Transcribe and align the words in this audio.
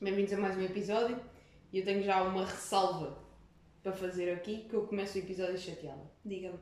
Bem-vindos 0.00 0.32
a 0.32 0.36
mais 0.36 0.56
um 0.56 0.62
episódio 0.62 1.20
e 1.72 1.78
eu 1.78 1.84
tenho 1.84 2.02
já 2.02 2.22
uma 2.22 2.44
ressalva 2.44 3.18
para 3.82 3.92
fazer 3.92 4.32
aqui 4.32 4.66
que 4.68 4.74
eu 4.74 4.86
começo 4.86 5.16
o 5.18 5.20
episódio 5.20 5.58
chateada. 5.58 6.02
Diga-me. 6.24 6.58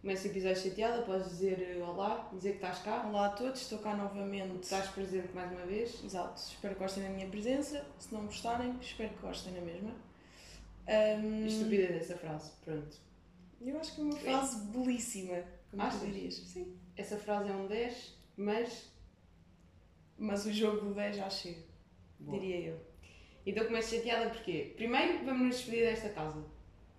Começo 0.00 0.28
o 0.28 0.30
episódio 0.30 0.62
chateada, 0.62 1.02
podes 1.02 1.28
dizer 1.28 1.60
eh, 1.60 1.82
olá, 1.82 2.28
dizer 2.32 2.50
que 2.50 2.56
estás 2.56 2.78
cá, 2.80 3.04
Olá 3.06 3.26
a 3.26 3.30
todos, 3.30 3.60
estou 3.62 3.78
cá 3.80 3.96
novamente. 3.96 4.62
estás 4.62 4.88
presente 4.88 5.32
mais 5.34 5.50
uma 5.50 5.66
vez. 5.66 6.02
Exato, 6.04 6.40
espero 6.40 6.74
que 6.74 6.80
gostem 6.80 7.02
da 7.04 7.08
minha 7.10 7.28
presença. 7.28 7.84
Se 7.98 8.12
não 8.14 8.26
gostarem, 8.26 8.76
espero 8.80 9.10
que 9.14 9.22
gostem 9.22 9.52
na 9.54 9.60
mesma. 9.60 9.90
Ahm, 10.86 11.46
Estupidez 11.46 11.90
dessa 11.90 12.16
frase, 12.16 12.52
pronto. 12.64 12.96
eu 13.60 13.78
acho 13.78 13.94
que 13.94 14.00
é 14.00 14.04
uma 14.04 14.16
frase 14.16 14.66
belíssima, 14.66 15.42
como 15.70 15.82
Achas? 15.82 16.00
tu 16.00 16.06
dirias. 16.06 16.34
Sim. 16.34 16.76
Essa 16.96 17.16
frase 17.16 17.48
é 17.50 17.52
um 17.52 17.66
10, 17.66 18.14
mas. 18.36 18.92
Mas 20.16 20.46
o 20.46 20.52
jogo 20.52 20.80
do 20.86 20.94
10 20.94 21.16
já 21.16 21.30
chega, 21.30 21.62
Boa. 22.20 22.38
diria 22.38 22.68
eu. 22.70 22.80
Então 23.46 23.64
começo 23.64 23.94
chateada 23.96 24.30
porque, 24.30 24.72
primeiro, 24.76 25.24
vamos 25.24 25.46
nos 25.46 25.56
despedir 25.56 25.84
desta 25.86 26.08
casa. 26.10 26.44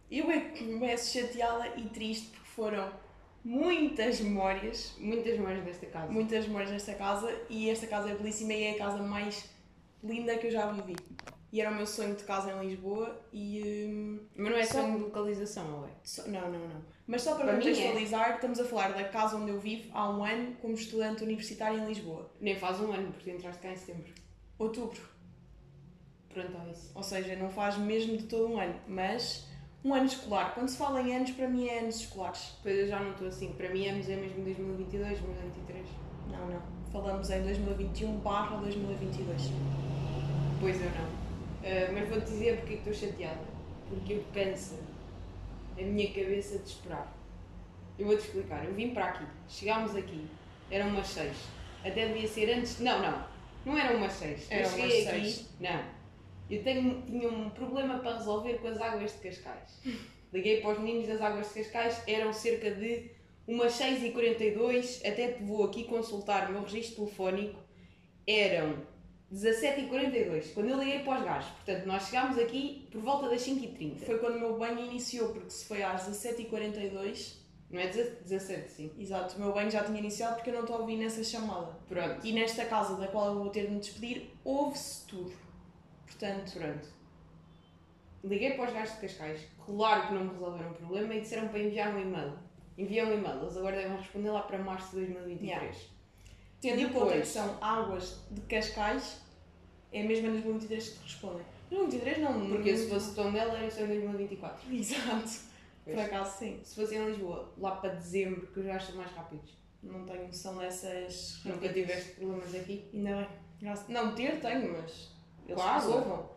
Eu 0.09 0.30
é 0.32 0.40
que 0.40 0.66
começo 0.66 1.14
chateada 1.20 1.68
e 1.78 1.84
triste 1.90 2.28
porque 2.30 2.50
foram 2.50 2.92
muitas 3.44 4.20
memórias, 4.20 4.94
Muitas 4.98 5.38
memórias 5.38 5.64
desta 5.64 5.86
casa. 5.88 6.12
muitas 6.12 6.45
memórias 6.48 6.72
nesta 6.72 6.94
casa 6.95 7.34
e 7.50 7.70
esta 7.70 7.88
casa 7.88 8.09
é 8.09 8.16
belíssima 8.16 8.54
e 8.54 8.64
é 8.64 8.72
a 8.72 8.78
casa 8.78 9.02
mais 9.04 9.50
linda 10.04 10.38
que 10.38 10.48
eu 10.48 10.52
já 10.52 10.72
vivi. 10.72 10.95
E 11.52 11.59
era 11.62 11.72
o 11.72 11.76
meu 11.76 11.88
sonho 11.88 12.16
de 12.16 12.23
casa 12.23 12.52
em 12.52 12.67
Lisboa 12.67 13.20
e. 13.34 13.88
hum, 13.92 14.20
Mas 14.36 14.52
não 14.52 14.58
é 14.59 14.64
Só- 14.66 14.81
só 14.84 14.90
de 14.92 14.98
localização, 14.98 15.80
ou 15.80 15.86
é? 15.88 15.90
Só- 16.04 16.28
não, 16.28 16.42
não, 16.52 16.67
não. 16.67 16.86
Mas 17.08 17.23
só 17.23 17.34
para, 17.36 17.45
Para 17.45 17.54
é. 17.54 17.58
contextualizar, 17.58 18.36
estamos 18.36 18.59
a 18.59 18.66
falar 18.66 18.90
da 18.94 19.04
casa 19.06 19.36
onde 19.36 19.50
eu 19.50 19.59
vivo 19.59 19.90
há 19.92 20.09
um 20.12 20.23
ano 20.23 20.56
como 20.62 20.76
estudante 20.76 21.23
universitário 21.23 21.80
em 21.80 21.88
Lisboa. 21.88 22.31
Nem 22.40 22.56
faz 22.56 22.80
um 22.80 22.92
ano, 22.92 23.12
porque 23.12 23.31
entraste 23.31 23.62
cá 23.64 23.72
em 23.72 23.76
setembro. 23.76 24.14
Outubro. 24.59 25.02
Pronto, 26.34 26.52
é 26.67 26.72
isso. 26.72 26.91
Ou 26.94 27.02
seja, 27.02 27.36
não 27.38 27.50
faz 27.50 27.77
mesmo 27.77 28.17
de 28.17 28.23
todo 28.23 28.54
um 28.54 28.59
ano, 28.59 28.76
mas 28.88 29.48
um 29.84 29.94
ano 29.94 30.06
escolar. 30.06 30.53
Quando 30.53 30.67
se 30.67 30.78
fala 30.78 31.02
em 31.02 31.16
anos, 31.16 31.31
para 31.31 31.47
mim 31.47 31.67
é 31.67 31.80
anos 31.80 32.02
escolares. 32.02 32.52
Depois 32.58 32.80
eu 32.80 32.88
já 32.88 33.00
não 33.00 33.11
estou 33.11 33.28
assim. 33.30 33.53
Para 33.53 33.69
mim, 33.69 33.88
anos 33.88 34.09
é 34.09 34.16
mesmo 34.17 34.44
2022, 34.44 35.19
2023. 35.19 35.88
Não, 36.30 36.47
não. 36.47 36.61
Falamos 36.92 37.30
em 37.30 37.42
2021 37.42 38.19
barra 38.19 38.58
2022. 38.58 39.42
Pois 40.59 40.81
eu 40.81 40.89
não. 40.91 41.19
Ah, 41.64 41.91
mas 41.94 42.09
vou-te 42.09 42.25
dizer 42.25 42.58
porque 42.58 42.73
é 42.73 42.78
que 42.78 42.89
estou 42.89 43.09
chateada. 43.09 43.50
Porque 43.88 44.14
eu 44.14 44.23
cansa 44.34 44.75
a 45.78 45.81
minha 45.81 46.08
cabeça 46.09 46.59
de 46.59 46.69
esperar. 46.69 47.16
Eu 47.97 48.08
vou-te 48.08 48.23
explicar. 48.23 48.66
Eu 48.66 48.73
vim 48.73 48.94
para 48.94 49.06
aqui, 49.06 49.25
chegámos 49.47 49.95
aqui, 49.95 50.28
eram 50.69 50.89
umas 50.89 51.08
seis. 51.08 51.38
Até 51.84 52.08
devia 52.08 52.28
ser 52.28 52.53
antes. 52.53 52.80
Não, 52.80 53.02
não. 53.02 53.28
Não 53.66 53.78
eram 53.78 53.98
umas 53.98 54.14
seis. 54.14 54.48
Eu 54.50 54.66
cheguei 54.66 55.04
umas 55.04 55.08
aqui. 55.08 55.22
seis. 55.22 55.50
Não. 55.60 56.00
Eu 56.50 56.64
tenho, 56.64 57.02
tinha 57.04 57.30
um 57.30 57.50
problema 57.52 58.00
para 58.00 58.18
resolver 58.18 58.56
com 58.56 58.68
as 58.68 58.82
águas 58.82 59.12
de 59.14 59.20
Cascais. 59.20 59.82
Liguei 60.34 60.62
para 60.62 60.72
os 60.72 60.80
meninos 60.80 61.08
das 61.08 61.22
águas 61.22 61.48
de 61.48 61.64
Cascais, 61.64 62.04
eram 62.08 62.32
cerca 62.32 62.72
de 62.72 63.12
umas 63.48 63.74
6h42, 63.74 65.00
até 65.00 65.32
te 65.32 65.44
vou 65.44 65.64
aqui 65.64 65.86
consultar 65.86 66.50
o 66.50 66.54
meu 66.54 66.62
registro 66.62 67.06
telefónico, 67.06 67.60
eram 68.28 68.78
17h42, 69.34 70.54
quando 70.54 70.70
eu 70.70 70.78
liguei 70.78 71.00
para 71.00 71.20
os 71.20 71.26
gajos. 71.26 71.50
Portanto, 71.52 71.86
nós 71.86 72.04
chegámos 72.06 72.38
aqui 72.38 72.88
por 72.92 73.02
volta 73.02 73.28
das 73.28 73.42
5h30. 73.42 74.06
Foi 74.06 74.20
quando 74.20 74.36
o 74.36 74.40
meu 74.40 74.58
banho 74.58 74.86
iniciou, 74.86 75.30
porque 75.30 75.50
se 75.50 75.66
foi 75.66 75.82
às 75.82 76.08
17h42, 76.08 77.39
Não 77.72 77.80
é 77.80 77.88
17, 77.88 78.72
sim. 78.72 78.92
exato, 78.98 79.36
o 79.38 79.39
meu 79.39 79.53
banho 79.53 79.70
já 79.70 79.84
tinha 79.84 80.00
iniciado 80.00 80.36
porque 80.36 80.50
eu 80.50 80.56
não 80.56 80.62
estou 80.62 80.78
a 80.78 80.80
ouvir 80.80 80.98
nessa 80.98 81.23
chamada. 81.23 81.72
Pronto, 81.88 82.25
E 82.25 82.34
nesta 82.34 82.66
casa 82.66 82.95
da 82.95 83.08
qual 83.08 83.28
eu 83.28 83.36
vou 83.36 83.50
ter 83.50 83.67
de 83.67 83.73
me 83.73 83.80
despedir, 83.80 84.31
houve-se 84.44 85.06
tudo. 85.06 85.31
Portanto, 86.08 86.52
pronto. 86.52 86.88
Liguei 88.23 88.53
para 88.53 88.67
os 88.67 88.73
gajos 88.73 88.95
de 88.95 89.02
Cascais, 89.02 89.42
claro 89.64 90.08
que 90.08 90.14
não 90.14 90.23
me 90.25 90.31
resolveram 90.31 90.72
o 90.72 90.73
problema 90.73 91.14
e 91.14 91.22
disseram 91.22 91.47
para 91.47 91.59
enviar 91.59 91.94
um 91.94 92.00
e-mail. 92.00 92.34
Enviei 92.78 93.03
um 93.06 93.14
e-mail, 93.14 93.42
eles 93.42 93.56
agora 93.56 93.75
devem 93.75 93.97
responder 93.97 94.31
lá 94.31 94.41
para 94.41 94.57
março 94.57 94.90
de 94.91 95.06
2023. 95.06 95.50
Yeah. 95.50 95.78
Tendo 96.62 96.81
em 96.81 96.90
conta 96.90 97.19
que 97.19 97.25
são 97.25 97.57
águas 97.62 98.19
de 98.31 98.41
Cascais, 98.41 99.22
é 99.94 100.03
mesmo 100.03 100.28
em 100.28 100.31
2023 100.31 100.90
que 100.90 100.96
te 100.96 101.03
respondem. 101.03 101.46
2023 101.69 102.19
não, 102.19 102.50
Porque 102.50 102.75
se 102.75 102.90
fosse 102.90 103.16
Tondela 103.16 103.57
era 103.57 103.69
só 103.69 103.81
em 103.84 103.88
2024. 103.88 104.75
Exato. 104.75 105.49
Pois. 105.94 106.07
Por 106.07 106.16
acaso 106.16 106.38
sim. 106.39 106.59
Se 106.63 106.75
fosse 106.75 106.95
em 106.95 107.05
Lisboa, 107.05 107.53
lá 107.57 107.75
para 107.77 107.95
dezembro, 107.95 108.47
que 108.47 108.59
os 108.59 108.66
gajos 108.66 108.88
são 108.89 108.97
mais 108.97 109.11
rápidos. 109.11 109.57
Não 109.81 110.05
tenho 110.05 110.27
noção 110.27 110.57
dessas. 110.57 111.41
Nunca 111.45 111.69
tiveste 111.72 112.11
problemas 112.13 112.53
aqui? 112.53 112.89
Ainda 112.94 113.16
bem. 113.17 113.27
Graças- 113.61 113.88
Não, 113.88 114.13
ter 114.16 114.39
tenho, 114.41 114.73
mas. 114.73 115.09
Eles 115.47 115.55
Com 115.55 115.61
a 115.61 115.72
água? 115.72 115.81
resolvam. 115.95 116.29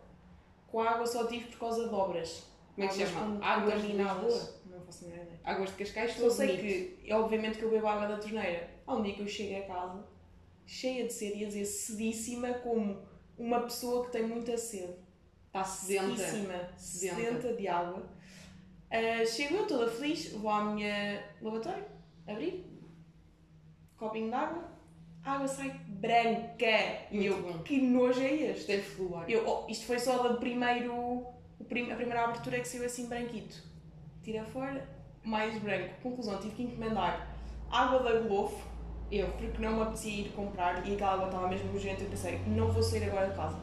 Com 0.67 0.79
a 0.79 0.89
água 0.91 1.05
só 1.05 1.27
tive 1.27 1.45
por 1.47 1.59
causa 1.59 1.87
de 1.87 1.93
obras. 1.93 2.43
Como 2.73 2.85
é 2.85 2.89
que 2.89 2.93
se 2.95 3.05
chama? 3.05 3.45
Águas 3.45 3.81
de. 3.81 3.87
Lisboa? 3.89 4.53
Não 4.65 4.81
faço 4.81 5.05
a 5.05 5.07
menor 5.09 5.23
ideia. 5.23 5.39
Águas 5.43 5.69
de 5.69 5.75
Cascais, 5.75 6.13
Só 6.15 6.29
sei 6.29 6.47
bonito. 6.57 6.61
que, 7.01 7.09
é 7.11 7.15
obviamente 7.15 7.57
que 7.59 7.63
eu 7.65 7.69
bebo 7.69 7.85
água 7.87 8.07
da 8.07 8.17
torneira. 8.17 8.69
Há 8.87 8.95
um 8.95 9.03
dia 9.03 9.13
que 9.13 9.21
eu 9.21 9.27
chego 9.27 9.63
a 9.63 9.67
casa, 9.67 10.03
cheia 10.65 11.05
de 11.05 11.13
sede, 11.13 11.39
ia 11.39 11.47
dizer 11.47 11.65
sedíssima, 11.65 12.53
como 12.55 13.05
uma 13.37 13.59
pessoa 13.61 14.05
que 14.05 14.11
tem 14.13 14.23
muita 14.25 14.57
sede. 14.57 14.95
Está 15.47 15.63
sedenta. 15.63 16.15
Sedíssima, 16.17 16.69
Sedenta. 16.77 17.15
sedenta 17.15 17.53
de 17.53 17.67
água. 17.67 18.09
Ah, 18.95 19.25
chego 19.25 19.55
eu 19.55 19.65
toda 19.67 19.89
feliz, 19.89 20.31
vou 20.33 20.51
à 20.51 20.63
minha 20.63 21.23
lavatório, 21.41 21.83
abrir, 22.27 22.63
copinho 23.97 24.27
de 24.29 24.35
água, 24.35 24.63
a 25.23 25.31
água 25.33 25.47
sai 25.47 25.69
branca. 25.87 27.07
E 27.11 27.15
Muito 27.17 27.25
eu, 27.25 27.41
bom. 27.41 27.59
que 27.63 27.81
nojo 27.81 28.21
é 28.21 28.33
este? 28.33 28.59
Isto 28.59 28.71
é 28.71 28.77
fluor. 28.79 29.25
Eu, 29.27 29.47
oh, 29.47 29.69
isto 29.69 29.85
foi 29.87 29.97
só 29.99 30.27
do 30.27 30.37
primeiro, 30.37 30.93
o 30.93 31.63
prim- 31.67 31.91
a 31.91 31.95
primeira 31.95 32.23
abertura 32.25 32.59
que 32.59 32.67
saiu 32.67 32.85
assim 32.85 33.07
branquito. 33.07 33.63
Tira 34.21 34.43
fora, 34.45 34.87
mais 35.23 35.57
branco. 35.59 35.95
Conclusão, 36.03 36.37
tive 36.39 36.55
que 36.55 36.63
encomendar 36.63 37.27
água 37.71 37.99
da 37.99 38.19
Glofo, 38.19 38.63
eu, 39.11 39.27
porque 39.31 39.59
não 39.61 39.75
me 39.77 39.81
apetecia 39.81 40.21
ir 40.21 40.29
comprar 40.33 40.87
e 40.87 40.93
aquela 40.93 41.13
água 41.13 41.25
estava 41.27 41.47
mesmo 41.47 41.73
nojenta. 41.73 42.03
Eu 42.03 42.09
pensei, 42.09 42.37
não 42.47 42.71
vou 42.71 42.83
sair 42.83 43.05
agora 43.05 43.29
de 43.29 43.35
casa. 43.35 43.57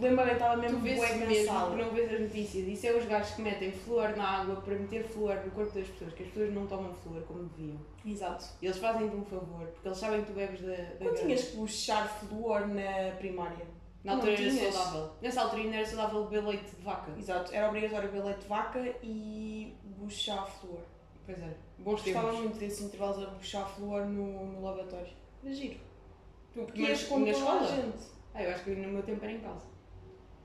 Lembrei 0.00 0.26
que 0.26 0.32
estava 0.34 0.56
mesmo 0.56 0.78
bué 0.80 0.94
mesmo 1.16 1.26
que 1.26 1.76
não 1.76 1.90
vês 1.90 2.12
as 2.12 2.20
notícias. 2.20 2.68
Isso 2.68 2.86
é 2.86 2.92
os 2.92 3.04
gajos 3.06 3.34
que 3.34 3.42
metem 3.42 3.72
flúor 3.72 4.16
na 4.16 4.40
água 4.40 4.56
para 4.56 4.74
meter 4.74 5.04
flúor 5.04 5.36
no 5.44 5.50
corpo 5.50 5.72
das 5.78 5.86
pessoas, 5.88 6.12
que 6.12 6.22
as 6.22 6.28
pessoas 6.30 6.52
não 6.52 6.66
tomam 6.66 6.92
flúor 6.94 7.22
como 7.22 7.44
deviam. 7.44 7.78
Exato. 8.04 8.44
E 8.60 8.66
eles 8.66 8.78
fazem-te 8.78 9.16
um 9.16 9.24
favor, 9.24 9.66
porque 9.68 9.88
eles 9.88 9.98
sabem 9.98 10.20
que 10.20 10.26
tu 10.26 10.32
bebes 10.34 10.60
da, 10.60 10.74
da 11.04 11.14
tinhas 11.14 11.44
que 11.44 11.56
buchar 11.56 12.08
flúor 12.20 12.66
na 12.68 13.16
primária? 13.18 13.66
Na 14.04 14.12
Não 14.12 14.20
altura 14.20 14.32
era 14.40 14.50
tinhas? 14.50 14.74
saudável. 14.74 15.10
Nessa 15.20 15.40
altura 15.42 15.62
ainda 15.62 15.76
era 15.76 15.86
saudável 15.86 16.24
beber 16.26 16.46
leite 16.46 16.76
de 16.76 16.82
vaca. 16.82 17.12
Exato, 17.18 17.54
era 17.54 17.68
obrigatório 17.68 18.08
beber 18.10 18.24
leite 18.26 18.40
de 18.42 18.48
vaca 18.48 18.94
e 19.02 19.74
buchar 19.98 20.46
flúor. 20.46 20.82
Pois 21.24 21.38
é. 21.42 21.54
Bons 21.78 22.02
Gostava 22.02 22.28
tempos. 22.28 22.40
muito 22.44 22.58
desses 22.58 22.82
intervalos 22.82 23.22
a 23.22 23.30
buchar 23.30 23.68
flúor 23.74 24.04
no, 24.06 24.46
no 24.46 24.62
lavatório. 24.64 25.08
Era 25.44 25.52
giro. 25.54 25.80
Tu 26.54 26.60
Porque 26.62 26.82
ias 26.82 27.02
com 27.04 27.18
toda 27.18 27.30
a 27.30 27.32
escola? 27.32 27.66
gente. 27.66 27.98
Ah, 28.32 28.42
eu 28.44 28.50
acho 28.50 28.64
que 28.64 28.70
no 28.70 28.88
meu 28.92 29.02
tempo 29.02 29.24
era 29.24 29.32
em 29.32 29.40
casa. 29.40 29.75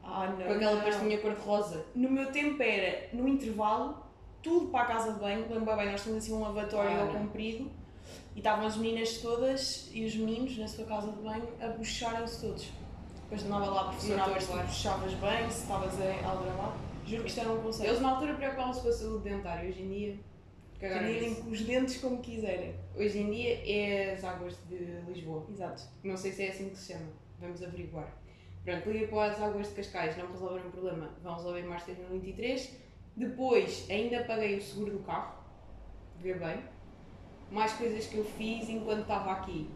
Ah, 0.03 0.27
não. 0.37 0.45
Com 0.47 0.53
aquela 0.53 0.81
pastinha 0.81 1.17
cor-de-rosa. 1.19 1.85
No 1.95 2.09
meu 2.09 2.31
tempo 2.31 2.61
era, 2.61 3.07
no 3.13 3.27
intervalo, 3.27 3.97
tudo 4.41 4.67
para 4.69 4.81
a 4.83 4.85
casa 4.87 5.13
de 5.13 5.19
banho. 5.19 5.45
Lembro 5.49 5.75
bem, 5.75 5.91
nós 5.91 6.01
tínhamos 6.01 6.23
assim 6.23 6.33
um 6.33 6.41
lavatório 6.41 6.91
Ah, 7.03 7.07
comprido 7.07 7.69
e 8.35 8.39
estavam 8.39 8.65
as 8.65 8.77
meninas 8.77 9.17
todas 9.19 9.89
e 9.93 10.03
os 10.05 10.15
meninos 10.15 10.57
na 10.57 10.67
sua 10.67 10.85
casa 10.85 11.11
de 11.11 11.21
banho 11.21 11.47
a 11.61 11.67
bucharem-se 11.67 12.41
todos. 12.41 12.69
Depois 13.23 13.45
andava 13.45 13.65
lá 13.71 13.81
a 13.81 13.83
professora 13.85 14.23
a 14.23 14.27
ver 14.29 14.41
se 14.41 14.51
buchavas 14.53 15.13
bem, 15.13 15.49
se 15.49 15.61
estavas 15.61 15.93
a 16.01 16.27
aldrabar. 16.29 16.77
Juro 17.05 17.23
que 17.23 17.29
isto 17.29 17.39
era 17.39 17.51
um 17.51 17.61
conceito. 17.61 17.89
Eles 17.89 18.01
na 18.01 18.11
altura 18.11 18.33
preocupavam-se 18.35 18.81
com 18.81 18.89
a 18.89 18.91
saúde 18.93 19.23
dentária. 19.29 19.69
Hoje 19.69 19.81
em 19.81 19.89
dia, 19.89 20.19
Podem 20.79 21.21
nisso. 21.29 21.49
os 21.49 21.61
dentes 21.61 21.97
como 21.97 22.17
quiserem. 22.19 22.75
Hoje 22.95 23.19
em 23.19 23.29
dia 23.31 23.61
é 23.65 24.13
as 24.13 24.23
águas 24.23 24.57
de 24.67 24.75
Lisboa. 25.07 25.45
Exato. 25.49 25.83
Não 26.03 26.17
sei 26.17 26.31
se 26.31 26.43
é 26.43 26.49
assim 26.49 26.69
que 26.69 26.77
se 26.77 26.93
chama. 26.93 27.05
Vamos 27.39 27.63
averiguar. 27.63 28.11
Pronto, 28.63 28.89
liguei 28.91 29.07
para 29.07 29.31
as 29.31 29.41
águas 29.41 29.69
de 29.69 29.75
Cascais, 29.75 30.17
não 30.17 30.27
resolveram 30.27 30.67
o 30.67 30.71
problema. 30.71 31.09
Vão 31.23 31.35
resolver 31.35 31.59
em 31.61 31.65
março 31.65 31.87
de 31.87 31.95
2023. 31.95 32.77
Depois, 33.15 33.87
ainda 33.89 34.23
paguei 34.23 34.57
o 34.57 34.61
seguro 34.61 34.91
do 34.91 34.99
carro. 34.99 35.35
Vê 36.19 36.33
bem. 36.35 36.63
Mais 37.49 37.73
coisas 37.73 38.05
que 38.05 38.17
eu 38.17 38.23
fiz 38.23 38.69
enquanto 38.69 39.01
estava 39.01 39.31
aqui. 39.31 39.69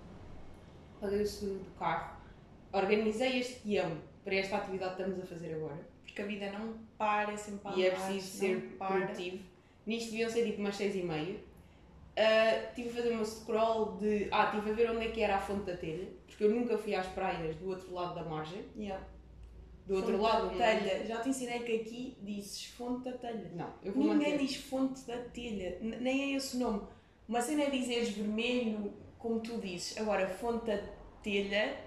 Paguei 1.01 1.21
o 1.21 1.27
seguro 1.27 1.59
do 1.59 1.71
carro. 1.77 2.15
Organizei 2.71 3.39
este 3.39 3.67
guião 3.67 3.97
para 4.23 4.35
esta 4.35 4.57
atividade 4.57 4.95
que 4.95 5.01
estamos 5.01 5.23
a 5.23 5.27
fazer 5.27 5.53
agora. 5.55 5.87
Porque 6.03 6.21
a 6.21 6.25
vida 6.25 6.51
não 6.51 6.77
para, 6.97 7.33
é 7.33 7.37
sempre 7.37 7.67
a 7.67 7.75
e 7.75 7.85
é 7.85 7.91
preciso 7.91 8.37
ser 8.37 8.75
para. 8.77 8.87
produtivo. 8.87 9.43
Nisto 9.85 10.11
deviam 10.11 10.29
ser 10.29 10.45
tipo 10.45 10.61
umas 10.61 10.75
6 10.75 10.95
e 10.95 11.03
meia. 11.03 11.37
Ah, 12.17 12.71
tive 12.73 12.89
a 12.89 12.93
fazer 12.93 13.11
uma 13.11 13.25
scroll 13.25 13.97
de. 13.97 14.29
Ah, 14.31 14.47
tive 14.47 14.71
a 14.71 14.73
ver 14.73 14.91
onde 14.91 15.05
é 15.07 15.11
que 15.11 15.21
era 15.21 15.35
a 15.35 15.39
fonte 15.39 15.65
da 15.65 15.75
telha, 15.75 16.07
porque 16.35 16.43
eu 16.43 16.51
nunca 16.51 16.77
fui 16.77 16.93
às 16.93 17.07
praias 17.07 17.55
do 17.55 17.69
outro 17.69 17.93
lado 17.93 18.13
da 18.15 18.23
margem. 18.25 18.65
Yeah. 18.77 19.01
Do 19.87 19.95
outro 19.95 20.17
Fonte 20.17 20.23
lado, 20.23 20.49
da 20.49 20.65
telha. 20.65 21.05
Já 21.05 21.21
te 21.21 21.29
ensinei 21.29 21.59
que 21.59 21.75
aqui 21.77 22.17
dizes 22.21 22.65
fonte 22.65 23.05
da 23.05 23.17
telha. 23.17 23.51
Não, 23.55 23.73
eu 23.81 23.93
vou 23.93 24.03
Ninguém 24.03 24.33
manter. 24.33 24.45
diz 24.45 24.55
fonte 24.57 25.01
da 25.05 25.17
telha, 25.17 25.77
nem 25.79 26.33
é 26.33 26.35
esse 26.35 26.57
o 26.57 26.59
nome. 26.59 26.81
Uma 27.29 27.41
cena 27.41 27.63
é 27.63 27.69
dizeres 27.69 28.09
vermelho, 28.09 28.91
como 29.17 29.39
tu 29.39 29.57
dizes. 29.59 29.97
Agora, 29.97 30.27
fonte 30.27 30.65
da 30.65 30.77
telha 31.23 31.77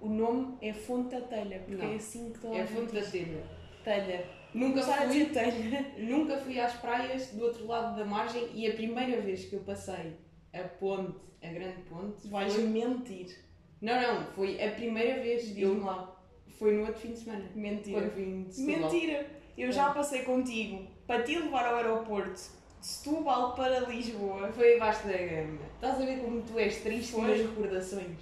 O 0.00 0.08
nome 0.08 0.56
é 0.60 0.72
Fonte 0.72 1.10
da 1.10 1.20
Telha, 1.22 1.58
porque 1.60 1.82
Não. 1.82 1.92
é 1.92 1.96
assim 1.96 2.32
que 2.32 2.38
toda 2.40 2.56
É 2.56 2.66
fonte 2.66 2.92
da 2.94 3.02
telha. 3.02 3.44
Telha. 3.84 4.24
Nunca 4.54 4.82
fui, 4.82 5.26
telha. 5.26 5.92
nunca 5.98 6.38
fui 6.38 6.58
às 6.58 6.72
praias 6.74 7.28
do 7.32 7.44
outro 7.44 7.66
lado 7.66 7.96
da 7.96 8.04
margem 8.04 8.48
e 8.54 8.66
a 8.66 8.74
primeira 8.74 9.20
vez 9.20 9.44
que 9.44 9.54
eu 9.56 9.60
passei 9.60 10.16
a 10.52 10.62
ponte, 10.78 11.18
a 11.42 11.48
grande 11.48 11.82
ponte, 11.82 12.26
Vais 12.28 12.52
foi... 12.54 12.64
mentir. 12.64 13.47
Não, 13.80 14.00
não, 14.00 14.26
foi 14.32 14.62
a 14.62 14.70
primeira 14.72 15.22
vez. 15.22 15.42
Diz-me 15.46 15.62
Eu, 15.62 15.84
lá. 15.84 16.16
foi 16.58 16.72
no 16.74 16.80
outro 16.86 17.00
fim 17.00 17.12
de 17.12 17.18
semana. 17.18 17.44
Mentira. 17.54 18.00
Quando 18.00 18.14
vim 18.14 18.42
de 18.44 18.54
Setúbal. 18.54 18.90
Mentira! 18.92 19.26
Eu 19.56 19.72
já 19.72 19.90
passei 19.92 20.22
contigo 20.22 20.86
para 21.06 21.22
te 21.22 21.36
levar 21.38 21.66
ao 21.66 21.76
aeroporto 21.76 22.32
de 22.80 22.86
Setúbal 22.86 23.54
para 23.54 23.80
Lisboa. 23.80 24.52
Foi 24.52 24.76
abaixo 24.76 25.06
da 25.06 25.16
gama. 25.16 25.58
Estás 25.74 26.00
a 26.00 26.04
ver 26.04 26.20
como 26.20 26.42
tu 26.42 26.58
és 26.58 26.80
triste 26.82 27.12
Foi. 27.12 27.22
nas 27.28 27.38
recordações? 27.40 28.18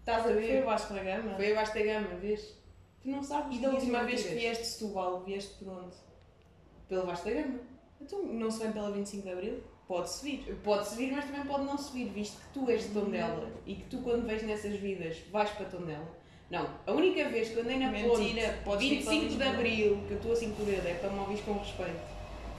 Estás 0.00 0.20
a 0.20 0.24
Foi 0.24 0.34
ver? 0.34 0.62
o 0.62 0.66
Vasco 0.66 0.94
da 0.94 1.02
Gama. 1.02 1.34
Foi 1.36 1.52
abaixo 1.52 1.74
da 1.74 1.82
gama, 1.82 2.08
vês? 2.20 2.54
Tu 3.02 3.08
não 3.08 3.22
sabes. 3.22 3.56
E 3.58 3.60
da 3.60 3.70
última 3.70 4.02
vez 4.04 4.22
que 4.22 4.28
mentiras. 4.30 4.42
vieste 4.56 4.62
de 4.64 4.68
Setúbal, 4.70 5.20
vieste 5.24 5.54
por 5.64 5.68
onde? 5.72 5.96
Pelo 6.88 7.02
abaixo 7.02 7.24
da 7.24 7.30
gama. 7.32 7.60
Então, 8.00 8.22
não 8.24 8.50
se 8.50 8.60
vem 8.62 8.72
pela 8.72 8.90
25 8.90 9.22
de 9.22 9.32
Abril? 9.32 9.62
Pode-se 9.90 10.24
vir. 10.24 10.56
Pode 10.62 10.88
subir, 10.88 11.10
mas 11.10 11.24
também 11.24 11.42
pode 11.42 11.64
não 11.64 11.76
subir, 11.76 12.04
visto 12.10 12.40
que 12.40 12.46
tu 12.54 12.70
és 12.70 12.84
de 12.84 12.90
Tondela 12.90 13.50
e 13.66 13.74
que 13.74 13.82
tu, 13.86 13.98
quando 13.98 14.24
vês 14.24 14.40
nessas 14.44 14.76
vidas, 14.76 15.16
vais 15.32 15.50
para 15.50 15.66
Tondela. 15.66 16.06
Não, 16.48 16.64
a 16.86 16.92
única 16.92 17.28
vez 17.28 17.48
que 17.48 17.56
eu 17.56 17.64
andei 17.64 17.76
na 17.76 17.90
Mentira, 17.90 18.52
ponte, 18.52 18.64
podes 18.64 18.88
vir 18.88 19.02
para 19.02 19.12
25 19.14 19.36
de. 19.36 19.42
Abril, 19.42 20.04
que 20.06 20.12
eu 20.12 20.16
estou 20.18 20.32
assim 20.32 20.52
por 20.52 20.68
ele, 20.68 20.88
é 20.88 20.94
para 20.94 21.10
me 21.10 21.18
ouvires 21.18 21.40
com 21.40 21.54
respeito, 21.54 22.00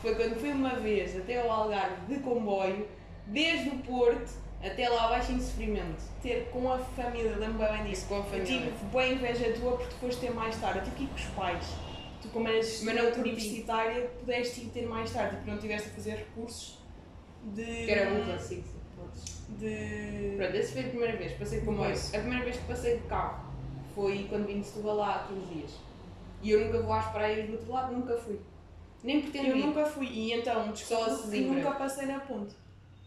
foi 0.02 0.14
quando 0.16 0.42
fui 0.42 0.52
uma 0.52 0.76
vez 0.76 1.16
até 1.16 1.40
ao 1.40 1.50
Algarve 1.50 2.06
de 2.14 2.20
comboio, 2.20 2.86
desde 3.28 3.70
o 3.70 3.78
Porto 3.78 4.34
até 4.62 4.90
lá 4.90 5.06
abaixo 5.06 5.32
em 5.32 5.40
sofrimento. 5.40 6.04
Ter 6.22 6.50
com 6.52 6.70
a 6.70 6.80
família, 6.80 7.38
lembro 7.38 7.66
bem 7.66 7.84
disso. 7.86 8.02
Isso 8.02 8.08
com 8.10 8.16
a 8.16 8.18
Eu 8.18 8.24
família. 8.26 8.46
tive 8.46 8.86
boa 8.92 9.08
inveja 9.08 9.54
tua 9.54 9.78
porque 9.78 9.94
tu 9.94 10.00
foste 10.02 10.20
ter 10.20 10.34
mais 10.34 10.60
tarde. 10.60 10.80
Eu 10.80 10.84
tive 10.84 10.98
que 10.98 11.04
ir 11.06 11.08
com 11.08 11.16
os 11.16 11.26
pais. 11.28 11.66
Tu, 12.22 12.28
como 12.28 12.50
eras 12.50 12.84
Mas 12.84 12.94
não 12.94 13.22
universitária, 13.22 14.02
pudeste 14.20 14.66
ir 14.66 14.66
ter 14.66 14.86
mais 14.86 15.12
tarde. 15.14 15.38
Porque 15.38 15.50
não 15.50 15.58
tiveste 15.58 15.88
a 15.88 15.92
fazer 15.94 16.16
recursos 16.18 16.81
de. 17.44 17.64
Que 17.86 17.92
era 17.92 18.14
um 18.14 18.26
clássico. 18.26 18.64
podes. 18.96 19.42
De. 19.60 20.34
Pronto, 20.38 20.56
essa 20.58 20.72
foi 20.74 20.82
a 20.82 20.88
primeira 20.90 21.18
vez, 21.18 21.32
passei 21.34 21.60
de 21.60 21.66
comboio. 21.66 21.96
A 21.96 22.20
primeira 22.20 22.44
vez 22.46 22.58
que 22.58 22.64
passei 22.66 22.98
de 22.98 23.04
carro 23.08 23.46
foi 23.96 24.26
quando 24.30 24.48
vim 24.48 24.60
de 24.62 24.68
Setúbal 24.68 24.96
lá 24.96 25.16
há 25.16 25.28
15 25.28 25.46
dias. 25.54 25.72
E 26.42 26.52
eu 26.52 26.66
nunca 26.66 26.82
vou 26.82 26.94
às 26.94 27.12
praias 27.12 27.46
do 27.48 27.54
outro 27.54 27.72
lado, 27.72 27.94
nunca 27.94 28.16
fui. 28.18 28.40
Nem 29.04 29.22
pretendo 29.22 29.48
Eu 29.50 29.58
ir. 29.58 29.66
nunca 29.66 29.86
fui. 29.86 30.08
E 30.08 30.34
então, 30.34 30.66
Só 30.76 30.98
desculpa, 31.06 31.10
Sesimbra. 31.18 31.56
nunca 31.64 31.72
passei 31.72 32.06
na 32.08 32.20
ponte. 32.20 32.56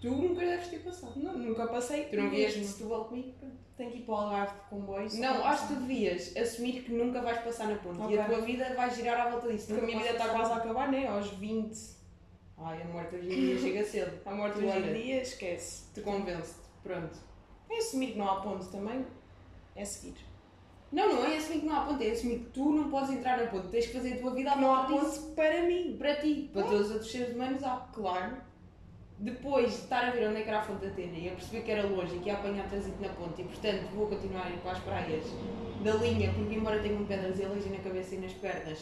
Tu 0.00 0.10
nunca 0.10 0.44
deves 0.44 0.69
ter 0.69 0.78
passado. 0.81 1.12
Não, 1.16 1.32
nunca 1.38 1.66
passei. 1.66 2.04
Tu 2.04 2.16
não 2.16 2.31
vieste 2.31 2.60
de. 2.60 2.66
Setúbal 2.66 3.04
comigo? 3.06 3.32
Tenho 3.76 3.90
que 3.90 3.98
ir 3.98 4.02
para 4.02 4.14
o 4.14 4.16
Algarve 4.19 4.52
de 4.54 4.60
comboio. 4.70 5.10
só 5.10 5.19
Não, 5.19 5.44
acho 5.46 5.66
que 5.66 5.75
tu 5.75 5.81
devias 5.81 6.36
assumir 6.36 6.82
que 6.82 6.92
nunca 6.92 7.20
vais 7.22 7.38
passar 7.38 7.66
na 7.69 7.76
ponte. 7.76 7.98
E 8.00 8.04
Ok. 8.04 8.19
a 8.20 8.25
tua 8.26 8.40
vida 8.42 8.72
vai 8.76 8.94
girar 8.94 9.26
à 9.26 9.31
volta 9.31 9.50
disso. 9.50 9.66
Porque 9.69 9.82
a 9.82 9.86
minha 9.86 9.98
vida 9.98 10.10
está 10.10 10.28
quase 10.28 10.52
a 10.52 10.56
acabar, 10.56 10.90
né? 10.92 11.08
Aos 11.08 11.31
20. 11.31 11.75
Ai, 12.58 12.82
a 12.82 12.84
morte 12.86 13.16
hoje 13.16 13.26
em 13.26 13.40
dia 13.40 13.58
chega 13.58 13.84
cedo. 13.84 14.18
A 14.24 14.34
morte 14.34 14.54
Tu 14.58 14.64
hoje 14.66 14.76
olha. 14.76 14.90
em 14.90 15.02
dia, 15.02 15.22
esquece. 15.22 15.92
Te 15.92 16.00
convence-te. 16.00 16.60
Pronto. 16.82 17.16
É 17.70 17.78
assumir 17.78 18.12
que 18.12 18.18
não 18.18 18.28
há 18.28 18.40
ponte 18.40 18.68
também. 18.68 19.04
É 19.74 19.84
seguir. 19.84 20.14
Não, 20.92 21.12
não 21.12 21.24
é 21.26 21.36
assumir 21.36 21.60
que 21.60 21.66
não 21.66 21.76
há 21.76 21.84
ponte. 21.86 22.06
É 22.06 22.10
assumir 22.12 22.38
que 22.38 22.50
tu 22.50 22.70
não 22.72 22.90
podes 22.90 23.10
entrar 23.10 23.38
na 23.38 23.46
ponte. 23.48 23.68
Tens 23.68 23.86
que 23.86 23.92
fazer 23.94 24.14
a 24.14 24.18
tua 24.18 24.34
vida 24.34 24.52
à 24.52 24.56
Não 24.56 24.74
há 24.74 24.84
ponte 24.84 25.18
para 25.34 25.62
mim. 25.64 25.96
Para 25.98 26.14
ti. 26.16 26.50
Para 26.52 26.62
todos 26.62 26.86
os 26.86 26.92
outros 26.92 27.10
seres 27.10 27.34
humanos 27.34 27.62
há. 27.64 27.76
Claro. 27.92 28.36
Depois 29.18 29.70
de 29.72 29.78
estar 29.78 30.04
a 30.04 30.10
ver 30.10 30.28
onde 30.28 30.40
é 30.40 30.42
que 30.42 30.48
era 30.48 30.58
a 30.58 30.62
fonte 30.62 30.86
da 30.86 30.92
telha 30.92 31.16
e 31.16 31.28
a 31.28 31.32
perceber 31.32 31.62
que 31.62 31.70
era 31.70 31.86
longe 31.86 32.16
e 32.16 32.18
que 32.18 32.26
ia 32.28 32.34
apanhar 32.34 32.68
trânsito 32.68 33.00
na 33.00 33.08
ponte 33.10 33.42
e 33.42 33.44
portanto 33.44 33.88
vou 33.94 34.08
continuar 34.08 34.46
a 34.46 34.50
ir 34.50 34.58
para 34.58 34.72
as 34.72 34.80
praias 34.80 35.24
da 35.84 35.92
linha 35.94 36.32
porque 36.34 36.54
embora 36.56 36.82
tenham 36.82 37.04
pedras 37.06 37.38
e 37.38 37.44
aleijem 37.44 37.72
na 37.72 37.78
cabeça 37.78 38.16
e 38.16 38.18
nas 38.18 38.32
pernas 38.32 38.80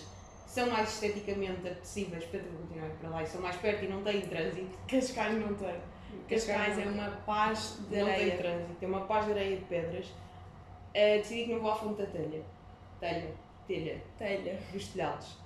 são 0.53 0.69
mais 0.69 0.93
esteticamente 0.93 1.67
apetecíveis, 1.67 2.27
vou 2.27 2.41
continuar 2.43 2.91
para 3.01 3.09
lá 3.09 3.23
e 3.23 3.27
são 3.27 3.41
mais 3.41 3.57
perto 3.57 3.87
e 3.87 3.89
não 3.89 4.03
têm 4.03 4.21
trânsito. 4.21 4.79
Cascais 4.87 5.35
não 5.41 5.55
tem. 5.55 5.75
Cascais 6.29 6.79
é 6.79 6.85
uma 6.85 7.11
paz 7.25 7.79
de 7.89 7.97
não 7.97 8.05
tem 8.05 8.15
areia. 8.15 8.37
trânsito, 8.37 8.75
tem 8.79 8.87
uma 8.87 9.01
paz 9.07 9.25
de 9.25 9.31
areia 9.31 9.57
de 9.57 9.65
pedras. 9.65 10.07
Uh, 10.09 11.17
decidi 11.17 11.45
que 11.45 11.53
não 11.55 11.61
vou 11.61 11.71
à 11.71 11.75
fonte 11.75 12.03
da 12.03 12.07
telha. 12.07 12.43
Telha. 13.01 13.31
Telha. 13.67 14.03
Telha. 14.19 14.59
Dos 14.71 14.89
telhados. 14.89 15.39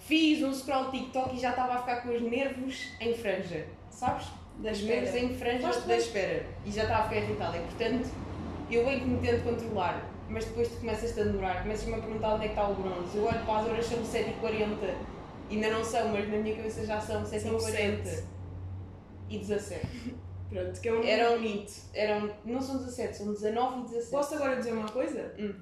Fiz 0.00 0.42
um 0.42 0.52
scroll 0.52 0.90
TikTok 0.90 1.36
e 1.36 1.38
já 1.38 1.50
estava 1.50 1.74
a 1.74 1.78
ficar 1.78 2.02
com 2.02 2.08
os 2.08 2.20
nervos 2.20 2.88
em 3.00 3.14
franja. 3.14 3.64
Sabes? 3.90 4.26
Da 4.58 4.72
Os 4.72 4.78
espera. 4.80 5.02
nervos 5.02 5.22
em 5.22 5.34
franja 5.36 5.80
da 5.82 5.96
espera. 5.96 6.46
E 6.66 6.72
já 6.72 6.82
estava 6.82 7.04
a 7.04 7.08
ficar 7.08 7.20
irritada. 7.20 7.56
E 7.56 7.60
portanto, 7.60 8.10
eu 8.68 8.84
bem 8.84 8.98
que 8.98 9.06
me 9.06 9.20
tento 9.20 9.44
controlar. 9.44 10.04
Mas 10.28 10.44
depois 10.44 10.68
tu 10.68 10.76
começas 10.80 11.16
a 11.18 11.22
demorar, 11.24 11.62
começas-me 11.62 11.94
a 11.94 11.98
perguntar 11.98 12.34
onde 12.34 12.44
é 12.44 12.48
que 12.48 12.54
está 12.54 12.68
o 12.68 12.74
bronze. 12.74 13.16
Eu 13.16 13.24
olho 13.24 13.46
para 13.46 13.58
as 13.60 13.66
horas, 13.66 13.86
são 13.86 13.98
7h40. 14.02 14.94
Ainda 15.50 15.70
não 15.70 15.82
são, 15.84 16.08
mas 16.08 16.28
na 16.28 16.36
minha 16.36 16.54
cabeça 16.56 16.84
já 16.84 17.00
são 17.00 17.22
7h40. 17.24 17.60
sete. 18.04 18.24
E 19.30 19.38
17. 19.38 19.86
Pronto, 20.50 20.80
que 20.80 20.88
é 20.88 20.92
um 20.92 21.02
Eram- 21.04 21.36
bonito. 21.38 21.72
Eram, 21.94 22.30
não 22.44 22.60
são 22.60 22.76
17, 22.78 23.16
são 23.16 23.32
19 23.32 23.80
e 23.80 23.82
17. 23.84 24.10
Posso 24.10 24.34
agora 24.34 24.56
dizer 24.56 24.72
uma 24.72 24.88
coisa? 24.88 25.34
Hum. 25.38 25.54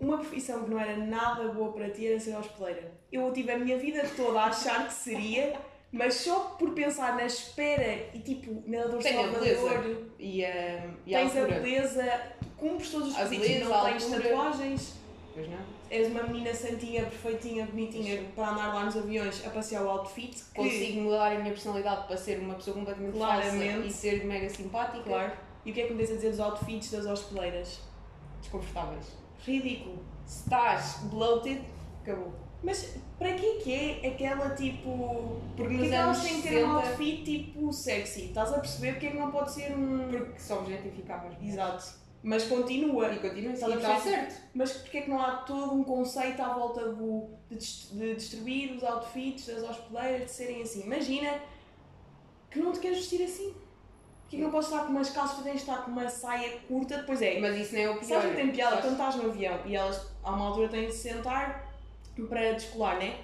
Uma 0.00 0.18
profissão 0.18 0.64
que 0.64 0.70
não 0.70 0.78
era 0.80 0.96
nada 0.96 1.48
boa 1.48 1.72
para 1.72 1.88
ti 1.90 2.06
era 2.08 2.18
ser 2.18 2.34
hospedeira. 2.36 2.92
Eu 3.10 3.32
tive 3.32 3.52
a 3.52 3.58
minha 3.58 3.78
vida 3.78 4.02
toda 4.16 4.40
a 4.40 4.46
achar 4.46 4.86
que 4.88 4.92
seria, 4.94 5.54
mas 5.92 6.14
só 6.14 6.56
por 6.58 6.70
pensar 6.74 7.14
na 7.16 7.24
espera 7.24 8.06
e 8.12 8.18
tipo, 8.20 8.62
na 8.66 8.84
dor 8.86 9.02
Tem 9.02 9.16
a 9.18 9.22
Salvador, 9.22 10.06
E, 10.18 10.44
a 10.44 10.86
e 11.06 11.14
a 11.14 11.18
tens 11.20 11.36
a 11.36 11.40
altura. 11.42 11.60
beleza, 11.60 12.22
cumpres 12.70 12.90
todos 12.90 13.08
os 13.08 13.28
beleza, 13.28 13.64
não 13.68 13.84
tens 13.84 14.02
altura. 14.04 14.22
tatuagens, 14.22 14.94
Pois 15.34 15.48
não? 15.48 15.58
és 15.90 16.08
uma 16.08 16.22
menina 16.22 16.54
santinha, 16.54 17.02
perfeitinha, 17.04 17.66
bonitinha 17.66 18.22
para 18.34 18.50
andar 18.50 18.74
lá 18.74 18.84
nos 18.84 18.96
aviões 18.96 19.46
a 19.46 19.50
passear 19.50 19.82
o 19.82 19.88
outfit. 19.90 20.34
Que, 20.34 20.54
Consigo 20.54 21.00
mudar 21.02 21.32
a 21.32 21.38
minha 21.38 21.50
personalidade 21.52 22.06
para 22.06 22.16
ser 22.16 22.38
uma 22.38 22.54
pessoa 22.54 22.74
completamente 22.76 23.14
Claramente. 23.16 23.88
e 23.88 23.92
ser 23.92 24.24
mega 24.24 24.48
simpática. 24.48 25.02
Claro. 25.02 25.32
E 25.64 25.70
o 25.70 25.74
que 25.74 25.80
é 25.82 25.86
que 25.86 25.92
me 25.92 25.98
tens 25.98 26.10
a 26.10 26.14
dizer 26.16 26.30
dos 26.30 26.40
outfits 26.40 26.90
das 26.90 27.06
hospedeiras? 27.06 27.80
Desconfortáveis. 28.40 29.06
Ridículo. 29.44 29.98
Se 30.26 30.44
estás 30.44 30.98
bloated, 31.10 31.60
acabou. 32.02 32.32
Mas 32.62 32.96
para 33.18 33.32
que 33.34 33.54
que 33.54 33.72
é 34.02 34.08
aquela 34.08 34.50
tipo. 34.50 35.40
Porque 35.56 35.62
Porque 35.62 35.74
nos 35.78 35.88
que 35.88 35.94
elas 35.94 36.22
têm 36.22 36.42
que 36.42 36.48
ter 36.48 36.64
um 36.64 36.78
60 36.80 36.88
outfit 36.88 37.24
tipo 37.24 37.72
sexy? 37.72 38.24
Estás 38.26 38.52
a 38.52 38.58
perceber 38.58 38.92
porque 38.92 39.06
é 39.06 39.10
que 39.10 39.16
não 39.18 39.30
pode 39.32 39.50
ser 39.52 39.72
um. 39.76 40.08
Porque 40.10 40.38
só 40.38 40.60
objetificavas. 40.60 41.34
Exato. 41.42 42.01
Mas 42.22 42.44
continua. 42.44 43.12
E 43.12 43.18
continua 43.18 43.50
a 43.50 43.54
está 43.54 43.66
perceber? 43.68 44.00
certo. 44.00 44.42
Mas 44.54 44.72
porque 44.72 44.98
é 44.98 45.02
que 45.02 45.10
não 45.10 45.20
há 45.20 45.36
todo 45.38 45.74
um 45.74 45.82
conceito 45.82 46.40
à 46.40 46.54
volta 46.54 46.92
do, 46.92 47.28
de, 47.50 47.56
de 47.58 48.14
distribuir 48.14 48.76
os 48.76 48.84
outfits 48.84 49.46
das 49.46 49.62
hospedeiras, 49.62 50.26
de 50.26 50.30
serem 50.30 50.62
assim? 50.62 50.82
Imagina 50.82 51.40
que 52.50 52.58
não 52.60 52.72
te 52.72 52.78
queres 52.80 52.98
vestir 52.98 53.22
assim. 53.24 53.54
Porque 54.22 54.36
é 54.36 54.38
que 54.38 54.44
não 54.44 54.50
podes 54.50 54.68
estar 54.68 54.84
com 54.84 54.92
umas 54.92 55.10
calças, 55.10 55.36
tu 55.36 55.42
tens 55.42 55.54
de 55.54 55.58
estar 55.60 55.84
com 55.84 55.90
uma 55.90 56.08
saia 56.08 56.58
curta, 56.60 56.98
depois 56.98 57.20
é. 57.20 57.38
Mas 57.40 57.56
isso 57.56 57.74
não 57.74 57.80
é 57.82 57.90
o 57.90 57.98
pior. 57.98 58.08
Sabes 58.08 58.30
que 58.30 58.36
tem 58.36 58.50
piada 58.50 58.76
quando 58.80 58.92
estás 58.92 59.16
no 59.16 59.30
avião 59.30 59.60
e 59.66 59.76
elas, 59.76 60.06
a 60.22 60.30
uma 60.30 60.46
altura, 60.46 60.68
têm 60.68 60.86
de 60.86 60.92
se 60.92 61.10
sentar 61.10 61.70
para 62.28 62.52
descolar, 62.52 62.98
né? 62.98 63.18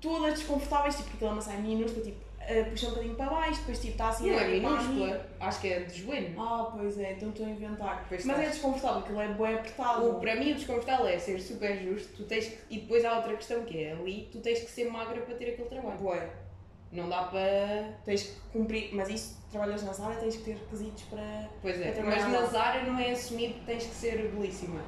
Todas 0.00 0.34
desconfortáveis, 0.34 0.96
tipo, 0.96 1.10
aquela 1.14 1.32
uma 1.32 1.42
saia 1.42 1.58
minúscula, 1.58 2.04
tipo, 2.04 2.27
puxa 2.64 2.86
um 2.86 2.90
bocadinho 2.90 3.14
para 3.14 3.30
baixo, 3.30 3.58
depois 3.60 3.78
tipo, 3.78 3.92
está 3.92 4.08
assim 4.08 4.30
Não 4.30 4.38
a 4.38 4.42
é 4.42 4.48
minúscula, 4.48 5.26
acho 5.40 5.60
que 5.60 5.68
é 5.68 5.80
de 5.80 6.00
joelho. 6.02 6.40
Ah, 6.40 6.70
pois 6.74 6.98
é, 6.98 7.12
então 7.12 7.28
estou 7.30 7.46
a 7.46 7.50
inventar. 7.50 8.06
Pois 8.08 8.24
Mas 8.24 8.36
é 8.36 8.40
estás. 8.40 8.54
desconfortável, 8.56 8.98
aquilo 9.00 9.20
é 9.20 9.28
bem 9.28 9.54
apertado. 9.54 10.10
O, 10.10 10.14
para 10.20 10.36
mim 10.36 10.52
o 10.52 10.54
desconfortável 10.54 11.06
é 11.06 11.18
ser 11.18 11.40
super 11.40 11.76
justo, 11.82 12.16
tu 12.16 12.24
tens 12.24 12.46
que, 12.48 12.58
e 12.70 12.80
depois 12.80 13.04
há 13.04 13.16
outra 13.16 13.36
questão 13.36 13.62
que 13.64 13.84
é 13.84 13.92
ali, 13.92 14.28
tu 14.32 14.40
tens 14.40 14.60
que 14.60 14.70
ser 14.70 14.90
magra 14.90 15.20
para 15.20 15.34
ter 15.34 15.50
aquele 15.50 15.68
trabalho. 15.68 15.98
Bué. 15.98 16.30
Não 16.90 17.06
dá 17.08 17.24
para. 17.24 17.98
Tens 18.04 18.22
que 18.22 18.40
cumprir, 18.50 18.94
mas 18.94 19.10
isso, 19.10 19.36
trabalhas 19.50 19.82
na 19.82 19.92
Zara, 19.92 20.14
tens 20.14 20.36
que 20.36 20.44
ter 20.44 20.54
requisitos 20.54 21.02
para. 21.04 21.48
Pois 21.60 21.78
é, 21.78 21.92
Para 21.92 22.04
mas 22.04 22.28
na. 22.32 22.46
Zara 22.46 22.82
não 22.84 22.98
é 22.98 23.10
assumido 23.10 23.54
que 23.54 23.66
tens 23.66 23.84
que 23.84 23.94
ser 23.94 24.16
belíssima. 24.30 24.80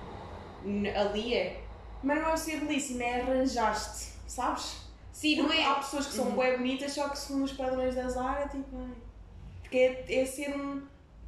Ali 0.97 1.35
é. 1.35 1.61
Mas 2.03 2.23
não 2.23 2.33
é 2.33 2.37
ser 2.39 2.61
belíssima, 2.61 3.05
é 3.05 3.21
arranjar-te, 3.21 4.13
sabes? 4.27 4.90
Sim, 5.21 5.37
não 5.37 5.53
é. 5.53 5.65
Há 5.65 5.75
pessoas 5.75 6.07
que 6.07 6.15
são 6.15 6.27
Uhum. 6.29 6.35
bué 6.37 6.57
bonitas, 6.57 6.93
só 6.93 7.09
que 7.11 7.19
segundo 7.19 7.45
os 7.45 7.53
padrões 7.53 7.95
da 7.95 8.09
Zara, 8.09 8.49
tipo, 8.49 8.75
ai. 8.75 8.95
Porque 9.61 9.77
é, 9.77 10.21
é 10.23 10.25
ser 10.25 10.57
um, 10.57 10.83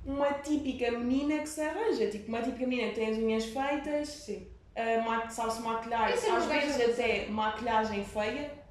uma 0.06 0.32
típica 0.32 0.90
menina 0.92 1.38
que 1.40 1.49
se 1.49 1.61
arranja, 1.61 2.06
tipo, 2.11 2.26
uma 2.28 2.40
típica 2.40 2.66
menina 2.66 2.88
que 2.88 2.94
tem 2.94 3.11
as 3.11 3.18
unhas 3.18 3.44
feitas, 3.44 4.08
Sim. 4.08 4.46
uh, 4.76 5.30
sabe-se 5.30 5.61
maquilhar, 5.61 6.11
é 6.11 6.14
às 6.14 6.46
vezes 6.46 6.80
até 6.90 7.26
maquilhagem 7.28 8.02
feia. 8.02 8.62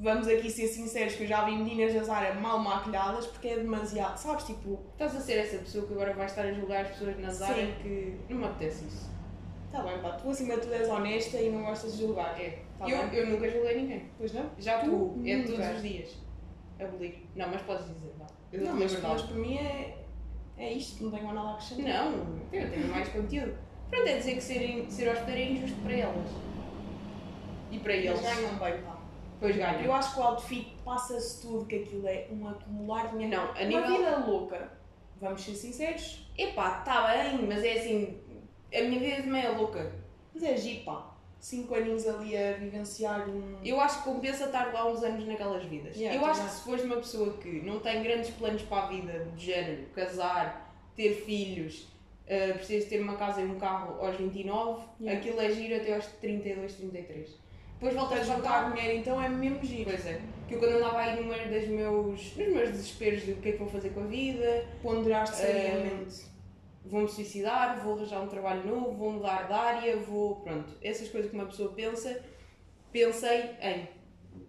Vamos 0.00 0.28
aqui 0.28 0.48
ser 0.48 0.68
sinceros 0.68 1.14
que 1.16 1.24
eu 1.24 1.26
já 1.26 1.44
vi 1.44 1.56
meninas 1.56 1.92
da 1.92 2.04
Zara 2.04 2.32
mal 2.34 2.60
maquilhadas 2.60 3.26
porque 3.26 3.48
é 3.48 3.56
demasiado, 3.56 4.16
sabes, 4.16 4.44
tipo, 4.44 4.78
Estás 4.92 5.16
a 5.16 5.20
ser 5.20 5.38
essa 5.38 5.58
pessoa 5.58 5.84
que 5.88 5.92
agora 5.94 6.14
vai 6.14 6.26
estar 6.26 6.42
a 6.42 6.52
julgar 6.52 6.82
as 6.84 6.90
pessoas 6.92 7.18
na 7.18 7.30
Zara 7.32 7.54
Sim. 7.56 7.74
que 7.82 8.16
não 8.30 8.38
me 8.38 8.44
apetece 8.46 8.84
isso. 8.84 9.10
tá 9.72 9.82
bem 9.82 9.98
pá, 10.00 10.10
tu 10.12 10.30
acima 10.30 10.54
de 10.54 10.60
tudo 10.60 10.74
és 10.74 10.88
honesta 10.88 11.38
e 11.38 11.50
não 11.50 11.64
gostas 11.64 11.94
de 11.94 12.04
julgar. 12.04 12.40
É. 12.40 12.67
Tá 12.78 12.88
eu, 12.88 13.08
bem. 13.08 13.18
eu 13.18 13.26
nunca 13.30 13.48
julguei 13.50 13.80
ninguém. 13.82 14.10
Pois 14.16 14.32
não? 14.32 14.50
Já 14.58 14.78
Tu 14.80 14.86
tu, 14.86 15.20
é 15.24 15.36
nunca. 15.36 15.48
todos 15.52 15.76
os 15.76 15.82
dias. 15.82 16.16
Abolir. 16.80 17.14
Não, 17.34 17.48
mas 17.48 17.62
podes 17.62 17.86
dizer, 17.88 18.12
vá. 18.18 18.26
Eu 18.52 18.62
Não, 18.62 18.74
mas, 18.76 19.00
mas 19.02 19.22
para 19.22 19.36
mim 19.36 19.56
é, 19.58 19.98
é 20.56 20.72
isto, 20.72 21.02
não 21.04 21.10
tenho 21.10 21.32
nada 21.32 21.48
a 21.48 21.52
acrescentar. 21.54 22.04
Não, 22.04 22.38
eu 22.52 22.70
tenho 22.70 22.88
mais 22.88 23.08
conteúdo. 23.08 23.54
Pronto, 23.90 24.06
é 24.08 24.16
dizer 24.18 24.34
que 24.34 24.40
ser, 24.42 24.86
ser 24.90 25.08
hospedeiro 25.10 25.40
é 25.40 25.52
injusto 25.54 25.80
para 25.82 25.92
elas. 25.94 26.30
E 27.70 27.78
para 27.80 27.92
eles. 27.94 28.06
Eles 28.10 28.20
ganham 28.22 28.54
bem, 28.58 28.82
pá. 28.82 28.98
Pois 29.40 29.56
ganham. 29.56 29.80
Eu 29.80 29.92
acho 29.92 30.14
que 30.14 30.20
o 30.20 30.22
outfit 30.22 30.76
passa-se 30.84 31.42
tudo, 31.42 31.64
que 31.66 31.76
aquilo 31.76 32.06
é 32.06 32.28
um 32.30 32.48
acumular 32.48 33.08
de. 33.08 33.26
Não, 33.26 33.44
a 33.44 33.50
Uma 33.52 33.64
nível. 33.64 33.86
vida 33.88 34.16
louca. 34.24 34.72
Vamos 35.20 35.42
ser 35.42 35.54
sinceros. 35.54 36.30
Epá, 36.36 36.78
está 36.78 37.08
bem, 37.08 37.46
mas 37.46 37.64
é 37.64 37.72
assim. 37.72 38.20
A 38.72 38.82
minha 38.82 39.00
vida 39.00 39.22
também 39.22 39.44
é 39.44 39.48
louca. 39.50 39.92
Mas 40.32 40.42
é 40.44 40.56
giro, 40.56 40.84
pá. 40.84 41.14
Cinco 41.40 41.74
aninhos 41.76 42.06
ali 42.06 42.36
a 42.36 42.52
vivenciar 42.54 43.28
um... 43.28 43.56
Eu 43.64 43.80
acho 43.80 43.98
que 43.98 44.04
compensa 44.10 44.46
estar 44.46 44.72
lá 44.72 44.90
uns 44.90 45.02
anos 45.04 45.24
naquelas 45.26 45.62
vidas. 45.64 45.96
Yeah, 45.96 46.18
eu 46.20 46.26
acho 46.26 46.42
que 46.44 46.50
se 46.50 46.62
fores 46.62 46.84
uma 46.84 46.96
pessoa 46.96 47.32
que 47.34 47.60
não 47.62 47.78
tem 47.78 48.02
grandes 48.02 48.30
planos 48.30 48.62
para 48.62 48.82
a 48.84 48.88
vida, 48.88 49.26
de 49.36 49.46
género, 49.46 49.84
casar, 49.94 50.74
ter 50.96 51.14
filhos, 51.14 51.86
uh, 52.26 52.54
precisas 52.54 52.88
ter 52.88 53.00
uma 53.00 53.16
casa 53.16 53.40
e 53.40 53.44
um 53.46 53.58
carro 53.58 54.04
aos 54.04 54.16
29, 54.16 54.82
Yeah. 55.00 55.20
aquilo 55.20 55.40
é 55.40 55.50
giro 55.52 55.76
até 55.76 55.94
aos 55.94 56.06
32, 56.06 56.72
33. 56.74 57.30
Depois 57.80 57.94
voltas 57.94 58.26
Para 58.26 58.32
a 58.32 58.36
juntar. 58.36 58.74
dinheiro, 58.74 58.98
então 58.98 59.22
é 59.22 59.28
mesmo 59.28 59.64
giro. 59.64 59.84
Pois 59.90 60.04
é. 60.06 60.20
Que 60.48 60.54
eu 60.54 60.58
quando 60.58 60.72
andava 60.72 60.98
aí 60.98 61.20
numa 61.22 61.36
das 61.38 61.68
meus, 61.68 62.36
nos 62.36 62.48
meus 62.48 62.70
desesperos 62.70 63.24
de 63.24 63.30
o 63.32 63.36
que 63.36 63.50
é 63.50 63.52
que 63.52 63.58
vou 63.58 63.68
fazer 63.68 63.90
com 63.90 64.00
a 64.00 64.06
vida, 64.06 64.66
Ponderaste 64.82 65.36
Eh, 65.36 65.46
seriamente. 65.46 66.24
Vou-me 66.88 67.08
suicidar, 67.08 67.82
vou 67.82 67.96
arranjar 67.96 68.20
um 68.22 68.28
trabalho 68.28 68.66
novo, 68.66 68.92
vou 68.96 69.12
mudar 69.12 69.46
de 69.46 69.52
área, 69.52 69.96
vou. 69.98 70.36
Pronto. 70.36 70.74
Essas 70.82 71.08
coisas 71.08 71.30
que 71.30 71.36
uma 71.36 71.46
pessoa 71.46 71.72
pensa, 71.72 72.22
pensei 72.92 73.50
em. 73.60 73.88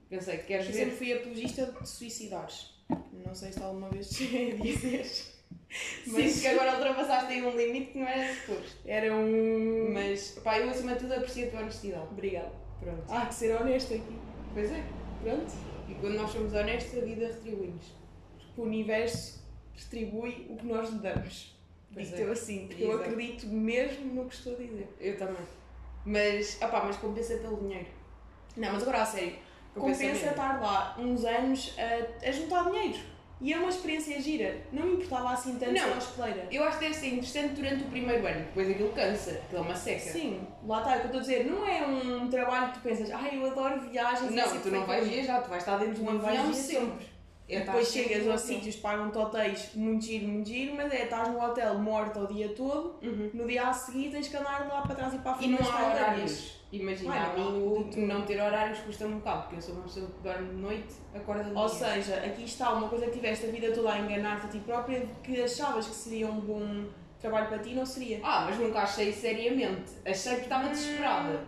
Pensei, 0.10 0.38
queres 0.40 0.66
Eu 0.68 0.72
ver? 0.72 0.80
sempre 0.80 0.96
fui 0.96 1.14
apologista 1.14 1.66
de 1.66 1.88
suicidares. 1.88 2.74
Não 3.14 3.36
sei 3.36 3.52
se 3.52 3.62
alguma 3.62 3.90
vez 3.90 4.10
cheguei 4.16 4.54
a 4.54 4.56
dizer. 4.56 5.06
Sinto 5.06 6.42
que 6.42 6.48
agora 6.48 6.74
ultrapassaste 6.74 7.32
aí 7.34 7.44
um 7.44 7.56
limite 7.56 7.92
que 7.92 8.00
não 8.00 8.08
era 8.08 8.34
suposto. 8.34 8.78
Era 8.86 9.14
um... 9.14 9.94
Mas, 9.94 10.40
pá, 10.44 10.58
eu 10.58 10.70
acima 10.70 10.94
de 10.94 11.00
tudo 11.02 11.14
aprecio 11.14 11.48
a 11.48 11.52
tua 11.52 11.60
honestidade. 11.60 12.08
Obrigada. 12.12 12.52
Pronto. 12.80 13.04
Há 13.08 13.26
que 13.28 13.36
ser 13.36 13.56
honesto 13.62 13.94
aqui. 13.94 14.18
Pois 14.54 14.72
é. 14.72 14.84
Pronto. 15.22 15.52
E 15.88 15.94
quando 15.96 16.16
nós 16.16 16.32
somos 16.32 16.54
honestos, 16.54 16.98
a 16.98 17.06
vida 17.06 17.28
retribui-nos. 17.28 17.86
Porque 18.38 18.62
o 18.62 18.64
universo 18.64 19.44
retribui 19.76 20.48
o 20.50 20.58
que 20.58 20.66
nós 20.66 20.90
lhe 20.90 21.00
damos. 21.00 21.59
Digo-te 21.92 22.22
é. 22.22 22.26
eu 22.26 22.32
assim, 22.32 22.68
porque 22.68 22.84
eu 22.84 22.94
acredito 22.94 23.48
mesmo 23.48 24.14
no 24.14 24.26
que 24.30 24.36
estou 24.36 24.54
a 24.54 24.58
dizer. 24.58 24.88
Eu 25.00 25.18
também. 25.18 25.44
Mas, 26.06 26.58
opá, 26.62 26.84
mas 26.86 26.98
compensa 26.98 27.36
pelo 27.38 27.58
dinheiro. 27.58 27.88
Não, 28.56 28.74
mas 28.74 28.84
agora 28.84 29.02
a 29.02 29.06
sério. 29.06 29.36
Compensa, 29.74 30.04
mesmo. 30.04 30.30
estar 30.30 30.62
lá 30.62 30.96
uns 30.98 31.24
anos 31.24 31.76
a, 31.78 32.28
a 32.28 32.32
juntar 32.32 32.70
dinheiro. 32.70 33.00
E 33.42 33.54
é 33.54 33.58
uma 33.58 33.70
experiência 33.70 34.20
gira. 34.22 34.58
Não 34.72 34.86
me 34.86 34.94
importava 34.96 35.32
assim 35.32 35.58
tanto 35.58 35.72
Não. 35.72 35.82
ser 35.82 35.98
hospedeira. 35.98 36.48
Eu 36.52 36.64
acho 36.64 36.78
que 36.78 36.86
deve 36.86 36.96
ser 36.96 37.08
interessante 37.08 37.54
durante 37.54 37.84
o 37.84 37.88
primeiro 37.88 38.28
ano, 38.28 38.40
depois 38.40 38.70
aquilo 38.70 38.90
cansa, 38.92 39.32
aquilo 39.32 39.62
é 39.62 39.66
uma 39.66 39.76
seca. 39.76 40.12
Sim, 40.12 40.46
lá 40.66 40.80
está, 40.80 40.96
é 40.96 40.98
o 40.98 41.00
que 41.00 41.06
eu 41.06 41.06
estou 41.06 41.20
a 41.20 41.24
dizer. 41.24 41.46
Não 41.46 41.66
é 41.66 41.86
um 41.88 42.30
trabalho 42.30 42.74
que 42.74 42.80
tu 42.80 42.84
pensas, 42.84 43.12
ai, 43.12 43.38
eu 43.38 43.46
adoro 43.50 43.80
viagens. 43.90 44.32
é 44.32 44.36
Não, 44.36 44.60
tu 44.60 44.70
não 44.70 44.86
vais 44.86 45.04
comigo." 45.04 45.16
viajar, 45.16 45.42
tu 45.42 45.50
vais 45.50 45.64
estar 45.64 45.78
dentro 45.78 45.96
de 45.96 46.02
um 46.02 46.10
avião 46.10 46.54
sempre. 46.54 47.06
É 47.50 47.62
Depois 47.62 47.88
chegas 47.92 48.28
aos 48.28 48.44
avião. 48.44 48.60
sítios, 48.60 48.76
pagam-te 48.76 49.18
hotéis 49.18 49.72
muito 49.74 50.06
giro, 50.06 50.28
muito 50.28 50.48
giro, 50.48 50.76
mas 50.76 50.94
é, 50.94 51.06
estás 51.06 51.30
no 51.30 51.42
hotel 51.42 51.80
morto 51.80 52.20
o 52.20 52.28
dia 52.28 52.50
todo, 52.50 52.96
Uhum. 53.02 53.32
no 53.34 53.48
dia 53.48 53.68
a 53.68 53.74
seguir 53.74 54.12
tens 54.12 54.28
que 54.28 54.38
andar 54.38 54.64
de 54.64 54.68
lá 54.70 54.82
para 54.84 54.94
trás 54.96 55.14
e 55.16 55.18
para 55.18 55.32
a 55.32 55.36
E 55.36 55.38
frente 55.40 55.52
não 55.52 55.58
nas 55.60 55.68
há 55.70 55.88
horários. 55.88 56.60
Imagina, 56.72 57.12
Ai, 57.12 57.20
a 57.20 57.34
não 57.36 57.52
mim 57.52 57.90
o 57.98 58.06
não 58.06 58.22
ter 58.22 58.40
horários 58.40 58.78
custa-me 58.82 59.16
um 59.16 59.18
bocado, 59.18 59.42
porque 59.44 59.56
eu 59.56 59.62
sou 59.64 59.74
uma 59.74 59.84
pessoa 59.84 60.06
que 60.06 60.22
dorme 60.22 60.50
de 60.50 60.56
noite, 60.62 60.94
acorda 61.16 61.44
de 61.46 61.56
Ou 61.56 61.66
dia. 61.68 61.76
seja, 61.76 62.16
aqui 62.18 62.44
está 62.46 62.72
uma 62.74 62.88
coisa 62.88 63.06
que 63.08 63.12
tiveste 63.14 63.48
a 63.48 63.50
vida 63.50 63.72
toda 63.74 63.92
a 63.94 63.98
enganar-te 64.00 64.46
a 64.46 64.50
ti 64.50 64.60
própria, 64.60 65.08
que 65.24 65.42
achavas 65.42 65.88
que 65.88 65.96
seria 65.96 66.28
um 66.28 66.40
bom 66.42 66.86
trabalho 67.20 67.48
para 67.48 67.58
ti, 67.58 67.74
não 67.74 67.86
seria. 67.88 68.20
Ah, 68.22 68.46
mas 68.48 68.60
nunca 68.60 68.82
achei 68.82 69.12
seriamente. 69.12 69.94
Achei 70.06 70.36
que 70.36 70.42
estava 70.44 70.70
desesperada. 70.70 71.40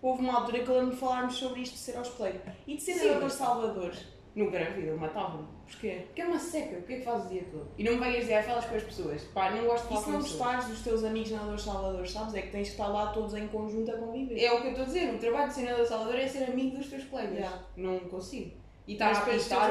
Houve 0.00 0.22
uma 0.22 0.38
altura 0.40 0.60
que 0.60 0.68
eu 0.70 0.74
lembro 0.78 0.94
de 0.94 1.00
falarmos 1.00 1.34
sobre 1.34 1.60
isto 1.60 1.72
de 1.74 1.78
ser 1.78 1.98
hospedeiro. 1.98 2.40
E 2.66 2.76
de 2.76 2.82
ser 2.82 2.94
Sim, 2.94 3.28
Salvador. 3.28 3.92
Nunca 4.36 4.58
na 4.60 4.66
vida, 4.70 4.88
eu 4.88 4.98
matava-me. 4.98 5.46
Porquê? 5.66 6.02
Porque 6.06 6.20
é 6.20 6.26
uma 6.26 6.38
seca, 6.38 6.76
o 6.78 6.82
que 6.82 6.92
é 6.92 6.96
que 6.98 7.04
fazes 7.04 7.26
o 7.26 7.28
dia 7.30 7.44
todo? 7.50 7.68
E 7.78 7.82
não 7.82 7.92
me 7.94 7.98
venhas 7.98 8.20
dizer, 8.20 8.34
"Ah, 8.34 8.42
falas 8.42 8.66
com 8.66 8.74
as 8.76 8.82
pessoas. 8.82 9.22
Pá, 9.34 9.50
não 9.50 9.64
gosto 9.64 9.84
de 9.88 9.88
E 9.88 9.88
falar 9.88 9.98
se 10.00 10.04
com 10.04 10.10
não 10.12 10.18
pessoas. 10.20 10.38
gostares 10.40 10.66
dos 10.68 10.80
teus 10.82 11.04
amigos 11.04 11.30
nadadores 11.30 11.62
Salvador, 11.62 12.06
sabes? 12.06 12.34
É 12.34 12.42
que 12.42 12.50
tens 12.52 12.66
que 12.68 12.72
estar 12.74 12.86
lá 12.88 13.06
todos 13.08 13.32
em 13.34 13.48
conjunto 13.48 13.90
a 13.90 13.96
conviver. 13.96 14.38
É 14.38 14.52
o 14.52 14.60
que 14.60 14.66
eu 14.66 14.70
estou 14.72 14.84
a 14.84 14.86
dizer, 14.86 15.14
o 15.14 15.18
trabalho 15.18 15.48
de 15.48 15.54
senador 15.54 15.86
Salvador 15.86 16.16
é 16.16 16.28
ser 16.28 16.44
amigo 16.44 16.76
dos 16.76 16.86
teus 16.88 17.04
colegas. 17.04 17.32
Yeah. 17.38 17.62
Não 17.78 17.98
consigo. 18.00 18.52
E 18.86 18.92
estar 18.92 19.06
Mas 19.08 19.18
a 19.18 19.22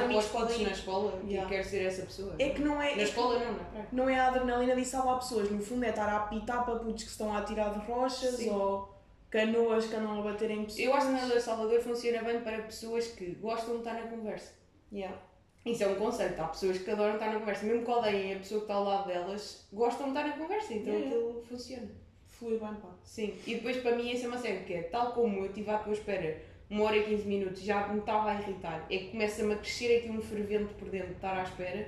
amigos 0.04 0.26
para 0.26 0.42
os 0.46 0.50
podem- 0.52 0.66
na 0.66 0.72
escola, 0.72 1.22
Yeah. 1.26 1.48
quero 1.50 1.64
ser 1.64 1.86
essa 1.86 2.02
pessoa. 2.02 2.36
É 2.40 2.50
que 2.50 2.62
não 2.62 2.82
é. 2.82 2.96
Na 2.96 3.04
escola 3.04 3.40
não, 3.40 3.54
na 3.54 3.64
praia. 3.64 3.88
Não 3.94 4.10
é 4.10 4.20
a 4.20 4.28
adrenalina 4.28 4.76
de 4.76 4.84
salvar 4.84 5.20
pessoas, 5.20 5.50
no 5.52 5.62
fundo 5.62 5.86
é 5.86 5.90
estar 5.90 6.10
a 6.10 6.18
apitar 6.18 6.66
para 6.66 6.76
putos 6.80 7.04
que 7.04 7.10
estão 7.12 7.32
a 7.34 7.38
atirar 7.38 7.72
de 7.72 7.86
rochas 7.86 8.32
Sim. 8.36 8.50
ou 8.50 8.95
canoas 9.30 9.86
que 9.88 9.96
andam 9.96 10.20
a 10.20 10.24
bater 10.24 10.52
em 10.52 10.64
pessoas. 10.66 10.80
Eu 10.86 10.94
acho 10.94 11.06
que 11.08 11.12
o 11.12 11.16
Nadador 11.16 11.42
Salvador 11.42 11.80
funciona 11.82 12.22
bem 12.24 12.40
para 12.42 12.62
pessoas 12.64 13.08
que 13.08 13.26
gostam 13.36 13.74
de 13.76 13.80
estar 13.80 13.94
na 13.94 14.08
conversa. 14.08 14.54
Yeah. 14.92 15.18
Isso 15.66 15.84
é 15.84 15.88
um 15.88 15.96
conceito. 15.96 16.40
Há 16.40 16.48
pessoas 16.48 16.78
que 16.78 16.90
adoram 16.92 17.14
estar 17.16 17.34
na 17.34 17.40
conversa, 17.40 17.66
mesmo 17.66 17.84
que 17.84 17.92
odeiem 17.92 18.36
a 18.36 18.38
pessoa 18.38 18.60
que 18.62 18.66
está 18.66 18.76
ao 18.76 18.84
lado 18.84 19.08
delas, 19.08 19.68
gostam 19.74 20.12
de 20.12 20.18
estar 20.18 20.28
na 20.30 20.38
conversa, 20.38 20.74
então 20.74 20.94
Yeah. 20.94 21.16
aquilo 21.16 21.44
funciona. 21.50 21.88
Flui 22.28 22.60
bem, 22.60 22.74
pá. 22.76 22.90
Sim. 23.04 23.34
E 23.48 23.56
depois 23.56 23.78
para 23.78 23.96
mim 23.96 24.12
essa 24.12 24.26
é 24.26 24.28
uma 24.28 24.38
série 24.38 24.64
que 24.66 24.74
é 24.74 24.84
tal 24.84 25.14
como 25.14 25.40
eu 25.40 25.46
estive 25.48 25.70
à 25.72 25.78
tua 25.80 25.94
espera 25.94 26.38
uma 26.70 26.84
hora 26.86 26.98
e 26.98 27.04
15 27.06 27.28
minutos, 27.28 27.62
já 27.62 27.88
me 27.88 28.00
estava 28.00 28.32
a 28.32 28.42
irritar, 28.42 28.86
é 28.90 28.98
que 28.98 29.12
começa-me 29.12 29.54
a 29.54 29.58
crescer 29.58 29.98
aqui 30.00 30.10
um 30.10 30.20
fervente 30.22 30.74
por 30.74 30.90
dentro 30.90 31.10
de 31.10 31.14
estar 31.16 31.38
à 31.40 31.44
espera. 31.44 31.88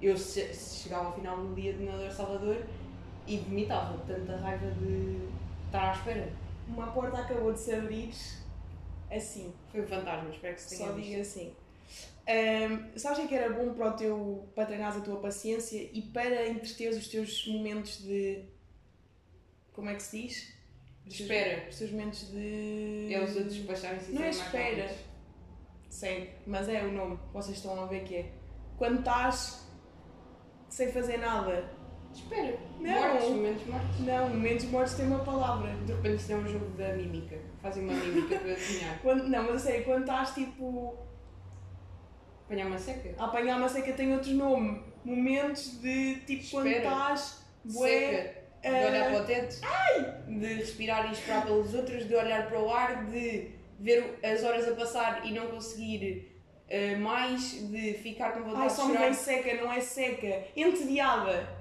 Eu 0.00 0.16
che- 0.16 0.52
chegava 0.54 1.06
ao 1.06 1.14
final 1.14 1.36
do 1.38 1.54
dia 1.54 1.72
de 1.72 1.82
Nadador 1.82 2.10
Salvador 2.12 2.56
e 3.26 3.38
vomitava 3.38 3.98
tanta 4.06 4.36
raiva 4.36 4.70
de 4.70 5.18
estar 5.66 5.90
à 5.90 5.92
espera. 5.92 6.28
Uma 6.68 6.92
porta 6.92 7.18
acabou 7.18 7.52
de 7.52 7.60
se 7.60 7.72
abrir 7.72 8.12
assim. 9.10 9.52
Foi 9.72 9.80
um 9.82 9.86
fantasma, 9.86 10.30
espero 10.30 10.54
que 10.54 10.60
se 10.60 10.76
tenha 10.76 10.88
Só 10.88 10.94
visto. 10.94 11.08
digo 11.10 11.20
assim. 11.22 11.54
Ahm, 12.28 12.98
sabes 12.98 13.18
o 13.18 13.20
que 13.22 13.34
é 13.34 13.38
que 13.38 13.44
era 13.44 13.50
bom 13.54 13.72
para, 13.72 13.88
o 13.88 13.92
teu, 13.96 14.48
para 14.54 14.66
treinares 14.66 14.98
a 14.98 15.00
tua 15.00 15.18
paciência 15.18 15.88
e 15.92 16.02
para 16.02 16.46
entreteres 16.48 16.96
os 16.98 17.08
teus 17.08 17.46
momentos 17.46 17.98
de. 18.02 18.44
Como 19.72 19.88
é 19.88 19.94
que 19.94 20.02
se 20.02 20.22
diz? 20.22 20.52
Teus- 21.04 21.20
Espera. 21.20 21.66
Os 21.70 21.78
teus 21.78 21.90
momentos 21.90 22.30
de. 22.30 23.08
É 23.14 23.24
os 23.24 23.34
outros 23.34 23.54
despacharem-se 23.54 24.12
Não 24.12 24.22
é 24.22 24.28
espera. 24.30 24.82
rápidos. 24.82 25.08
Segue, 25.88 26.30
mas 26.46 26.68
é 26.68 26.84
o 26.84 26.92
nome, 26.92 27.18
vocês 27.32 27.56
estão 27.56 27.82
a 27.82 27.86
ver 27.86 28.04
que 28.04 28.14
é. 28.16 28.32
Quando 28.76 28.98
estás 28.98 29.66
sem 30.68 30.92
fazer 30.92 31.16
nada. 31.16 31.77
Espera. 32.18 32.58
Não. 32.80 32.92
Mortos, 32.92 33.28
momentos 33.28 33.66
mortos. 33.66 34.00
Não, 34.00 34.28
momentos 34.28 34.64
mortos 34.66 34.94
tem 34.94 35.06
uma 35.06 35.18
palavra. 35.20 35.70
De 35.86 35.92
repente 35.92 36.16
isto 36.16 36.32
é 36.32 36.36
um 36.36 36.46
jogo 36.46 36.66
da 36.76 36.92
mímica. 36.94 37.36
Fazem 37.62 37.84
uma 37.84 37.94
mímica 37.94 38.38
para 38.38 38.52
adivinhar. 38.52 38.98
Quando, 39.02 39.24
não, 39.28 39.42
mas 39.44 39.54
a 39.56 39.58
sério, 39.58 39.84
quando 39.84 40.00
estás 40.00 40.34
tipo 40.34 40.98
Apanhar 42.46 42.66
uma 42.66 42.78
seca. 42.78 43.14
a 43.18 43.24
apanhar 43.26 43.58
uma 43.58 43.68
seca 43.68 43.92
tem 43.92 44.12
outro 44.12 44.30
nome. 44.32 44.82
Momentos 45.04 45.80
de 45.80 46.16
tipo 46.26 46.50
quando 46.50 46.66
Espera. 46.68 46.88
estás 46.88 47.44
bué. 47.64 47.88
Seca. 47.98 48.38
De 48.60 48.68
ah, 48.68 48.88
olhar 48.88 49.10
para 49.10 49.22
o 49.22 49.24
teto. 49.26 49.60
De 50.26 50.54
respirar 50.54 51.08
e 51.08 51.12
esperar 51.12 51.44
pelos 51.44 51.74
outros. 51.74 52.06
De 52.06 52.14
olhar 52.14 52.48
para 52.48 52.58
o 52.60 52.70
ar. 52.70 53.06
De 53.06 53.50
ver 53.78 54.18
as 54.22 54.42
horas 54.42 54.66
a 54.66 54.74
passar 54.74 55.24
e 55.24 55.32
não 55.32 55.46
conseguir 55.48 56.42
ah, 56.70 56.98
mais. 56.98 57.68
De 57.68 57.94
ficar 57.94 58.32
com 58.32 58.40
vontade 58.40 58.62
Ai, 58.62 58.68
de 58.68 58.72
só 58.72 58.86
me 58.86 58.92
chorar. 58.94 59.04
vem 59.04 59.14
seca, 59.14 59.62
não 59.62 59.72
é 59.72 59.80
seca. 59.80 60.44
Entediada. 60.56 61.57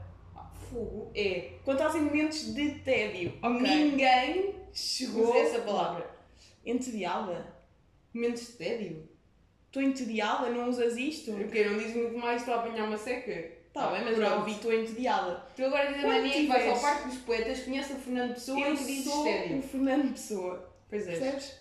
Fogo. 0.77 1.11
É. 1.15 1.53
Quando 1.65 1.79
estás 1.79 1.95
em 1.95 2.01
momentos 2.01 2.53
de 2.53 2.69
tédio. 2.79 3.33
Ok. 3.41 3.61
Ninguém 3.61 4.55
chegou. 4.71 5.29
Usa 5.29 5.39
essa 5.39 5.61
palavra. 5.61 6.07
Entediada? 6.63 7.55
Momentos 8.13 8.47
de 8.47 8.53
tédio. 8.53 9.09
Estou 9.65 9.81
entediada? 9.81 10.49
Não 10.51 10.69
usas 10.69 10.95
isto? 10.97 11.31
Porque 11.33 11.63
não 11.63 11.77
dizes 11.77 11.95
muito 11.95 12.17
mais 12.17 12.41
estou 12.41 12.53
a 12.53 12.57
apanhar 12.59 12.87
uma 12.87 12.97
seca. 12.97 13.57
Tá 13.73 13.91
bem, 13.91 14.03
mas 14.05 14.17
já 14.17 14.25
Pronto. 14.27 14.39
ouvi, 14.39 14.51
estou 14.51 14.73
entediada. 14.73 15.45
Tu 15.55 15.65
agora 15.65 15.93
tens 15.93 16.03
a 16.03 16.07
mania 16.07 16.31
que 16.31 16.47
vais 16.47 16.67
ao 16.67 16.79
Parque 16.79 17.07
dos 17.09 17.17
Poetas, 17.19 17.59
conhece 17.63 17.93
o 17.93 17.97
Fernando 17.97 18.33
Pessoa 18.33 18.59
Eu 18.59 18.73
e 18.73 18.77
dizes 18.77 19.13
tédio. 19.23 19.59
o 19.59 19.61
Fernando 19.61 20.11
Pessoa. 20.13 20.73
Pois 20.89 21.07
é. 21.07 21.11
Percebes? 21.11 21.59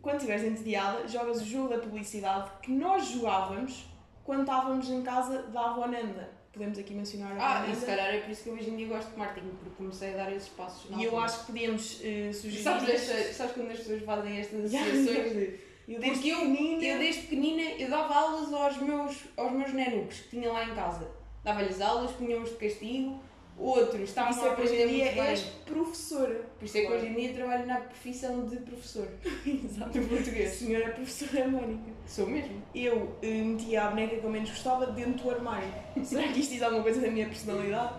Quando 0.00 0.16
estiveres 0.16 0.44
entediada, 0.44 1.06
jogas 1.08 1.42
o 1.42 1.44
jogo 1.44 1.68
da 1.68 1.78
publicidade 1.78 2.50
que 2.62 2.70
nós 2.70 3.08
jogávamos 3.08 3.84
quando 4.24 4.40
estávamos 4.40 4.88
em 4.90 5.02
casa 5.02 5.42
da 5.44 5.70
avó 5.70 5.86
Nanda. 5.86 6.37
Podemos 6.52 6.78
aqui 6.78 6.94
mencionar 6.94 7.36
Ah, 7.38 7.66
e 7.70 7.74
se 7.76 7.86
calhar 7.86 8.08
é 8.14 8.18
por 8.20 8.30
isso 8.30 8.42
que 8.42 8.48
eu 8.48 8.54
hoje 8.54 8.70
em 8.70 8.76
dia 8.76 8.88
gosto 8.88 9.10
de 9.12 9.18
marketing, 9.18 9.50
porque 9.50 9.70
comecei 9.76 10.14
a 10.14 10.16
dar 10.16 10.32
esses 10.32 10.48
passos. 10.48 10.90
E 10.98 11.04
eu 11.04 11.18
acho 11.18 11.40
que 11.40 11.46
podíamos 11.52 12.00
eh, 12.02 12.32
sugerir. 12.32 12.62
Sabes, 12.62 12.88
esta- 12.88 13.32
sabes 13.34 13.52
quando 13.52 13.70
as 13.70 13.78
pessoas 13.78 14.02
fazem 14.02 14.38
estas 14.38 14.64
associações 14.64 15.32
de. 15.32 15.68
Eu 15.88 16.00
desde 16.00 16.10
Porque 16.18 16.28
eu, 16.28 16.38
pequenina- 16.40 16.84
eu 16.84 16.98
desde 16.98 17.22
pequenina 17.22 17.62
eu 17.62 17.88
dava 17.88 18.14
aulas 18.14 18.52
aos 18.52 18.76
meus, 18.78 19.16
aos 19.36 19.52
meus 19.52 19.72
nenucos 19.72 20.20
que 20.20 20.28
tinha 20.30 20.52
lá 20.52 20.64
em 20.64 20.74
casa. 20.74 21.08
Dava-lhes 21.44 21.80
aulas, 21.80 22.10
punhamos 22.12 22.50
de 22.50 22.56
castigo, 22.56 23.22
outros 23.58 24.02
estavam 24.08 24.30
Isso 24.30 24.40
a 24.40 24.46
é 24.52 24.54
que 24.54 24.62
hoje 24.62 24.72
aprender 24.74 24.84
em 24.84 24.94
dia 24.96 25.04
muito 25.04 25.14
bem. 25.16 25.26
és 25.30 25.40
professora. 25.66 26.34
Por 26.58 26.64
isso 26.64 26.78
é 26.78 26.80
que 26.82 26.92
hoje 26.92 27.06
em 27.06 27.14
dia 27.14 27.34
trabalho 27.34 27.66
na 27.66 27.80
profissão 27.80 28.46
de 28.46 28.56
professor 28.58 29.08
Exato. 29.46 29.98
A 29.98 30.02
português. 30.02 30.52
senhora 30.52 30.90
professora 30.90 31.48
Mónica. 31.48 31.90
Sou 32.06 32.26
mesmo. 32.26 32.62
Eu 32.74 33.16
eh, 33.22 33.42
metia 33.42 33.84
a 33.84 33.90
boneca 33.90 34.16
que 34.16 34.24
eu 34.24 34.30
menos 34.30 34.50
gostava 34.50 34.86
dentro 34.88 35.24
do 35.24 35.30
armário. 35.30 35.68
Será 36.04 36.28
que 36.28 36.40
isto 36.40 36.52
diz 36.52 36.62
alguma 36.62 36.82
coisa 36.82 37.00
da 37.00 37.10
minha 37.10 37.26
personalidade? 37.26 37.94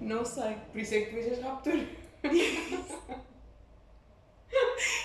Não 0.00 0.24
sei. 0.24 0.56
Por 0.72 0.80
isso 0.80 0.94
é 0.94 1.00
que 1.02 1.16
és 1.16 1.42
raptor. 1.42 1.74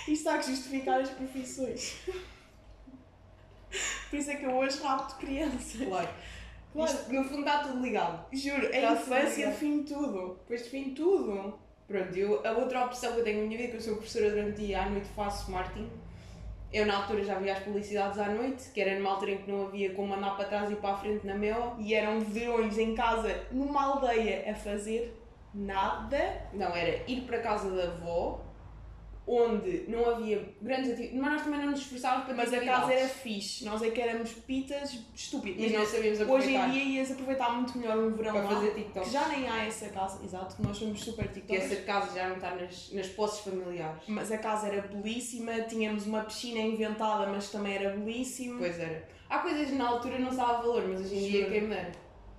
Isto 0.08 0.12
está 0.12 0.34
a 0.36 0.42
justificar 0.42 1.00
as 1.00 1.10
profissões. 1.10 1.96
Por 4.10 4.20
isso 4.20 4.30
é 4.30 4.36
que 4.36 4.46
eu 4.46 4.52
hoje 4.56 4.80
rapto 4.82 5.16
crianças. 5.16 5.82
Claro. 5.88 6.10
Claro. 6.74 6.92
Isto, 6.92 7.14
no 7.14 7.24
fundo 7.24 7.40
está 7.42 7.60
tudo 7.60 7.82
ligado. 7.82 8.26
Juro, 8.34 8.66
Está 8.66 8.90
a 8.90 8.94
infância 8.94 9.48
define 9.48 9.84
tudo. 9.84 10.40
Depois 10.40 10.64
define 10.64 10.92
tudo. 10.92 11.60
Pronto, 11.88 12.16
eu, 12.18 12.46
a 12.46 12.52
outra 12.54 12.86
opção 12.86 13.14
que 13.14 13.20
eu 13.20 13.24
tenho 13.24 13.42
na 13.42 13.48
minha 13.48 13.58
vida, 13.58 13.72
que 13.72 13.78
eu 13.78 13.82
sou 13.82 13.96
professora 13.96 14.32
durante 14.32 14.62
o 14.62 14.66
dia, 14.66 14.82
à 14.82 14.90
noite 14.90 15.08
faço 15.16 15.52
marketing. 15.52 15.90
Eu 16.72 16.88
na 16.88 16.98
altura 16.98 17.24
já 17.24 17.38
via 17.38 17.54
as 17.54 17.60
publicidades 17.60 18.18
à 18.18 18.30
noite, 18.30 18.72
que 18.74 18.82
era 18.82 18.98
numa 18.98 19.12
altura 19.12 19.32
em 19.34 19.38
que 19.38 19.52
não 19.52 19.68
havia 19.68 19.94
como 19.94 20.12
andar 20.16 20.36
para 20.36 20.46
trás 20.46 20.72
e 20.72 20.76
para 20.76 20.96
a 20.96 20.98
frente 20.98 21.26
na 21.28 21.36
MEO. 21.36 21.76
E 21.78 21.94
eram 21.94 22.20
verões 22.22 22.80
em 22.80 22.96
casa, 22.96 23.46
numa 23.52 23.84
aldeia, 23.84 24.50
a 24.50 24.56
fazer 24.56 25.16
nada. 25.54 26.42
Não, 26.52 26.76
era 26.76 27.04
ir 27.08 27.22
para 27.28 27.38
a 27.38 27.42
casa 27.42 27.70
da 27.70 27.84
avó, 27.84 28.43
onde 29.26 29.86
não 29.88 30.10
havia 30.10 30.54
grandes 30.62 30.92
atividades, 30.92 31.20
mas 31.22 31.32
nós 31.34 31.44
também 31.44 31.60
não 31.62 31.72
nos 31.72 31.80
esforçávamos 31.80 32.26
para 32.26 32.36
Mas 32.36 32.54
a 32.54 32.60
casa 32.60 32.94
era 32.94 33.08
fixe. 33.08 33.64
Nós 33.64 33.82
é 33.82 33.90
que 33.90 34.02
éramos 34.02 34.32
pitas 34.34 35.00
estúpidas. 35.16 35.64
E 35.64 35.70
não 35.72 35.80
Mas 35.80 35.90
sabíamos 35.90 36.20
hoje 36.20 36.24
aproveitar 36.30 36.68
em 36.68 36.72
dia 36.72 36.84
ias 37.00 37.12
aproveitar 37.12 37.50
muito 37.54 37.78
melhor 37.78 37.98
um 37.98 38.12
verão 38.12 38.34
para 38.34 38.42
lá. 38.44 38.50
fazer 38.50 38.72
TikTok. 38.74 39.06
Que 39.06 39.12
já 39.14 39.28
nem 39.30 39.48
há 39.48 39.66
essa 39.66 39.90
casa, 39.90 40.24
exato, 40.24 40.56
nós 40.62 40.76
somos 40.78 41.00
super 41.00 41.28
Que 41.30 41.36
TikTokers. 41.36 41.72
essa 41.72 41.82
casa 41.84 42.14
já 42.14 42.28
não 42.28 42.36
está 42.36 42.56
nas, 42.56 42.92
nas 42.92 43.08
posses 43.08 43.40
familiares. 43.40 44.04
Mas 44.08 44.32
a 44.32 44.38
casa 44.38 44.68
era 44.68 44.82
belíssima, 44.88 45.62
tínhamos 45.62 46.06
uma 46.06 46.22
piscina 46.24 46.60
inventada, 46.60 47.28
mas 47.28 47.50
também 47.50 47.76
era 47.76 47.96
belíssimo. 47.96 48.60
Pois 48.60 48.78
era. 48.78 49.08
Há 49.30 49.40
coisas 49.40 49.68
que 49.70 49.76
na 49.76 49.88
altura 49.88 50.20
não 50.20 50.32
se 50.32 50.38
dava 50.38 50.62
valor, 50.62 50.88
mas 50.88 51.00
hoje 51.02 51.16
em 51.16 51.30
dia 51.30 51.50
quem 51.50 51.62
me. 51.62 51.78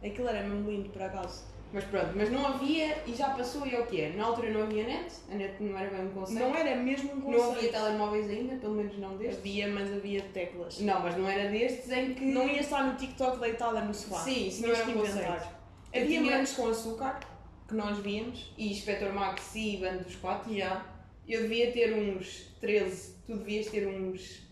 Aquilo 0.07 0.29
era 0.29 0.47
mesmo 0.47 0.71
lindo, 0.71 0.91
por 0.91 1.01
acaso. 1.01 1.45
Mas 1.73 1.85
pronto, 1.85 2.11
mas 2.15 2.31
não 2.31 2.47
havia 2.47 3.03
e 3.05 3.15
já 3.15 3.31
passou 3.31 3.67
e 3.67 3.75
é 3.75 3.81
o 3.81 3.87
que 3.87 4.01
é. 4.01 4.11
Na 4.11 4.27
altura 4.27 4.51
não 4.51 4.63
havia 4.63 4.85
net, 4.85 5.13
a 5.31 5.35
net 5.35 5.61
não 5.61 5.77
era 5.77 5.91
bem 5.91 6.07
um 6.07 6.11
conceito. 6.11 6.41
Não 6.41 6.55
era 6.55 6.77
mesmo 6.77 7.13
um 7.13 7.17
Não 7.17 7.23
conceito. 7.23 7.57
havia 7.57 7.73
telemóveis 7.73 8.31
ainda, 8.31 8.57
pelo 8.57 8.75
menos 8.75 8.97
não 8.99 9.17
destes. 9.17 9.39
Havia, 9.39 9.69
mas 9.69 9.93
havia 9.93 10.23
teclas. 10.33 10.79
Não, 10.81 11.01
mas 11.01 11.17
não 11.17 11.29
era 11.29 11.51
destes 11.51 11.91
em 11.91 12.15
que. 12.15 12.25
Não 12.25 12.49
ia 12.49 12.61
estar 12.61 12.85
no 12.85 12.97
TikTok 12.97 13.41
deitada 13.41 13.81
no 13.81 13.93
sofá. 13.93 14.19
Sim, 14.21 14.47
isso 14.47 14.63
não 14.63 14.75
era 14.75 14.89
um 14.89 14.93
conceito. 14.93 15.49
Havia 15.95 16.21
morangos 16.21 16.53
com 16.53 16.69
açúcar, 16.69 17.21
que 17.67 17.75
nós 17.75 17.99
víamos. 17.99 18.53
E 18.57 18.71
Inspector 18.71 19.13
Max 19.13 19.55
e 19.57 19.77
Bando 19.79 20.05
dos 20.05 20.15
Quatro. 20.17 20.55
Já. 20.57 20.85
Eu 21.27 21.43
devia 21.43 21.73
ter 21.73 21.93
uns 21.95 22.55
13, 22.61 23.15
tu 23.27 23.37
devias 23.37 23.67
ter 23.67 23.87
uns 23.89 24.45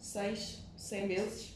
Seis, 0.00 0.62
sete 0.76 1.06
meses. 1.06 1.53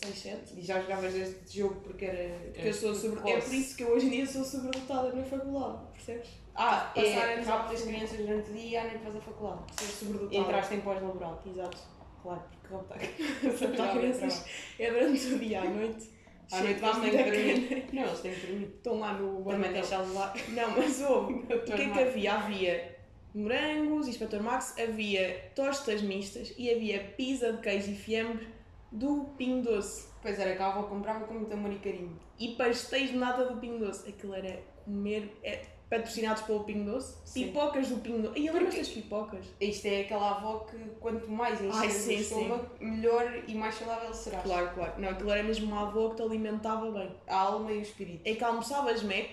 Seis, 0.00 0.16
sete. 0.16 0.54
E 0.56 0.62
já 0.62 0.80
jogavas 0.80 1.12
este 1.12 1.58
jogo 1.58 1.80
porque 1.80 2.04
era. 2.04 2.52
Porque 2.52 2.68
eu 2.68 2.74
sou 2.74 2.94
sobre... 2.94 3.30
É 3.30 3.40
por 3.40 3.52
isso 3.52 3.76
que 3.76 3.82
eu 3.82 3.88
hoje 3.88 4.06
em 4.06 4.10
dia 4.10 4.26
sou 4.26 4.44
sobredotada 4.44 5.12
na 5.12 5.24
faculdade, 5.24 5.78
percebes? 5.92 6.28
Ah, 6.54 6.92
Passar 6.94 7.28
é 7.28 7.34
anos 7.34 7.46
rápido 7.46 7.74
as 7.74 7.82
crianças 7.82 8.16
durante 8.16 8.50
o 8.50 8.54
dia 8.54 8.68
e 8.68 8.76
à 8.76 8.82
noite 8.84 8.98
vais 8.98 9.16
à 9.16 9.20
faculdade. 9.20 9.60
Ser 9.76 9.86
sobredotada. 9.86 10.36
Entraste 10.36 10.74
em 10.74 10.80
pós-laboral. 10.82 11.42
Exato. 11.44 11.78
Claro, 12.22 12.42
porque 12.60 13.64
raptar 13.64 13.90
crianças 13.98 14.44
é 14.78 14.90
durante 14.90 15.26
o 15.34 15.38
dia, 15.38 15.62
à 15.62 15.64
noite. 15.64 16.10
À 16.52 16.60
noite 16.60 16.84
à 16.84 17.00
têm 17.00 17.10
que. 17.10 17.96
Não, 17.96 18.02
eles 18.04 18.20
têm 18.20 18.34
que 18.34 18.46
dormir. 18.46 18.66
Estão 18.76 18.98
lá 19.00 19.12
no 19.14 19.44
Também 19.44 19.82
chaves 19.82 20.14
lá. 20.14 20.32
Não, 20.48 20.70
mas 20.70 21.00
ouve. 21.02 21.34
O 21.42 21.46
Doutor 21.46 21.74
que 21.76 21.82
é 21.82 21.90
que 21.90 22.00
havia? 22.00 22.34
Havia 22.34 22.98
morangos, 23.34 24.08
Inspector 24.08 24.42
Max, 24.42 24.74
havia 24.78 25.50
tostas 25.54 26.02
mistas 26.02 26.54
e 26.56 26.70
havia 26.70 27.00
pizza 27.16 27.52
de 27.52 27.60
queijo 27.60 27.90
e 27.90 27.94
fiambre 27.94 28.48
do 28.90 29.26
Pingo 29.36 29.62
Doce. 29.62 30.08
Pois 30.22 30.38
era, 30.38 30.56
que 30.56 30.62
a 30.62 30.66
avó 30.66 30.84
comprava 30.84 31.26
com 31.26 31.34
muito 31.34 31.52
amor 31.52 31.72
e 31.72 31.78
carinho. 31.78 32.18
E 32.38 32.54
pastéis 32.56 33.10
de 33.10 33.16
nata 33.16 33.44
do 33.44 33.60
Pingo 33.60 33.84
Doce. 33.84 34.08
Aquilo 34.08 34.34
era 34.34 34.62
comer... 34.84 35.38
É, 35.42 35.78
patrocinados 35.88 36.42
pelo 36.42 36.64
Pingo 36.64 36.90
Doce. 36.90 37.16
Sim. 37.24 37.46
Pipocas 37.46 37.88
do 37.88 37.96
Pingo 37.98 38.22
Doce. 38.22 38.38
E 38.38 38.46
eu 38.46 38.54
lembro 38.54 38.76
das 38.76 38.88
pipocas. 38.88 39.46
Isto 39.60 39.86
é 39.86 40.00
aquela 40.02 40.36
avó 40.36 40.60
que 40.60 40.76
quanto 41.00 41.30
mais 41.30 41.58
Ai, 41.60 41.86
encher 41.86 42.18
o 42.18 42.20
estômago, 42.20 42.66
melhor 42.80 43.42
e 43.46 43.54
mais 43.54 43.74
saudável 43.74 44.12
será. 44.12 44.40
Claro, 44.40 44.70
claro. 44.74 45.00
Não, 45.00 45.08
aquilo 45.08 45.30
era 45.30 45.42
mesmo 45.42 45.66
uma 45.66 45.88
avó 45.88 46.10
que 46.10 46.16
te 46.16 46.22
alimentava 46.22 46.90
bem. 46.90 47.10
A 47.26 47.36
alma 47.36 47.72
e 47.72 47.78
o 47.78 47.82
espírito. 47.82 48.20
É 48.24 48.34
que 48.34 48.44
almoçavas 48.44 49.02
Mac. 49.02 49.30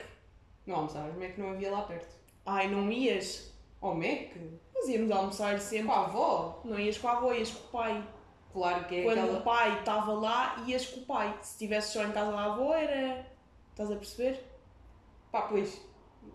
Não 0.65 0.75
almoçavas, 0.77 1.33
que 1.33 1.39
não 1.39 1.51
havia 1.51 1.71
lá 1.71 1.81
perto? 1.81 2.15
Ai, 2.45 2.69
não 2.69 2.91
ias? 2.91 3.53
Oh, 3.81 3.93
Mac? 3.93 4.35
Nós 4.73 4.87
íamos 4.87 5.11
almoçar 5.11 5.55
Com 5.55 5.61
sempre. 5.61 5.91
a 5.91 6.01
avó? 6.05 6.61
Não 6.63 6.79
ias 6.79 6.97
com 6.97 7.07
a 7.07 7.11
avó, 7.11 7.33
ias 7.33 7.51
com 7.51 7.67
o 7.67 7.71
pai. 7.71 8.03
Claro 8.55 8.85
que 8.85 8.95
é 8.95 9.03
Quando 9.03 9.19
aquela... 9.19 9.37
o 9.37 9.41
pai 9.41 9.79
estava 9.79 10.13
lá, 10.13 10.63
ias 10.65 10.85
com 10.85 11.01
o 11.01 11.05
pai. 11.05 11.37
Se 11.41 11.51
estivesse 11.51 11.91
só 11.91 12.05
em 12.05 12.11
casa 12.13 12.31
da 12.31 12.45
avó, 12.45 12.73
era. 12.73 13.27
Estás 13.71 13.91
a 13.91 13.95
perceber? 13.97 14.41
Pá, 15.29 15.41
pois, 15.41 15.81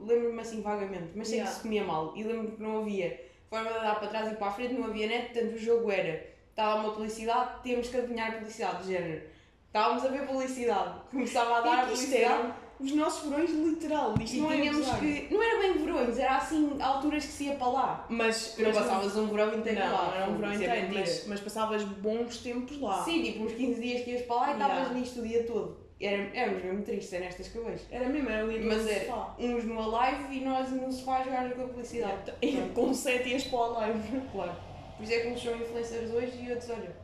lembro-me 0.03 0.39
assim 0.39 0.61
vagamente, 0.61 1.13
mas 1.15 1.29
sei 1.29 1.39
Yeah. 1.39 1.51
que 1.51 1.57
se 1.57 1.63
comia 1.63 1.83
mal. 1.83 2.13
E 2.15 2.23
lembro-me 2.23 2.51
que 2.57 2.63
não 2.63 2.83
havia 2.83 3.19
forma 3.49 3.71
de 3.71 3.79
andar 3.79 3.99
para 3.99 4.09
trás 4.09 4.31
e 4.31 4.35
para 4.37 4.49
a 4.49 4.53
frente, 4.53 4.75
não 4.75 4.85
havia 4.85 5.07
net, 5.07 5.33
portanto 5.33 5.55
o 5.55 5.59
jogo 5.59 5.91
era... 5.91 6.29
Está 6.51 6.75
lá 6.75 6.83
uma 6.83 6.93
publicidade, 6.93 7.63
temos 7.63 7.89
que 7.89 7.97
adivinhar 7.97 8.29
a 8.29 8.35
publicidade, 8.35 8.83
de 8.83 8.93
género. 8.93 9.23
Estávamos 9.67 10.05
a 10.05 10.09
ver 10.09 10.27
publicidade, 10.27 11.01
começava 11.11 11.57
a 11.57 11.61
dar 11.63 11.79
a 11.79 11.83
publicidade... 11.85 12.25
eram 12.25 12.55
os 12.81 12.93
nossos 12.93 13.29
verões 13.29 13.51
literal. 13.51 14.15
Isto 14.21 14.37
E 14.37 14.41
não 14.41 14.53
é 14.53 14.57
tínhamos 14.57 14.81
gozar. 14.87 15.01
que. 15.01 15.29
Não 15.35 15.43
era 15.43 15.59
bem 15.61 15.73
verões, 15.85 16.19
era 16.19 16.37
assim 16.37 16.77
alturas 16.81 17.25
que 17.27 17.33
se 17.33 17.45
ia 17.45 17.55
para 17.55 17.69
lá. 17.69 18.07
Mas. 18.09 18.55
Não 18.59 18.67
mas 18.69 18.79
passavas 18.79 19.17
um 19.17 19.27
verão 19.29 19.55
inteiro 19.59 19.81
Não, 19.81 19.93
lá. 19.93 20.05
não 20.07 20.15
era 20.15 20.31
um 20.31 20.37
verão 20.37 20.51
é 20.53 20.55
inteiro, 20.55 20.89
mas, 20.95 21.27
mas 21.27 21.41
passavas 21.41 21.85
bons 21.85 22.39
tempos 22.39 22.81
lá. 22.81 23.05
Sim, 23.05 23.23
tipo 23.23 23.45
uns 23.45 23.53
15 23.53 23.81
dias 23.81 24.03
que 24.05 24.11
ias 24.13 24.23
para 24.23 24.37
lá 24.37 24.47
e 24.53 24.55
Yeah. 24.55 24.75
estavas 24.75 24.97
nisto 24.97 25.21
o 25.21 25.27
dia 25.29 25.45
todo. 25.45 25.81
Era, 26.01 26.31
éramos 26.35 26.65
mesmo 26.65 26.83
tristes, 26.83 27.13
é 27.13 27.21
nestas 27.21 27.49
que 27.49 27.57
eu 27.59 27.65
vejo. 27.67 27.83
Era 27.91 28.09
mesmo, 28.09 28.31
era 28.31 28.43
ali 28.43 28.59
Mas 28.61 28.87
era 28.87 29.05
sofá. 29.05 29.35
uns 29.39 29.65
numa 29.65 29.87
live 29.87 30.35
e 30.35 30.41
nós 30.41 30.71
no 30.71 30.91
sofá 30.91 31.19
a 31.19 31.23
jogar 31.25 31.51
com 31.53 31.63
a 31.63 31.67
publicidade. 31.67 32.33
Yeah. 32.43 32.73
Com 32.75 32.95
sete 32.95 33.29
ias 33.29 33.45
para 33.45 33.59
o 33.59 33.73
live. 33.75 34.21
Claro. 34.33 34.53
Por 34.97 35.05
isso 35.05 35.13
é 35.13 35.21
que 35.21 35.29
uns 35.29 35.43
são 35.43 35.55
influencers 35.57 36.11
hoje 36.11 36.33
e 36.43 36.51
outros, 36.53 36.71
olha, 36.71 36.97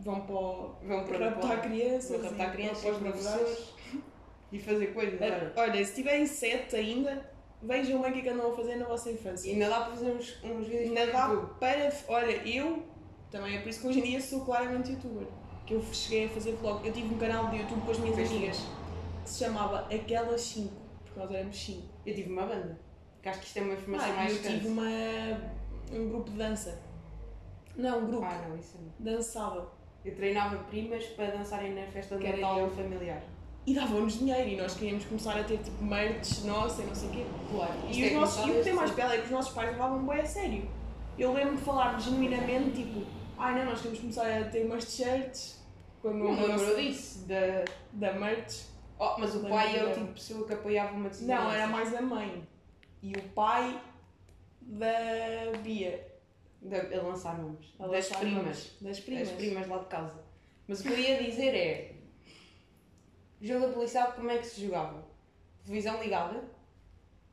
Vão 0.00 0.20
para 0.20 0.34
o. 0.34 0.74
vão 0.82 1.04
para 1.04 1.30
raptar 1.30 1.62
crianças. 1.62 2.10
vão 2.20 2.28
raptar 2.30 2.52
crianças, 2.52 2.80
para 2.82 2.92
os 2.92 2.98
professores 2.98 3.58
e 4.52 4.58
fazer 4.58 4.88
coisas. 4.88 5.20
Olha, 5.20 5.52
Olha. 5.56 5.84
se 5.84 5.94
tiverem 5.94 6.26
sete 6.26 6.76
ainda, 6.76 7.30
vejam 7.62 8.00
bem 8.02 8.10
o 8.10 8.14
que 8.14 8.20
é 8.20 8.22
que 8.22 8.28
andam 8.30 8.52
a 8.52 8.56
fazer 8.56 8.76
na 8.76 8.86
vossa 8.86 9.10
E 9.10 9.14
infância. 9.14 9.52
ainda 9.52 9.68
dá 9.68 9.80
para 9.80 9.90
fazer 9.90 10.10
uns, 10.10 10.38
uns 10.44 10.66
vídeos 10.66 10.88
Ainda 10.98 11.06
dá 11.12 11.28
para. 11.58 11.92
Olha, 12.08 12.48
eu 12.48 12.82
também 13.30 13.56
é 13.56 13.60
por 13.60 13.68
isso 13.68 13.80
que 13.82 13.86
hoje 13.88 13.98
em 14.00 14.02
dia 14.02 14.20
sou 14.20 14.44
claramente 14.44 14.92
youtuber. 14.92 15.26
Que 15.66 15.74
eu 15.74 15.82
cheguei 15.92 16.24
a 16.26 16.28
fazer 16.30 16.52
vlog. 16.52 16.86
Eu 16.86 16.92
tive 16.92 17.14
um 17.14 17.18
canal 17.18 17.48
de 17.50 17.58
YouTube 17.58 17.82
com 17.84 17.90
as 17.90 17.98
minhas 17.98 18.16
Fez 18.16 18.30
amigas 18.30 18.56
que 19.22 19.28
se 19.30 19.44
chamava 19.44 19.80
Aquelas 19.94 20.40
5, 20.40 20.72
porque 21.04 21.20
nós 21.20 21.30
éramos 21.30 21.56
5. 21.62 21.82
Eu 22.06 22.14
tive 22.14 22.32
uma 22.32 22.46
banda. 22.46 22.80
Que 23.22 23.28
acho 23.28 23.40
que 23.40 23.46
isto 23.46 23.58
é 23.58 23.62
uma 23.62 23.74
informação 23.74 24.10
Ah, 24.10 24.14
mais 24.14 24.36
eu 24.46 24.50
tive 24.50 24.68
uma, 24.68 24.88
um 25.92 26.08
grupo 26.08 26.30
de 26.30 26.38
dança. 26.38 26.80
Não, 27.76 27.98
um 27.98 28.06
grupo. 28.06 28.24
Ah, 28.24 28.46
não, 28.48 28.56
isso 28.56 28.78
não. 28.78 28.90
Dançava. 28.98 29.70
Eu 30.04 30.14
treinava 30.14 30.56
primas 30.64 31.04
para 31.08 31.32
dançarem 31.32 31.74
na 31.74 31.86
festa 31.86 32.16
de 32.16 32.26
Natal 32.26 32.70
familiar. 32.70 33.22
E 33.68 33.74
davam-nos 33.74 34.18
dinheiro 34.18 34.48
e 34.48 34.56
nós 34.56 34.74
queríamos 34.74 35.04
começar 35.04 35.38
a 35.38 35.44
ter 35.44 35.58
tipo 35.58 35.84
merch 35.84 36.40
nossa 36.44 36.80
e 36.80 36.86
não 36.86 36.94
sei 36.94 37.08
o 37.08 37.12
quê. 37.12 37.26
Claro. 37.50 37.72
E, 37.90 38.06
os 38.06 38.12
nossos, 38.12 38.46
e 38.46 38.50
o 38.50 38.54
que 38.54 38.62
tem 38.62 38.72
mais 38.72 38.90
piada 38.92 39.14
é 39.14 39.18
que 39.18 39.24
os 39.24 39.30
nossos 39.30 39.52
pais 39.52 39.70
levavam 39.72 40.06
bem 40.06 40.20
a 40.20 40.24
sério. 40.24 40.70
Eu 41.18 41.34
lembro 41.34 41.56
de 41.56 41.62
falar 41.62 42.00
genuinamente, 42.00 42.82
tipo, 42.82 43.04
ai 43.36 43.58
não, 43.58 43.66
nós 43.70 43.82
temos 43.82 43.98
que 43.98 44.02
começar 44.04 44.26
a 44.40 44.44
ter 44.44 44.64
umas 44.64 44.86
t-shirts. 44.86 45.62
Quando 46.00 46.16
Não 46.16 46.32
me 46.32 46.44
a 46.44 46.48
nossa- 46.48 46.64
lembro 46.64 46.82
disso. 46.82 47.26
Da... 47.26 47.64
Da 47.92 48.12
merch. 48.14 48.62
Oh, 48.98 49.16
mas 49.18 49.34
o 49.34 49.40
pai 49.40 49.76
é 49.78 49.84
o 49.84 49.92
tipo 49.92 50.06
de 50.06 50.12
pessoa 50.12 50.46
que 50.46 50.54
apoiava 50.54 50.94
uma 50.94 51.10
decisão. 51.10 51.36
Não, 51.36 51.50
era 51.52 51.66
mais 51.66 51.94
a 51.94 52.00
mãe. 52.00 52.48
E 53.02 53.12
o 53.12 53.22
pai 53.34 53.78
da 54.62 55.58
Bia. 55.62 56.06
Da, 56.62 56.78
a 56.78 57.02
lançar 57.02 57.36
nomes. 57.38 57.66
A 57.78 57.82
das 57.86 57.92
lançar 58.08 58.18
primas. 58.20 58.42
nomes. 58.42 58.76
Das 58.80 59.00
primas. 59.00 59.28
As 59.28 59.34
primas 59.34 59.68
lá 59.68 59.78
de 59.78 59.86
casa. 59.86 60.24
Mas 60.66 60.80
o 60.80 60.82
que 60.84 60.88
eu 60.88 60.98
ia 60.98 61.22
dizer 61.22 61.54
é. 61.54 61.97
Jogo 63.40 63.66
da 63.66 63.72
policial, 63.72 64.12
como 64.12 64.30
é 64.30 64.38
que 64.38 64.46
se 64.46 64.64
jogava? 64.64 65.04
Televisão 65.64 66.00
ligada. 66.02 66.42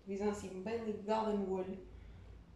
Televisão 0.05 0.31
assim, 0.31 0.61
bem 0.63 0.77
ligada 0.83 1.31
no 1.31 1.55
olho. 1.55 1.77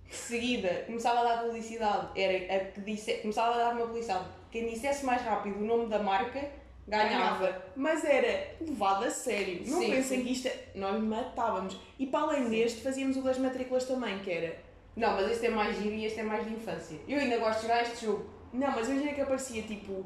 De 0.06 0.16
seguida, 0.16 0.84
começava 0.86 1.20
a 1.20 1.24
dar 1.24 1.44
publicidade. 1.44 2.20
Era 2.20 2.56
a 2.56 2.66
que 2.72 2.82
disse, 2.82 3.14
começava 3.16 3.56
a 3.56 3.58
dar 3.58 3.74
uma 3.76 3.86
publicidade. 3.88 4.26
Quem 4.52 4.68
dissesse 4.68 5.06
mais 5.06 5.22
rápido 5.22 5.58
o 5.60 5.66
nome 5.66 5.88
da 5.88 6.00
marca, 6.00 6.50
ganhava. 6.88 7.64
Mas 7.76 8.04
era 8.04 8.56
levado 8.62 9.06
a 9.06 9.12
sério. 9.12 9.62
Não 9.68 9.80
Sim, 9.80 9.92
pensem 9.92 10.20
sim. 10.20 10.26
que 10.26 10.32
isto 10.32 10.48
é... 10.48 10.68
Nós 10.76 11.02
matávamos. 11.02 11.78
E 11.98 12.08
para 12.08 12.22
além 12.22 12.50
deste, 12.50 12.82
fazíamos 12.82 13.18
o 13.18 13.22
das 13.22 13.38
matrículas 13.38 13.86
também, 13.86 14.20
que 14.20 14.32
era... 14.32 14.58
Não, 14.96 15.14
mas 15.14 15.32
este 15.32 15.46
é 15.46 15.50
mais 15.50 15.78
giro 15.78 15.96
e 15.96 16.06
este 16.06 16.20
é 16.20 16.24
mais 16.24 16.46
de 16.46 16.54
infância. 16.54 17.00
Eu 17.08 17.20
ainda 17.20 17.38
gosto 17.38 17.62
de 17.62 17.68
jogar 17.68 17.84
este 17.84 18.06
jogo. 18.06 18.30
Não, 18.52 18.72
mas 18.72 18.90
imagina 18.90 19.14
que 19.14 19.22
aparecia 19.22 19.62
tipo. 19.62 20.04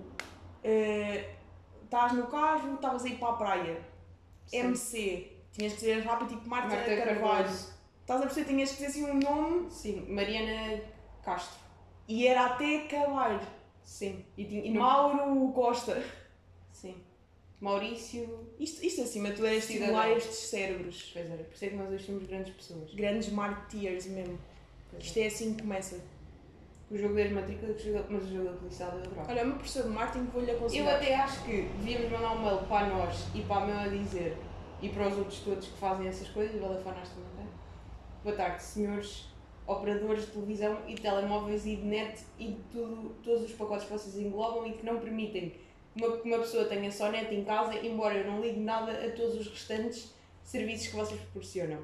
eh, 0.63 1.29
Estás 1.93 2.13
no 2.13 2.25
carro, 2.25 2.73
estavas 2.73 3.05
a 3.05 3.07
ir 3.07 3.19
para 3.19 3.29
a 3.29 3.33
praia. 3.33 3.81
Sim. 4.47 4.57
MC. 4.57 5.31
Tinhas 5.51 5.73
que 5.73 5.79
dizer 5.81 5.99
rápido, 6.01 6.29
tipo 6.29 6.49
Marta, 6.49 6.69
Marta 6.75 6.85
Carvalho. 6.97 7.19
Carvalho. 7.19 7.49
Estás 8.01 8.19
a 8.19 8.23
perceber? 8.25 8.47
Tinhas 8.47 8.69
que 8.71 8.75
dizer 8.77 8.87
assim 8.87 9.11
um 9.11 9.19
nome 9.19 9.69
Sim, 9.69 10.03
Mariana 10.09 10.81
Castro. 11.23 11.59
e 12.07 12.25
era 12.25 12.47
até 12.47 12.77
acabar. 12.85 13.47
Sim. 13.83 14.25
E, 14.35 14.43
tinha- 14.43 14.65
e 14.65 14.71
Mauro 14.73 15.51
Costa. 15.53 16.03
Sim. 16.71 16.95
Maurício. 17.61 18.49
Isto, 18.59 18.83
isto 18.83 19.01
acima 19.03 19.29
de 19.29 19.35
tudo 19.35 19.47
é 19.49 19.55
estimular 19.57 20.09
estes 20.09 20.35
cérebros. 20.49 21.11
Pois 21.13 21.29
era, 21.29 21.43
por 21.43 21.53
isso 21.53 21.65
é 21.65 21.67
que 21.69 21.75
nós 21.75 21.91
hoje 21.91 22.05
somos 22.07 22.23
grandes 22.25 22.53
pessoas. 22.55 22.91
Grandes 22.95 23.29
marketeers 23.29 24.07
mesmo. 24.07 24.39
Pois 24.89 25.03
Isto 25.05 25.17
é 25.19 25.27
assim 25.27 25.53
que 25.53 25.61
começa. 25.61 26.01
O 26.91 26.97
jogo 26.97 27.15
das 27.15 27.31
matrículas, 27.31 27.81
mas 28.09 28.23
o 28.23 28.27
jogo 28.27 28.45
da 28.45 28.51
publicidade 28.51 28.95
eu 28.97 29.01
adorava. 29.03 29.31
Olha, 29.31 29.43
o 29.43 29.47
meu 29.47 29.55
professor 29.55 29.83
de 29.83 29.89
marketing 29.89 30.25
vou-lhe 30.25 30.51
Eu 30.51 30.57
aconselhar. 30.57 30.95
até 30.95 31.15
acho 31.15 31.43
que 31.43 31.61
devíamos 31.79 32.11
mandar 32.11 32.33
um 32.33 32.43
mail 32.43 32.57
para 32.67 32.87
nós 32.87 33.25
e 33.33 33.41
para 33.41 33.63
a 33.63 33.65
meu 33.65 33.77
a 33.79 33.87
dizer 33.87 34.37
e 34.81 34.89
para 34.89 35.07
os 35.07 35.17
outros 35.17 35.39
todos 35.39 35.67
que 35.67 35.77
fazem 35.77 36.07
essas 36.07 36.27
coisas, 36.29 36.61
o 36.61 36.65
Alefanas 36.65 37.09
também 37.09 37.29
tem. 37.37 37.47
Boa 38.23 38.35
tarde, 38.35 38.61
senhores 38.61 39.25
operadores 39.65 40.25
de 40.25 40.31
televisão 40.33 40.77
e 40.87 40.95
telemóveis 40.95 41.65
e 41.65 41.77
de 41.77 41.83
net 41.83 42.21
e 42.37 42.47
de 42.49 42.61
tudo, 42.71 43.15
todos 43.23 43.43
os 43.43 43.51
pacotes 43.53 43.85
que 43.85 43.93
vocês 43.93 44.17
englobam 44.17 44.67
e 44.67 44.73
que 44.73 44.85
não 44.85 44.99
permitem 44.99 45.51
que 45.95 46.03
uma, 46.03 46.17
que 46.17 46.27
uma 46.27 46.39
pessoa 46.39 46.65
tenha 46.65 46.91
só 46.91 47.09
net 47.09 47.33
em 47.33 47.43
casa, 47.45 47.75
embora 47.77 48.15
eu 48.15 48.29
não 48.29 48.41
ligue 48.41 48.59
nada 48.59 48.91
a 48.91 49.09
todos 49.11 49.35
os 49.35 49.47
restantes 49.47 50.13
serviços 50.43 50.87
que 50.87 50.95
vocês 50.97 51.19
proporcionam. 51.21 51.79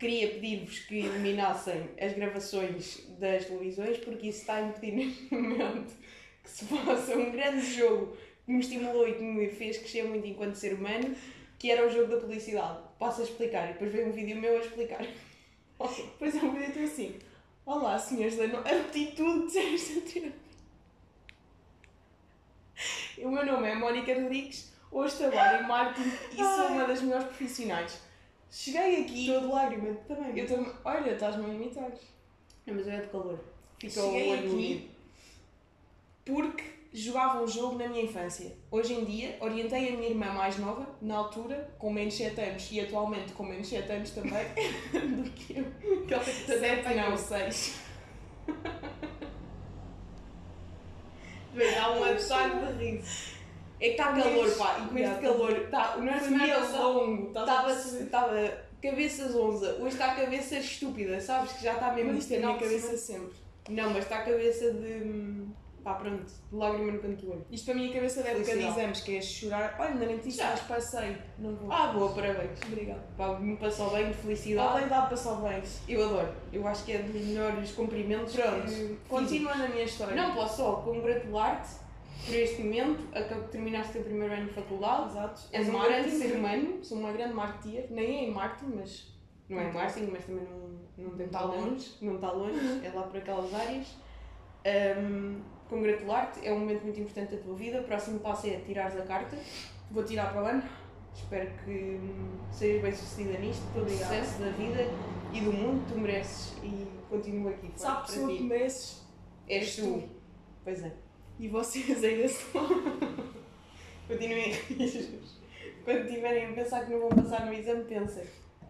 Queria 0.00 0.30
pedir-vos 0.30 0.78
que 0.78 1.00
eliminassem 1.00 1.90
as 2.00 2.14
gravações 2.14 3.06
das 3.18 3.44
televisões, 3.44 3.98
porque 3.98 4.28
isso 4.28 4.40
está 4.40 4.54
a 4.54 4.62
impedir 4.62 4.92
neste 4.92 5.34
momento 5.34 5.92
que 6.42 6.48
se 6.48 6.64
faça 6.64 7.14
um 7.14 7.30
grande 7.30 7.60
jogo 7.74 8.16
que 8.46 8.50
me 8.50 8.60
estimulou 8.60 9.06
e 9.06 9.12
que 9.12 9.22
me 9.22 9.50
fez 9.50 9.76
crescer 9.76 10.04
muito 10.04 10.26
enquanto 10.26 10.54
ser 10.54 10.72
humano, 10.72 11.14
que 11.58 11.70
era 11.70 11.86
o 11.86 11.90
jogo 11.90 12.14
da 12.14 12.16
publicidade. 12.16 12.78
Passo 12.98 13.20
a 13.20 13.24
explicar 13.24 13.68
e 13.68 13.72
depois 13.74 13.92
vem 13.92 14.08
um 14.08 14.12
vídeo 14.12 14.40
meu 14.40 14.56
a 14.56 14.60
explicar. 14.60 15.06
Depois 15.78 16.34
eu 16.34 16.50
vou 16.50 16.58
dizer 16.58 16.84
assim: 16.84 17.18
Olá, 17.66 17.98
senhores 17.98 18.38
da 18.38 18.46
no... 18.46 18.60
aptitude 18.60 19.40
de 19.40 19.76
disseste 19.76 19.98
anteriormente. 19.98 20.40
O 23.18 23.28
meu 23.28 23.44
nome 23.44 23.68
é 23.68 23.74
Mónica 23.74 24.14
Rodrigues, 24.14 24.72
hoje 24.90 25.18
trabalho 25.18 25.62
em 25.62 25.68
marketing 25.68 26.10
e 26.32 26.36
sou 26.36 26.68
uma 26.68 26.86
das 26.86 27.02
melhores 27.02 27.26
profissionais. 27.26 28.09
Cheguei 28.50 29.02
aqui. 29.02 29.26
Todo 29.26 29.52
lágrima 29.52 29.94
também. 30.06 30.38
Eu 30.38 30.46
também. 30.46 30.72
Olha, 30.84 31.10
estás-me 31.12 31.44
a 31.44 31.54
imitar. 31.54 31.90
Não, 32.66 32.74
mas 32.74 32.86
eu 32.86 32.92
é 32.92 33.00
de 33.00 33.08
calor. 33.08 33.38
Fica 33.78 34.00
o 34.00 34.12
Cheguei 34.12 34.32
aqui 34.34 34.90
porque 36.24 36.64
jogava 36.92 37.42
um 37.42 37.48
jogo 37.48 37.78
na 37.78 37.88
minha 37.88 38.04
infância. 38.04 38.52
Hoje 38.70 38.94
em 38.94 39.04
dia, 39.04 39.36
orientei 39.40 39.88
a 39.88 39.96
minha 39.96 40.10
irmã 40.10 40.32
mais 40.32 40.58
nova, 40.58 40.86
na 41.00 41.16
altura, 41.16 41.70
com 41.78 41.92
menos 41.92 42.14
7 42.14 42.40
anos 42.40 42.68
e 42.70 42.80
atualmente 42.80 43.32
com 43.32 43.44
menos 43.44 43.68
7 43.68 43.90
anos 43.92 44.10
também, 44.10 44.44
do 44.92 45.30
que 45.30 45.58
eu. 45.58 45.64
Que 46.06 46.14
ela 46.14 46.24
tem 46.24 46.34
Sete, 46.34 46.94
não, 46.94 47.16
6. 47.16 47.80
Vai 51.54 51.74
dar 51.74 51.90
um 51.98 52.04
ataque 52.04 52.76
de 52.78 52.90
riso. 52.90 53.39
É 53.80 53.84
que 53.86 53.90
está 53.92 54.12
calor, 54.12 54.50
pá. 54.58 54.78
E 54.78 54.88
com 54.88 54.98
este 54.98 55.20
calor, 55.20 55.68
tá, 55.70 55.96
o 55.96 56.02
nosso 56.02 56.28
dia 56.38 56.58
longo, 56.58 57.26
a 57.38 57.40
estava 57.40 57.64
perceber? 57.66 58.04
estava 58.04 58.52
cabeça 58.82 59.28
zonza. 59.28 59.72
Hoje 59.80 59.88
está 59.88 60.12
a 60.12 60.14
cabeça 60.14 60.58
estúpida, 60.58 61.20
sabes? 61.20 61.52
Que 61.52 61.64
já 61.64 61.72
está 61.74 61.92
mesmo 61.92 62.12
isto 62.18 62.32
é 62.32 62.36
a 62.36 62.40
minha 62.40 62.58
cabeça 62.58 62.96
sempre. 62.96 63.32
Não, 63.70 63.90
mas 63.90 64.04
está 64.04 64.18
a 64.18 64.22
cabeça 64.24 64.70
de. 64.72 65.46
pá, 65.82 65.94
pronto, 65.94 66.24
de 66.26 66.54
lágrima 66.56 66.92
no 66.92 66.98
canto 66.98 67.24
do 67.24 67.32
olho. 67.32 67.46
Isto 67.50 67.64
para 67.66 67.74
a 67.74 67.76
minha 67.78 67.92
cabeça 67.92 68.22
da 68.22 68.28
época 68.30 68.56
de 68.56 68.66
exames, 68.66 69.00
que 69.00 69.16
é 69.16 69.22
chorar. 69.22 69.76
Olha, 69.78 70.18
disse, 70.18 70.36
Já. 70.38 70.50
mas 70.50 70.60
passei. 70.60 71.16
Não 71.38 71.54
vou. 71.56 71.72
Ah, 71.72 71.86
boa, 71.86 72.12
parabéns. 72.12 72.58
Obrigada. 72.66 73.02
Pá, 73.16 73.38
me 73.38 73.56
passou 73.56 73.90
bem, 73.92 74.08
de 74.08 74.14
felicidade. 74.14 74.68
Além 74.68 74.84
de 74.84 74.90
dar 74.90 75.08
para 75.08 75.16
só 75.16 75.36
bens. 75.36 75.80
Eu 75.88 76.04
adoro. 76.04 76.28
Eu 76.52 76.66
acho 76.68 76.84
que 76.84 76.92
é 76.92 76.98
dos 76.98 77.24
melhores 77.24 77.72
cumprimentos. 77.72 78.34
Pronto, 78.34 78.66
que- 78.66 78.98
Continua 79.08 79.54
na 79.54 79.68
minha 79.68 79.84
história. 79.84 80.14
Não 80.14 80.34
posso 80.34 80.58
só 80.58 80.72
congratular-te 80.76 81.80
por 82.26 82.34
este 82.34 82.62
momento, 82.62 83.16
acabo 83.16 83.48
terminaste 83.48 83.90
o 83.90 83.92
teu 83.94 84.02
primeiro 84.02 84.34
ano 84.34 84.46
de 84.46 84.52
faculdade. 84.52 85.10
Exato. 85.10 85.42
És 85.52 85.68
um 85.68 85.72
Marketing. 85.72 86.00
grande 86.00 86.16
ser 86.16 86.36
humano. 86.36 86.84
Sou 86.84 86.98
uma 86.98 87.12
grande 87.12 87.34
marketeer. 87.34 87.86
Nem 87.90 88.06
é 88.06 88.24
em 88.24 88.32
marketing, 88.32 88.72
mas. 88.76 89.10
Não 89.48 89.58
é 89.58 89.72
marketing, 89.72 90.10
mas 90.12 90.24
também 90.24 90.44
não, 90.44 91.06
não 91.06 91.16
tem 91.16 91.26
Está 91.26 91.38
problemas. 91.40 91.96
Não 92.00 92.14
está 92.14 92.32
longe, 92.32 92.86
é 92.86 92.90
lá 92.94 93.02
por 93.02 93.16
aquelas 93.16 93.52
áreas. 93.52 93.86
Um, 94.64 95.40
congratular-te, 95.68 96.46
é 96.46 96.52
um 96.52 96.60
momento 96.60 96.82
muito 96.82 97.00
importante 97.00 97.34
da 97.34 97.42
tua 97.42 97.54
vida. 97.56 97.80
O 97.80 97.84
próximo 97.84 98.20
passo 98.20 98.46
é 98.46 98.56
tirares 98.60 98.96
a 98.96 99.02
carta. 99.02 99.36
Vou 99.90 100.04
tirar 100.04 100.32
para 100.32 100.42
o 100.42 100.46
ano. 100.46 100.62
Espero 101.12 101.50
que 101.64 101.70
hum, 101.70 102.38
sejas 102.52 102.82
bem 102.82 102.92
sucedida 102.92 103.38
nisto, 103.38 103.62
todo 103.74 103.86
o 103.86 103.90
sucesso 103.90 104.40
da 104.40 104.50
vida 104.50 104.86
e 105.32 105.40
do 105.40 105.52
mundo 105.52 105.84
que 105.84 105.92
tu 105.92 105.98
mereces 105.98 106.56
e 106.62 106.86
continua 107.08 107.50
aqui. 107.50 107.72
Forte 107.76 108.12
pessoa 108.12 108.28
que 108.28 108.42
mereces. 108.44 109.02
És 109.48 109.76
tu. 109.76 110.08
Pois 110.62 110.84
é. 110.84 110.92
E 111.40 111.48
vocês 111.48 112.04
ainda 112.04 112.28
são. 112.28 112.68
Continuem 114.06 114.52
rijos. 114.52 115.40
Quando 115.84 116.06
tiverem 116.06 116.44
a 116.44 116.52
pensar 116.52 116.84
que 116.84 116.92
não 116.92 117.00
vão 117.00 117.08
passar 117.08 117.46
no 117.46 117.54
exame, 117.54 117.84
pensem. 117.84 118.24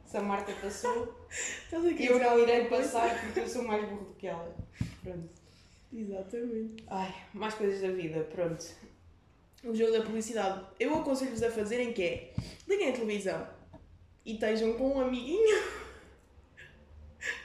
Se 0.07 0.17
a 0.17 0.23
Marta 0.23 0.53
passou, 0.63 1.27
eu 1.73 2.19
não 2.21 2.39
irei 2.39 2.67
passar 2.67 3.21
porque 3.25 3.41
eu 3.41 3.49
sou 3.49 3.65
mais 3.65 3.89
burro 3.89 4.05
do 4.05 4.15
que 4.15 4.29
ela. 4.29 4.55
Pronto. 5.03 5.29
Exatamente. 5.93 6.85
Ai, 6.87 7.13
mais 7.35 7.55
coisas 7.55 7.81
da 7.81 7.91
vida, 7.91 8.21
pronto. 8.33 8.65
O 9.65 9.75
jogo 9.75 9.91
da 9.91 10.03
publicidade. 10.03 10.65
Eu 10.79 10.95
aconselho-vos 10.95 11.43
a 11.43 11.51
fazerem 11.51 11.93
que 11.93 12.03
é 12.03 12.35
liguem 12.69 12.91
a 12.91 12.93
televisão 12.93 13.49
e 14.25 14.35
estejam 14.35 14.75
com 14.75 14.95
um 14.95 15.01
amiguinho. 15.01 15.81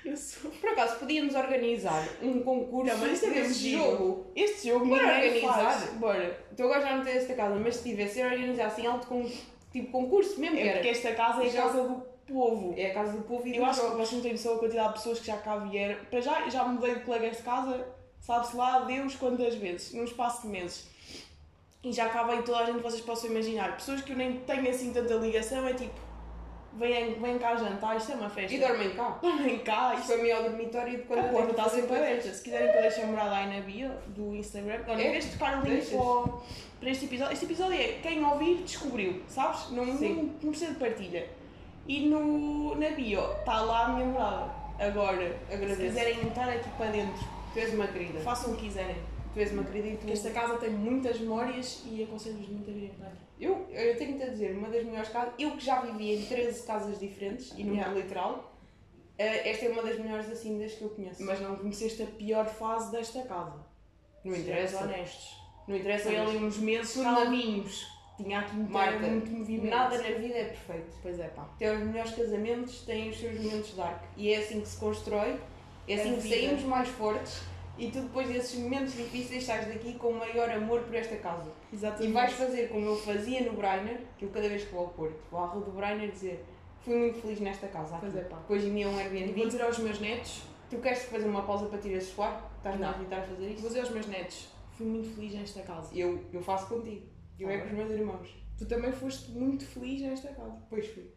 Eu 0.05 0.15
sou. 0.15 0.49
Por 0.51 0.69
acaso, 0.69 0.99
podíamos 0.99 1.35
organizar 1.35 2.07
um 2.21 2.41
concurso 2.41 2.91
Não, 2.93 2.97
mas 2.99 3.21
isto 3.21 3.25
é 3.38 3.49
giro. 3.49 3.81
jogo. 3.81 4.27
Este 4.35 4.69
jogo 4.69 4.85
Bora 4.85 5.03
ninguém 5.15 5.27
organizar? 5.45 5.71
faz. 5.79 5.93
Bora. 5.95 6.39
Tu 6.55 6.63
agora 6.63 6.81
já 6.81 6.95
não 6.97 7.03
tens 7.03 7.15
esta 7.17 7.33
casa, 7.33 7.55
mas 7.55 7.75
se 7.75 7.83
tivesse 7.83 8.21
a 8.21 8.25
organizar 8.27 8.67
assim 8.67 8.85
alto 8.88 9.07
com 9.07 9.29
tipo 9.71 9.91
concurso 9.91 10.39
mesmo, 10.39 10.57
É 10.57 10.61
era. 10.67 10.73
porque 10.73 10.89
esta 10.89 11.13
casa 11.13 11.43
é 11.43 11.47
a 11.47 11.49
Já- 11.49 11.61
casa 11.63 11.83
do 11.83 12.01
povo. 12.25 12.73
É 12.77 12.91
a 12.91 12.93
casa 12.93 13.11
do 13.17 13.23
povo 13.23 13.45
e 13.47 13.55
Eu 13.57 13.65
acho 13.65 13.81
que 13.81 13.88
vocês 13.91 14.11
não 14.13 14.21
têm 14.21 14.31
noção 14.31 14.55
a 14.55 14.59
quantidade 14.59 14.88
de 14.88 14.93
pessoas 14.95 15.19
que 15.19 15.27
já 15.27 15.38
cá 15.38 15.57
vieram. 15.57 15.97
Para 16.05 16.21
já, 16.21 16.49
já 16.49 16.63
mudei 16.63 16.95
de 16.95 17.01
colegas 17.01 17.38
de 17.38 17.43
casa, 17.43 17.85
sabe-se 18.21 18.55
lá, 18.55 18.79
Deus 18.79 19.15
quantas 19.15 19.55
vezes, 19.55 19.93
num 19.93 20.05
espaço 20.05 20.43
de 20.43 20.47
meses. 20.47 20.88
E 21.83 21.91
já 21.91 22.09
cá 22.09 22.23
veio 22.23 22.41
toda 22.43 22.59
a 22.59 22.65
gente 22.65 22.79
vocês 22.81 23.01
possam 23.01 23.29
imaginar. 23.29 23.75
Pessoas 23.75 24.01
que 24.01 24.13
eu 24.13 24.17
nem 24.17 24.38
tenho 24.39 24.67
assim 24.69 24.91
tanta 24.91 25.13
ligação, 25.15 25.67
é 25.67 25.73
tipo, 25.73 25.93
vêm, 26.77 27.13
vêm 27.15 27.38
cá 27.38 27.55
jantar, 27.55 27.97
isto 27.97 28.11
é 28.11 28.15
uma 28.15 28.29
festa. 28.29 28.53
E 28.53 28.59
dormem 28.59 28.89
cá. 28.91 29.17
Dormem 29.21 29.59
cá, 29.59 29.93
Isto 29.95 30.11
isto 30.11 30.19
foi 30.19 30.31
ao 30.31 30.43
dormitório 30.43 30.97
de 30.97 31.03
quando 31.03 31.19
a 31.19 31.23
eu 31.27 31.31
porta 31.31 31.51
está 31.51 31.69
sempre 31.69 31.95
aberta. 31.95 32.33
Se 32.33 32.43
quiserem 32.43 32.71
que 32.71 32.77
eu 32.77 32.81
deixe 32.81 33.01
a 33.01 33.05
morada 33.07 33.35
aí 33.35 33.53
na 33.59 33.65
bio 33.65 33.91
do 34.07 34.35
Instagram. 34.35 34.79
Olha, 34.88 35.01
É? 35.01 35.07
em 35.07 35.11
vez 35.11 35.25
de 35.25 35.31
tocar 35.31 35.63
o 35.63 35.67
link 35.67 35.85
para, 35.89 35.97
o- 35.99 36.41
para 36.79 36.89
este 36.89 37.05
episódio, 37.05 37.33
este 37.33 37.45
episódio 37.45 37.79
é 37.79 37.88
quem 38.01 38.23
ouvir 38.25 38.55
descobriu, 38.63 39.21
sabes? 39.27 39.71
Não, 39.71 39.85
não, 39.85 40.09
não 40.41 40.49
precisa 40.51 40.71
de 40.73 40.79
partilha. 40.79 41.27
E 41.88 42.07
no, 42.07 42.75
na 42.75 42.89
bio 42.89 43.21
está 43.39 43.61
lá 43.61 43.85
a 43.85 43.89
minha 43.89 44.05
morada. 44.05 44.51
Agora, 44.79 45.35
Agradeço. 45.51 45.75
se 45.81 45.88
quiserem 45.88 46.19
entrar 46.21 46.49
aqui 46.49 46.69
para 46.77 46.88
dentro, 46.88 47.23
Tu 47.53 47.59
és 47.59 47.73
uma 47.73 47.88
querida. 47.88 48.19
façam 48.19 48.51
o 48.51 48.55
que 48.57 48.63
quiserem. 48.63 48.95
Tu. 49.36 49.98
Porque 49.98 50.13
esta 50.13 50.32
casa 50.32 50.58
tem 50.58 50.69
muitas 50.69 51.19
memórias 51.19 51.84
e 51.86 52.04
aconselho-vos 52.04 52.48
muito 52.48 52.69
a 52.69 52.74
virem 52.74 52.89
para 52.98 53.08
aqui. 53.08 53.17
Eu, 53.39 53.67
eu 53.69 53.98
tenho-te 53.98 54.24
a 54.24 54.30
dizer, 54.30 54.56
uma 54.56 54.69
das 54.69 54.84
melhores 54.86 55.10
casas. 55.10 55.34
Eu 55.38 55.52
que 55.52 55.65
já 55.65 55.82
vivi 55.82 56.15
em 56.15 56.26
13 56.26 56.63
casas 56.65 57.00
diferentes 57.00 57.52
e 57.58 57.63
num 57.63 57.74
Yeah. 57.76 57.93
literal, 57.93 58.56
eh, 59.17 59.50
esta 59.52 59.65
é 59.65 59.69
uma 59.69 59.84
das 59.84 60.00
melhores 60.00 60.30
assim 60.32 60.58
das 60.58 60.71
que 60.74 60.82
eu 60.84 60.89
conheço. 60.89 61.21
Mas 61.24 61.41
não 61.41 61.58
conheceste 61.58 62.02
a 62.04 62.06
pior 62.06 62.45
fase 62.48 62.91
desta 62.91 63.24
casa. 63.24 63.58
não 64.24 64.34
Sejamos 64.34 64.39
interessa. 64.39 64.84
honestos. 64.86 65.38
Não 65.67 65.76
interessa. 65.76 66.04
Foi 66.06 66.17
ali 66.17 66.38
uns 66.38 66.58
meses 66.58 66.95
calminhos. 67.04 67.86
Tinha 68.17 68.39
aqui 68.39 68.56
muito, 68.56 68.71
Marta, 68.71 69.00
muito 69.08 69.30
movimento. 69.30 69.69
Nada 69.69 69.98
na 69.98 70.10
vida 70.17 70.36
é 70.36 70.45
perfeito. 70.45 70.98
Pois 71.02 71.19
é, 71.19 71.28
pá. 71.28 71.43
Até 71.43 71.74
os 71.76 71.80
melhores 71.84 72.12
casamentos 72.15 72.82
têm 72.86 73.10
os 73.10 73.19
seus 73.19 73.38
momentos 73.38 73.74
dark. 73.76 74.02
E 74.15 74.32
é 74.34 74.38
assim 74.38 74.62
que 74.62 74.67
se 74.69 74.78
constrói, 74.78 75.38
é 75.86 75.95
assim 75.95 76.13
A 76.13 76.21
que 76.21 76.30
saímos 76.30 76.63
mais 76.63 76.88
fortes. 76.88 77.41
E 77.77 77.91
tu 77.91 78.01
depois 78.01 78.27
desses 78.27 78.57
momentos 78.59 78.93
difíceis 78.95 79.43
sais 79.43 79.67
daqui 79.67 79.95
com 79.95 80.09
o 80.09 80.17
maior 80.17 80.49
amor 80.49 80.81
por 80.81 80.95
esta 80.95 81.15
casa. 81.17 81.51
Exatamente. 81.73 82.09
E 82.09 82.13
vais 82.13 82.31
fazer 82.33 82.69
como 82.69 82.85
eu 82.85 82.95
fazia 82.97 83.41
no 83.43 83.53
Brainer, 83.57 84.01
que 84.17 84.25
eu 84.25 84.29
cada 84.29 84.47
vez 84.47 84.63
que 84.63 84.71
vou 84.71 84.81
ao 84.81 84.89
Porto, 84.89 85.19
vou 85.29 85.39
à 85.41 85.45
rua 85.47 85.63
do 85.65 85.71
Brainer 85.71 86.09
dizer 86.11 86.43
fui 86.83 86.95
muito 86.95 87.21
feliz 87.21 87.39
nesta 87.41 87.67
casa. 87.67 87.95
aqui." 87.95 88.05
Pois 88.05 88.15
é, 88.15 88.21
pá. 88.21 88.38
Depois 88.38 88.63
é 88.63 88.67
um 88.67 88.77
E 88.77 88.83
Airbnb. 88.83 89.33
vou 89.33 89.45
dizer 89.47 89.61
aos 89.61 89.77
meus 89.79 89.99
netos, 89.99 90.43
Tu 90.69 90.77
queres 90.77 91.03
fazer 91.03 91.27
uma 91.27 91.43
pausa 91.43 91.67
para 91.67 91.77
tirar 91.77 92.01
suar? 92.01 92.51
Estás-me 92.57 92.83
a 92.83 92.89
evitar 92.91 93.21
fazer 93.21 93.35
vou 93.45 93.53
isso? 93.53 93.67
dizer 93.67 93.79
aos 93.81 93.89
meus 93.91 94.07
netos, 94.07 94.49
fui 94.71 94.85
muito 94.88 95.13
feliz 95.15 95.33
nesta 95.35 95.61
casa. 95.61 95.95
Eu, 95.95 96.25
eu 96.33 96.41
faço 96.41 96.67
contigo. 96.67 97.05
Eu 97.39 97.47
Tá 97.47 97.53
é 97.53 97.57
com 97.59 97.67
os 97.67 97.71
meus 97.73 97.91
irmãos. 97.91 98.35
Tu 98.57 98.65
também 98.65 98.91
foste 98.91 99.31
muito 99.31 99.63
feliz 99.65 100.01
nesta 100.01 100.29
casa. 100.29 100.57
Pois 100.69 100.88
fui. 100.88 101.11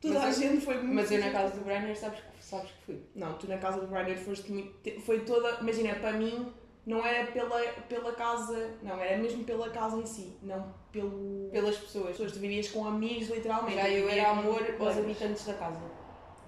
Toda 0.00 0.14
Mas 0.20 0.38
a 0.38 0.40
gente 0.42 0.64
foi 0.64 0.74
muito 0.76 0.94
Mas 0.94 1.10
eu 1.12 1.20
na 1.20 1.30
casa 1.30 1.56
do 1.56 1.64
Brainer 1.64 1.96
sabes, 1.96 2.20
que- 2.20 2.42
sabes 2.44 2.70
que 2.70 2.84
fui. 2.86 3.02
Não, 3.14 3.34
tu 3.34 3.46
na 3.48 3.58
casa 3.58 3.80
do 3.80 3.86
Brian 3.86 4.16
foste 4.16 4.50
muito. 4.50 5.00
Foi 5.02 5.20
toda. 5.20 5.58
Imagina, 5.60 5.94
para 5.96 6.12
mim, 6.12 6.50
não 6.86 7.04
era 7.04 7.30
pela, 7.30 7.60
pela 7.88 8.12
casa. 8.12 8.70
Não, 8.82 8.98
era 8.98 9.18
mesmo 9.18 9.44
pela 9.44 9.68
casa 9.70 9.98
em 9.98 10.06
si. 10.06 10.36
Não 10.42 10.74
pelo. 10.90 11.50
Pelas 11.52 11.76
pessoas. 11.76 12.08
pessoas. 12.12 12.32
Tu 12.32 12.38
vivias 12.38 12.68
com 12.70 12.86
amigos, 12.86 13.28
literalmente. 13.28 13.76
Já 13.76 13.90
eu 13.90 14.08
era 14.08 14.30
amor 14.30 14.62
aos 14.80 14.96
habitantes 14.98 15.44
da 15.44 15.54
casa. 15.54 15.80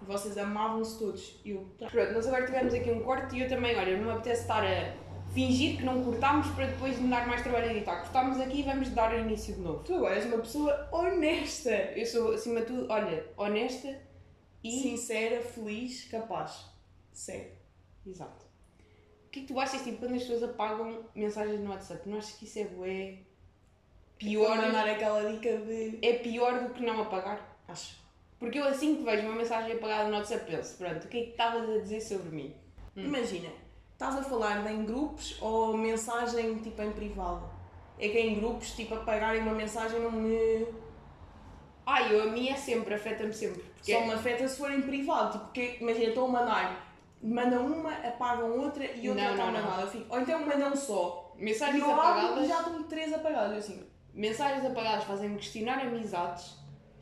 Vocês 0.00 0.36
amavam-se 0.38 0.98
todos. 0.98 1.40
Eu. 1.44 1.66
Pronto, 1.78 2.12
nós 2.12 2.26
agora 2.26 2.44
tivemos 2.46 2.72
aqui 2.74 2.90
um 2.90 3.00
corte 3.02 3.36
e 3.36 3.42
eu 3.42 3.48
também, 3.48 3.76
olha, 3.78 3.96
não 3.98 4.04
me 4.06 4.10
apetece 4.12 4.42
estar 4.42 4.64
a 4.64 4.94
fingir 5.32 5.78
que 5.78 5.84
não 5.84 6.02
cortámos 6.02 6.46
para 6.48 6.66
depois 6.66 6.98
me 6.98 7.08
dar 7.08 7.26
mais 7.26 7.42
trabalho 7.42 7.70
a 7.70 7.72
editar. 7.72 8.00
Cortámos 8.00 8.40
aqui 8.40 8.60
e 8.60 8.62
vamos 8.62 8.90
dar 8.90 9.14
o 9.14 9.18
início 9.18 9.54
de 9.54 9.60
novo. 9.60 9.82
Tu 9.84 9.94
agora 9.94 10.14
és 10.14 10.26
uma 10.26 10.38
pessoa 10.38 10.88
honesta. 10.92 11.70
Eu 11.70 12.06
sou, 12.06 12.32
acima 12.32 12.60
de 12.60 12.66
tudo, 12.66 12.86
olha, 12.90 13.26
honesta 13.36 13.98
e. 14.62 14.70
Sincera, 14.70 15.42
feliz, 15.42 16.04
capaz. 16.08 16.66
Sério. 17.12 17.52
Exato. 18.06 18.46
O 19.26 19.30
que 19.30 19.40
é 19.40 19.42
que 19.42 19.48
tu 19.48 19.58
achas, 19.58 19.82
tipo, 19.82 19.98
quando 19.98 20.14
as 20.14 20.22
pessoas 20.22 20.42
apagam 20.42 21.04
mensagens 21.14 21.60
no 21.60 21.70
WhatsApp? 21.70 22.08
Não 22.08 22.18
achas 22.18 22.32
que 22.32 22.44
isso 22.44 22.58
é 22.58 22.64
bué? 22.64 23.18
Pior 24.18 24.54
Pior, 24.54 24.56
mandar 24.56 24.88
aquela 24.88 25.32
dica 25.32 25.56
de. 25.56 25.98
é 26.02 26.14
pior 26.18 26.62
do 26.62 26.74
que 26.74 26.82
não 26.82 27.00
apagar? 27.00 27.58
Acho. 27.66 27.96
Porque 28.38 28.58
eu 28.58 28.64
assim 28.64 28.96
que 28.96 29.04
vejo 29.04 29.26
uma 29.26 29.36
mensagem 29.36 29.72
apagada 29.72 30.08
no 30.08 30.16
WhatsApp 30.16 30.50
penso, 30.50 30.76
pronto, 30.76 31.04
o 31.04 31.08
que 31.08 31.18
é 31.18 31.22
que 31.22 31.30
estavas 31.30 31.68
a 31.70 31.78
dizer 31.78 32.00
sobre 32.00 32.30
mim? 32.30 32.54
Hum. 32.96 33.04
Imagina, 33.04 33.48
estás 34.02 34.16
a 34.16 34.22
falar 34.28 34.68
em 34.70 34.84
grupos 34.84 35.38
ou 35.40 35.76
mensagem 35.76 36.56
tipo 36.56 36.82
em 36.82 36.90
privado? 36.90 37.42
É 37.98 38.08
que 38.08 38.18
em 38.18 38.34
grupos, 38.34 38.72
tipo, 38.72 38.94
apagarem 38.94 39.42
uma 39.42 39.52
mensagem 39.54 40.00
não 40.00 40.10
me. 40.10 40.66
Ah, 41.86 42.02
eu 42.02 42.22
a 42.22 42.26
mim 42.32 42.48
é 42.48 42.56
sempre, 42.56 42.94
afeta-me 42.94 43.32
sempre. 43.32 43.62
Porque 43.62 43.92
Só 43.92 44.00
me 44.04 44.12
afeta 44.12 44.48
se 44.48 44.56
for 44.58 44.72
em 44.72 44.82
privado. 44.82 45.32
Tipo, 45.32 45.44
porque, 45.44 45.76
imagina, 45.80 46.08
estou 46.08 46.26
a 46.26 46.28
mandar, 46.28 46.86
mandam 47.22 47.66
uma, 47.66 47.92
apagam 47.92 48.58
outra 48.58 48.84
e 48.84 49.08
outra 49.08 49.24
Não, 49.24 49.30
está 49.32 49.46
não, 49.46 49.52
não. 49.52 49.62
mandada. 49.62 49.86
Fico- 49.86 50.06
Ou 50.14 50.20
então 50.20 50.40
mandam 50.46 50.74
só. 50.76 51.32
Mensagens 51.36 51.82
eu 51.82 51.90
apagadas, 51.92 52.48
já 52.48 52.58
estão 52.58 52.82
três 52.84 53.12
apagadas. 53.12 53.58
Assim, 53.58 53.84
mensagens 54.12 54.64
apagadas 54.64 55.04
fazem-me 55.04 55.36
questionar 55.36 55.78
amizades, 55.80 56.56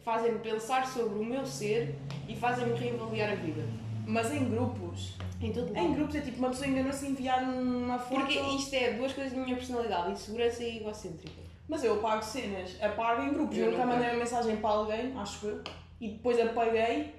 fazem-me 0.05 0.39
pensar 0.41 0.87
sobre 0.87 1.19
o 1.19 1.25
meu 1.25 1.45
ser 1.47 1.95
e 2.29 2.37
fazem-me 2.37 2.75
reavaliar 2.79 3.33
a 3.33 3.35
vida. 3.37 3.63
Mas 4.07 4.33
em 4.33 4.49
grupos. 4.49 5.15
Em 5.41 5.53
todo 5.53 5.75
Em 5.77 5.95
grupos 5.95 6.15
é 6.17 6.21
tipo, 6.21 6.39
uma 6.39 6.51
pessoa 6.51 6.67
enganou-se 6.69 7.07
em 7.07 7.11
enviar 7.11 7.43
uma 7.43 7.99
foto. 7.99 8.21
Porque 8.21 8.39
isto 8.39 8.75
é 8.75 8.93
duas 8.93 9.13
coisas 9.13 9.33
da 9.33 9.41
minha 9.41 9.57
personalidade, 9.57 10.13
insegurança 10.13 10.63
e 10.63 10.79
egocêntrica. 10.79 11.41
Mas 11.69 11.83
eu 11.85 11.95
apago 11.95 12.23
cenas, 12.23 12.77
apago 12.83 13.23
em 13.23 13.33
grupos. 13.33 13.57
Eu 13.57 13.67
Eu 13.67 13.71
nunca 13.73 13.87
mandei 13.87 14.09
uma 14.11 14.19
mensagem 14.19 14.57
para 14.57 14.71
alguém, 14.71 15.17
acho 15.17 15.47
eu, 15.47 15.63
e 16.01 16.09
depois 16.09 16.39
apaguei 16.41 17.15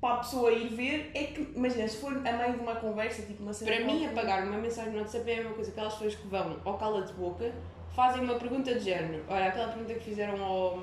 para 0.00 0.14
a 0.14 0.16
pessoa 0.18 0.50
ir 0.50 0.68
ver. 0.68 1.10
É 1.14 1.24
que, 1.24 1.52
imagina, 1.54 1.86
se 1.86 1.98
for 1.98 2.12
a 2.26 2.32
meio 2.32 2.54
de 2.54 2.58
uma 2.60 2.74
conversa, 2.76 3.22
tipo 3.22 3.42
uma 3.42 3.52
cena. 3.52 3.70
Para 3.70 3.84
mim, 3.84 4.00
qualquer- 4.00 4.18
apagar 4.18 4.46
uma 4.48 4.58
mensagem 4.58 4.92
no 4.92 4.98
WhatsApp 4.98 5.30
é 5.30 5.34
a 5.34 5.36
mesma 5.36 5.52
coisa 5.54 5.70
que 5.70 5.78
aquelas 5.78 5.92
pessoas 5.94 6.14
que 6.16 6.26
vão 6.26 6.56
ao 6.64 6.78
cala-de-boca, 6.78 7.52
fazem 7.94 8.24
uma 8.24 8.34
pergunta 8.34 8.74
de 8.74 8.80
género. 8.80 9.22
Olha, 9.28 9.46
aquela 9.48 9.68
pergunta 9.68 9.94
que 9.94 10.00
fizeram 10.04 10.42
ao. 10.42 10.82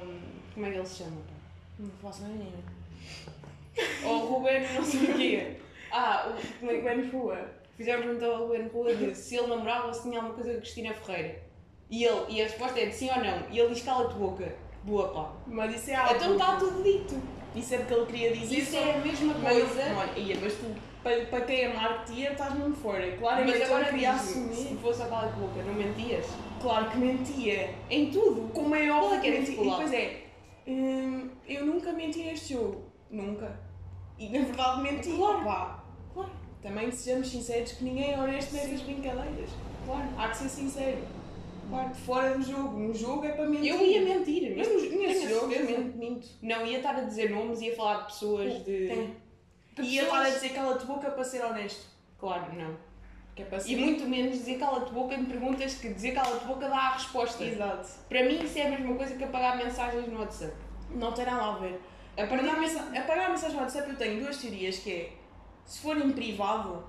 Como 0.54 0.66
é 0.66 0.72
que 0.72 0.78
ele 0.78 0.86
se 0.86 1.04
chama? 1.04 1.18
Não 1.80 1.90
faço 2.02 2.22
nem 2.24 2.38
nenhuma. 2.38 2.80
Ao 4.04 4.18
Ruben, 4.20 4.62
não 4.74 4.84
sei 4.84 5.04
o 5.10 5.14
quê. 5.14 5.56
Ah, 5.92 6.30
o, 6.30 6.60
como 6.60 6.72
é 6.72 6.96
que 6.96 7.08
rua. 7.10 7.60
Fizeram 7.76 8.04
pergunta 8.04 8.26
ao 8.26 8.46
Ruben 8.46 8.68
Rua 8.68 8.94
de 8.94 9.16
se 9.16 9.38
ele 9.38 9.48
namorava 9.48 9.88
ou 9.88 9.94
se 9.94 10.04
tinha 10.04 10.18
alguma 10.18 10.36
coisa 10.36 10.52
com 10.52 10.58
a 10.58 10.62
Cristina 10.62 10.94
Ferreira. 10.94 11.42
E, 11.90 12.04
ele, 12.04 12.26
e 12.30 12.42
a 12.42 12.44
resposta 12.44 12.80
é 12.80 12.86
de 12.88 12.94
sim 12.94 13.10
ou 13.10 13.24
não. 13.24 13.50
E 13.50 13.60
ele 13.60 13.74
diz 13.74 13.84
cala-te 13.84 14.14
boca. 14.16 14.54
Boa 14.84 15.08
pá. 15.10 15.32
Mas 15.48 15.76
isso 15.76 15.92
é 15.92 15.96
algo. 15.96 16.16
Então 16.16 16.34
está 16.34 16.56
tudo 16.58 16.84
dito. 16.84 17.20
Isso 17.56 17.74
é 17.74 17.78
porque 17.80 17.94
ele 17.94 18.06
queria 18.06 18.32
dizer. 18.34 18.58
Isso 18.58 18.76
é 18.76 18.94
a 18.94 18.98
mesma 19.00 19.34
coisa. 19.34 19.82
olha, 19.98 20.20
ia, 20.20 20.38
mas 20.40 20.54
tu, 20.54 20.66
para, 21.02 21.26
para 21.26 21.42
quem 21.42 21.66
amar 21.66 22.06
te 22.06 22.14
ia, 22.14 22.32
estás 22.32 22.54
mesmo 22.54 22.76
fora. 22.76 23.12
Claramente 23.18 23.58
Mas 23.60 23.70
agora 23.70 23.86
queria 23.86 24.12
diz-me, 24.14 24.54
se 24.54 24.62
assumir. 24.62 24.82
fosse 24.82 25.02
a 25.02 25.06
cala-te 25.08 25.40
boca, 25.40 25.64
não 25.64 25.74
mentias? 25.74 26.26
Claro 26.62 26.90
que 26.92 26.98
mentia. 26.98 27.74
Em 27.90 28.12
tudo. 28.12 28.52
Como 28.54 28.76
é 28.76 28.88
Qual 28.88 29.04
óbvio 29.06 29.18
é 29.18 29.22
que 29.22 29.28
é 29.28 29.42
E 29.42 29.56
depois 29.56 29.94
é, 29.94 30.24
hum, 30.68 31.30
eu 31.48 31.66
nunca 31.66 31.92
menti 31.92 32.24
neste 32.24 32.54
jogo. 32.54 32.84
Nunca. 33.10 33.69
E 34.20 34.30
na 34.30 34.46
verdade 34.46 34.82
menti. 34.82 35.12
Claro. 35.16 35.44
Pá. 35.44 35.84
Claro. 36.14 36.32
Também 36.62 36.92
sejamos 36.92 37.30
sinceros 37.30 37.72
que 37.72 37.84
ninguém 37.84 38.14
é 38.14 38.20
honesto 38.20 38.54
nestas 38.54 38.82
brincadeiras. 38.82 39.50
Claro. 39.86 40.10
Há 40.18 40.30
que 40.30 40.38
ser 40.38 40.50
sincero. 40.50 40.98
Claro. 41.70 41.96
Fora 41.96 42.38
do 42.38 42.44
jogo. 42.44 42.78
No 42.78 42.94
jogo 42.94 43.26
é 43.26 43.32
para 43.32 43.48
mentir. 43.48 43.74
Eu 43.74 43.82
ia 43.86 44.02
mentir. 44.02 44.56
Mas 44.58 44.68
nesse 44.68 45.30
jogo 45.30 45.52
eu 45.52 45.66
minto. 45.66 45.98
minto. 45.98 46.28
Não, 46.42 46.66
ia 46.66 46.78
estar 46.78 46.96
a 46.96 47.02
dizer 47.02 47.32
nomes, 47.32 47.62
ia 47.62 47.76
falar 47.76 48.00
de 48.02 48.06
pessoas 48.08 48.66
de. 48.66 48.88
Tem. 48.88 49.16
E 49.80 49.96
ia 49.96 50.04
estar 50.04 50.22
a 50.22 50.30
dizer 50.30 50.50
cala-te 50.50 50.86
boca 50.86 51.10
para 51.10 51.24
ser 51.24 51.44
honesto. 51.46 51.88
Claro, 52.20 52.54
não. 52.54 52.90
É. 53.38 53.60
E 53.68 53.76
muito 53.78 54.06
menos 54.06 54.38
dizer 54.38 54.58
cala-te 54.58 54.92
boca 54.92 55.16
em 55.16 55.24
perguntas 55.24 55.76
que 55.76 55.94
dizer 55.94 56.12
cala-te 56.12 56.46
boca 56.46 56.68
dá 56.68 56.76
a 56.76 56.94
resposta. 56.94 57.44
Exato. 57.44 57.88
Para 58.10 58.24
mim 58.26 58.44
isso 58.44 58.58
é 58.60 58.68
a 58.68 58.70
mesma 58.72 58.96
coisa 58.96 59.16
que 59.16 59.24
apagar 59.24 59.58
mensagens 59.58 60.08
no 60.08 60.20
WhatsApp. 60.20 60.54
Não 60.94 61.14
tem 61.14 61.26
nada 61.26 61.44
a 61.44 61.58
ver. 61.58 61.80
Apagar 62.24 62.46
Apagar, 62.46 62.60
mensa 62.60 62.80
apagar 63.00 63.30
mensagens 63.30 63.54
no 63.54 63.62
WhatsApp 63.62 63.90
eu 63.90 63.96
tenho 63.98 64.22
duas 64.24 64.38
teorias 64.38 64.78
que 64.80 64.92
é 64.92 65.10
se 65.66 65.80
for 65.82 65.98
em 65.98 66.12
privado, 66.12 66.84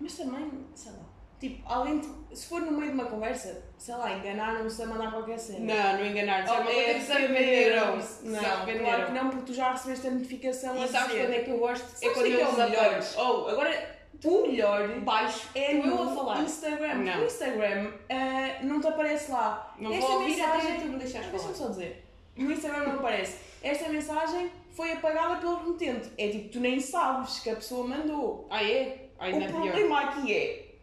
mas 0.00 0.16
também, 0.16 0.50
sei 0.74 0.92
lá, 0.92 0.98
tipo, 1.38 1.62
alguém 1.68 1.98
te- 2.00 2.36
se 2.36 2.46
for 2.46 2.60
no 2.62 2.72
meio 2.72 2.92
de 2.92 2.94
uma 3.00 3.04
conversa, 3.06 3.62
sei 3.76 3.94
lá, 3.94 4.12
enganaram-se 4.12 4.82
a 4.82 4.86
mandar 4.86 5.10
qualquer 5.10 5.38
cena. 5.38 5.74
Não, 5.74 5.98
não 5.98 6.06
enganar-te. 6.06 6.50
Oh, 6.50 6.68
é 6.70 6.98
se 7.00 7.12
arrependeram. 7.12 8.00
Se 8.00 8.26
Não, 8.26 8.40
claro 8.40 9.06
que 9.06 9.12
não, 9.12 9.28
porque 9.30 9.44
tu 9.46 9.54
já 9.54 9.72
recebeste 9.72 10.06
a 10.06 10.10
notificação 10.12 10.72
a 10.80 10.84
E 10.84 10.88
sabes 10.88 11.08
dizer. 11.08 11.20
quando 11.26 11.34
é 11.34 11.38
que 11.40 11.50
eu 11.50 11.58
gosto? 11.58 11.84
Sabes 11.86 12.02
é 12.02 12.10
quando 12.10 12.26
o 12.26 12.28
é 12.28 12.42
eu 12.42 12.48
o 12.48 12.56
melhor? 12.56 13.00
Oh, 13.18 13.48
agora 13.48 13.96
O 14.24 14.46
melhor 14.46 14.88
baixo 15.00 15.48
é 15.54 15.72
estou 15.74 15.90
eu 15.90 16.02
a 16.10 16.14
falar. 16.14 16.40
Instagram. 16.42 16.94
Não. 16.94 17.16
No 17.18 17.24
Instagram 17.26 17.92
ah, 18.10 18.62
não 18.62 18.80
te 18.80 18.86
aparece 18.86 19.30
lá. 19.32 19.74
Não 19.78 19.92
Esta 19.92 20.06
vou 20.06 20.20
ouvir 20.20 20.36
mensagem... 20.36 20.72
até 20.72 20.80
tu 20.80 20.88
me 20.88 20.98
deixares 20.98 21.26
falar. 21.26 21.38
Deixa-me 21.38 21.54
só 21.58 21.68
dizer. 21.68 22.08
No 22.36 22.50
Instagram 22.52 22.84
não 22.84 22.94
aparece. 23.00 23.51
Esta 23.62 23.88
mensagem 23.88 24.50
foi 24.70 24.92
apagada 24.92 25.36
pelo 25.36 25.56
remetente. 25.56 26.10
É 26.18 26.28
tipo, 26.28 26.48
tu 26.48 26.60
nem 26.60 26.80
sabes 26.80 27.40
que 27.40 27.50
a 27.50 27.54
pessoa 27.56 27.86
mandou. 27.86 28.46
Ah 28.50 28.62
é? 28.62 29.08
Ainda 29.18 29.38
o 29.38 29.42
é 29.42 29.46
pior. 29.48 29.62
problema 29.62 30.00
aqui 30.00 30.34
é 30.34 30.74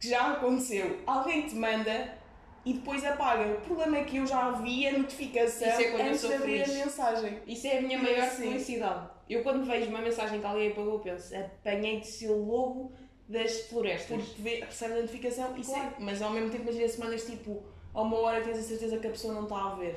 que 0.00 0.08
já 0.08 0.32
aconteceu. 0.32 0.98
Alguém 1.06 1.46
te 1.46 1.54
manda 1.54 2.14
e 2.64 2.74
depois 2.74 3.04
apaga. 3.04 3.52
O 3.54 3.60
problema 3.60 3.98
é 3.98 4.04
que 4.04 4.16
eu 4.16 4.26
já 4.26 4.50
vi 4.52 4.86
a 4.88 4.92
notificação 4.98 5.68
é 5.68 6.02
antes 6.08 6.20
de 6.20 6.32
abrir 6.34 6.64
feliz. 6.64 6.70
a 6.80 6.84
mensagem. 6.84 7.38
Isso 7.46 7.66
é 7.66 7.78
a 7.78 7.82
minha 7.82 7.98
maior 7.98 8.28
Sim. 8.28 8.42
felicidade. 8.50 9.08
Eu 9.28 9.42
quando 9.42 9.64
vejo 9.64 9.88
uma 9.88 10.00
mensagem 10.00 10.40
que 10.40 10.46
alguém 10.46 10.70
apagou, 10.72 10.98
penso, 11.00 11.34
apanhei-te 11.36 12.06
seu 12.06 12.36
lobo 12.36 12.92
das 13.28 13.60
florestas. 13.68 14.22
Porque 14.22 14.42
vê, 14.42 14.60
recebe 14.60 14.94
a 14.94 14.96
notificação 14.96 15.56
e 15.56 15.62
Claro. 15.64 15.82
segue. 15.90 15.94
Mas 15.98 16.20
ao 16.22 16.30
mesmo 16.30 16.50
tempo, 16.50 16.64
imagina 16.64 16.88
se 16.88 17.00
mandas 17.00 17.24
tipo 17.24 17.62
a 17.94 18.02
uma 18.02 18.16
hora 18.18 18.40
tens 18.42 18.58
a 18.58 18.62
certeza 18.62 18.98
que 18.98 19.06
a 19.06 19.10
pessoa 19.10 19.34
não 19.34 19.44
está 19.44 19.56
a 19.56 19.74
ver. 19.74 19.96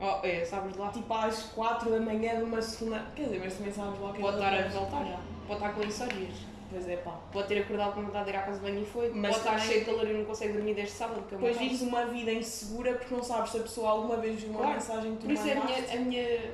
Oh, 0.00 0.26
é, 0.26 0.44
sabes 0.44 0.76
lá. 0.76 0.90
Tipo 0.90 1.12
às 1.14 1.44
4 1.44 1.90
da 1.90 2.00
manhã 2.00 2.36
de 2.36 2.42
uma 2.44 2.60
segunda. 2.60 3.02
Quer 3.14 3.24
dizer, 3.24 3.40
mas 3.42 3.54
também 3.54 3.72
sabes 3.72 4.00
lá 4.00 4.12
que 4.12 4.20
Pode 4.20 4.36
é 4.42 4.60
estar 4.60 4.66
a 4.66 4.80
voltar. 4.80 5.04
Já. 5.06 5.20
Pode 5.46 5.60
estar 5.60 5.72
com 5.74 5.82
insónias. 5.82 6.34
Pois 6.68 6.88
é, 6.88 6.96
pá. 6.96 7.12
Pode 7.32 7.48
ter 7.48 7.60
acordado 7.60 7.94
com 7.94 8.02
vontade 8.02 8.24
de 8.26 8.30
ir 8.32 8.36
à 8.36 8.42
casa 8.42 8.58
de 8.58 8.64
banho 8.70 8.82
e 8.82 8.84
foi. 8.84 9.10
Mas 9.14 9.36
Pode 9.36 9.46
estar 9.46 9.58
cheio 9.60 9.80
de 9.80 9.86
calor 9.86 10.06
e 10.10 10.12
não 10.12 10.24
consegue 10.24 10.52
dormir 10.52 10.74
desde 10.74 10.92
sábado. 10.94 11.22
Que 11.28 11.34
é 11.34 11.38
Depois 11.38 11.56
vives 11.56 11.80
uma 11.80 12.04
vida 12.06 12.32
insegura 12.32 12.94
porque 12.94 13.14
não 13.14 13.22
sabes 13.22 13.50
se 13.52 13.56
a 13.58 13.62
pessoa 13.62 13.90
alguma 13.90 14.16
vez 14.16 14.38
viu 14.40 14.50
uma 14.50 14.58
Claro. 14.58 14.74
mensagem 14.74 15.12
que 15.12 15.18
tu 15.18 15.26
Por 15.26 15.32
isso 15.32 15.48
é 15.48 15.52
a 15.52 15.64
minha, 15.64 15.92
a 15.92 15.96
minha 15.96 16.50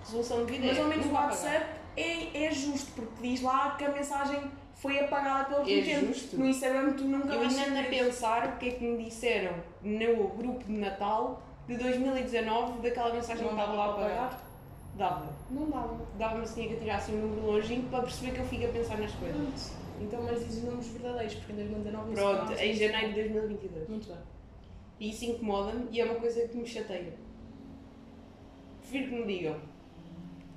resolução 0.00 0.46
de 0.46 0.52
vida. 0.52 0.66
Mas 0.68 0.78
é 0.78 0.80
ao 0.80 0.88
menos 0.88 1.06
o. 1.06 1.10
WhatsApp 1.12 1.66
é, 1.96 2.44
é 2.46 2.50
justo, 2.52 2.92
porque 2.92 3.12
diz 3.28 3.42
lá 3.42 3.74
que 3.76 3.84
a 3.84 3.90
mensagem 3.90 4.40
foi 4.74 5.00
apagada 5.00 5.46
pelo 5.56 5.62
É 5.68 5.80
remetente. 5.80 6.06
justo. 6.06 6.36
No 6.38 6.46
Instagram 6.46 6.92
tu 6.92 7.04
nunca 7.04 7.34
Eu 7.34 7.40
ainda 7.42 7.62
ando 7.64 7.80
a 7.80 7.82
pensar 7.84 8.46
o 8.46 8.56
que 8.58 8.68
é 8.68 8.72
que 8.72 8.84
me 8.84 9.04
disseram 9.04 9.52
no 9.82 10.28
grupo 10.28 10.64
de 10.64 10.72
Natal 10.72 11.42
de 11.66 11.76
2019 11.76 12.80
daquela 12.80 13.12
mensagem 13.12 13.42
Não 13.44 13.54
que 13.54 13.60
estava 13.60 13.76
lá 13.76 13.84
a 13.86 13.90
apagar. 13.90 14.42
Dava. 14.96 15.28
Não 15.50 15.68
dava. 15.68 16.06
Dava-me 16.18 16.42
assim 16.44 16.68
que 16.68 16.76
tirasse 16.76 17.12
um 17.12 17.16
número 17.20 17.46
longínquo 17.46 17.88
para 17.90 18.02
perceber 18.02 18.32
que 18.32 18.40
eu 18.40 18.46
fico 18.46 18.64
a 18.64 18.68
pensar 18.68 18.98
nas 18.98 19.12
coisas. 19.12 19.36
Pronto. 19.36 19.86
Então, 20.00 20.22
mas 20.22 20.38
dizes 20.40 20.58
os 20.58 20.64
números 20.64 20.86
verdadeiros, 20.88 21.34
porque 21.34 21.52
em 21.52 21.56
2019 21.56 22.08
não 22.08 22.16
se 22.16 22.22
Pronto, 22.22 22.52
em 22.52 22.74
janeiro 22.74 23.08
de 23.08 23.14
2022. 23.14 23.88
Muito 23.88 24.06
bem. 24.08 24.16
E 25.00 25.10
isso 25.10 25.24
incomoda-me 25.26 25.88
e 25.90 26.00
é 26.00 26.04
uma 26.04 26.14
coisa 26.14 26.48
que 26.48 26.56
me 26.56 26.66
chateia. 26.66 27.12
Prefiro 28.80 29.08
que 29.10 29.14
me 29.16 29.26
digam. 29.26 29.56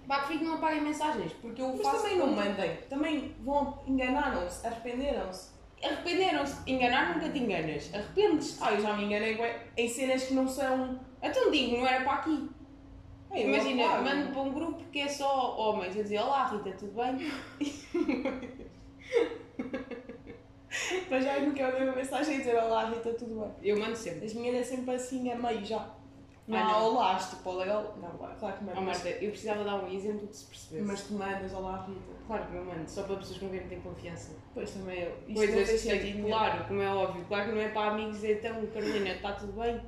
Pá, 0.07 0.19
prefiro 0.19 0.39
que 0.39 0.45
não 0.45 0.55
apaguem 0.55 0.81
mensagens, 0.81 1.33
porque 1.33 1.61
eu 1.61 1.69
Mas 1.69 1.81
faço. 1.81 2.03
também 2.03 2.17
não 2.17 2.27
mandem. 2.31 2.77
Também 2.89 3.35
vão, 3.43 3.79
enganaram-se, 3.85 4.65
arrependeram-se. 4.65 5.51
Arrependeram-se. 5.83 6.69
Enganar 6.69 7.15
nunca 7.15 7.29
te 7.29 7.39
enganas. 7.39 7.89
Arrependes-te. 7.93 8.57
Ah, 8.61 8.73
eu 8.73 8.81
já 8.81 8.93
me 8.95 9.05
enganei 9.05 9.35
bué, 9.37 9.67
em 9.77 9.87
cenas 9.87 10.23
que 10.23 10.33
não 10.33 10.47
são. 10.47 10.99
Então 11.21 11.51
digo, 11.51 11.77
não 11.77 11.87
era 11.87 12.03
para 12.03 12.13
aqui. 12.13 12.49
Ei, 13.31 13.43
eu 13.43 13.49
Imagina, 13.49 13.85
apago. 13.85 14.03
mando 14.03 14.31
para 14.31 14.41
um 14.41 14.51
grupo 14.53 14.83
que 14.91 14.99
é 15.01 15.07
só 15.07 15.55
homens 15.57 15.95
a 15.97 16.01
dizer 16.01 16.19
Olá 16.19 16.45
Rita, 16.47 16.71
tudo 16.71 16.93
bem? 16.93 17.31
Mas 21.09 21.23
já 21.23 21.39
nunca 21.39 21.63
mandei 21.67 21.83
uma 21.83 21.95
mensagem 21.95 22.35
a 22.35 22.37
dizer 22.39 22.55
Olá 22.55 22.85
Rita, 22.89 23.13
tudo 23.13 23.39
bem. 23.39 23.51
Eu 23.61 23.79
mando 23.79 23.95
sempre. 23.95 24.25
As 24.25 24.33
minhas 24.33 24.55
é 24.55 24.63
sempre 24.63 24.95
assim, 24.95 25.31
a 25.31 25.35
meio 25.35 25.63
já. 25.63 25.87
Não 26.49 26.57
Ah, 26.57 26.61
há 26.61 26.79
não. 26.79 26.85
olá, 26.95 27.15
tipo, 27.15 27.53
legal. 27.57 27.95
Não, 28.01 28.09
claro 28.09 28.57
que 28.57 28.63
Oh, 28.63 28.65
mando. 28.65 28.81
Marta, 28.81 29.07
eu 29.09 29.29
precisava 29.29 29.63
dar 29.63 29.75
um 29.75 29.87
exemplo 29.93 30.27
que 30.27 30.35
se 30.35 30.45
percebesse. 30.47 30.85
mas 30.87 31.03
tu 31.03 31.13
mandas 31.13 31.53
Olá 31.53 31.85
Rita. 31.87 31.99
Claro 32.25 32.45
que 32.47 32.55
eu 32.55 32.65
mando, 32.65 32.89
só 32.89 33.03
para 33.03 33.15
pessoas 33.17 33.37
com 33.37 33.49
quem 33.49 33.59
têm 33.67 33.81
confiança. 33.81 34.35
Pois 34.53 34.71
também 34.71 34.99
eu. 35.03 35.15
Isto 35.27 35.33
Coisas 35.35 35.81
que 35.83 35.87
têm- 35.89 36.01
sentido. 36.01 36.27
claro, 36.27 36.65
como 36.65 36.81
é 36.81 36.89
óbvio. 36.89 37.25
Claro 37.25 37.45
que 37.49 37.51
não 37.55 37.61
é 37.61 37.69
para 37.69 37.91
amigos 37.91 38.15
dizer 38.15 38.37
então, 38.39 38.65
Carolina, 38.73 39.09
está 39.11 39.33
tudo 39.33 39.53
bem? 39.61 39.79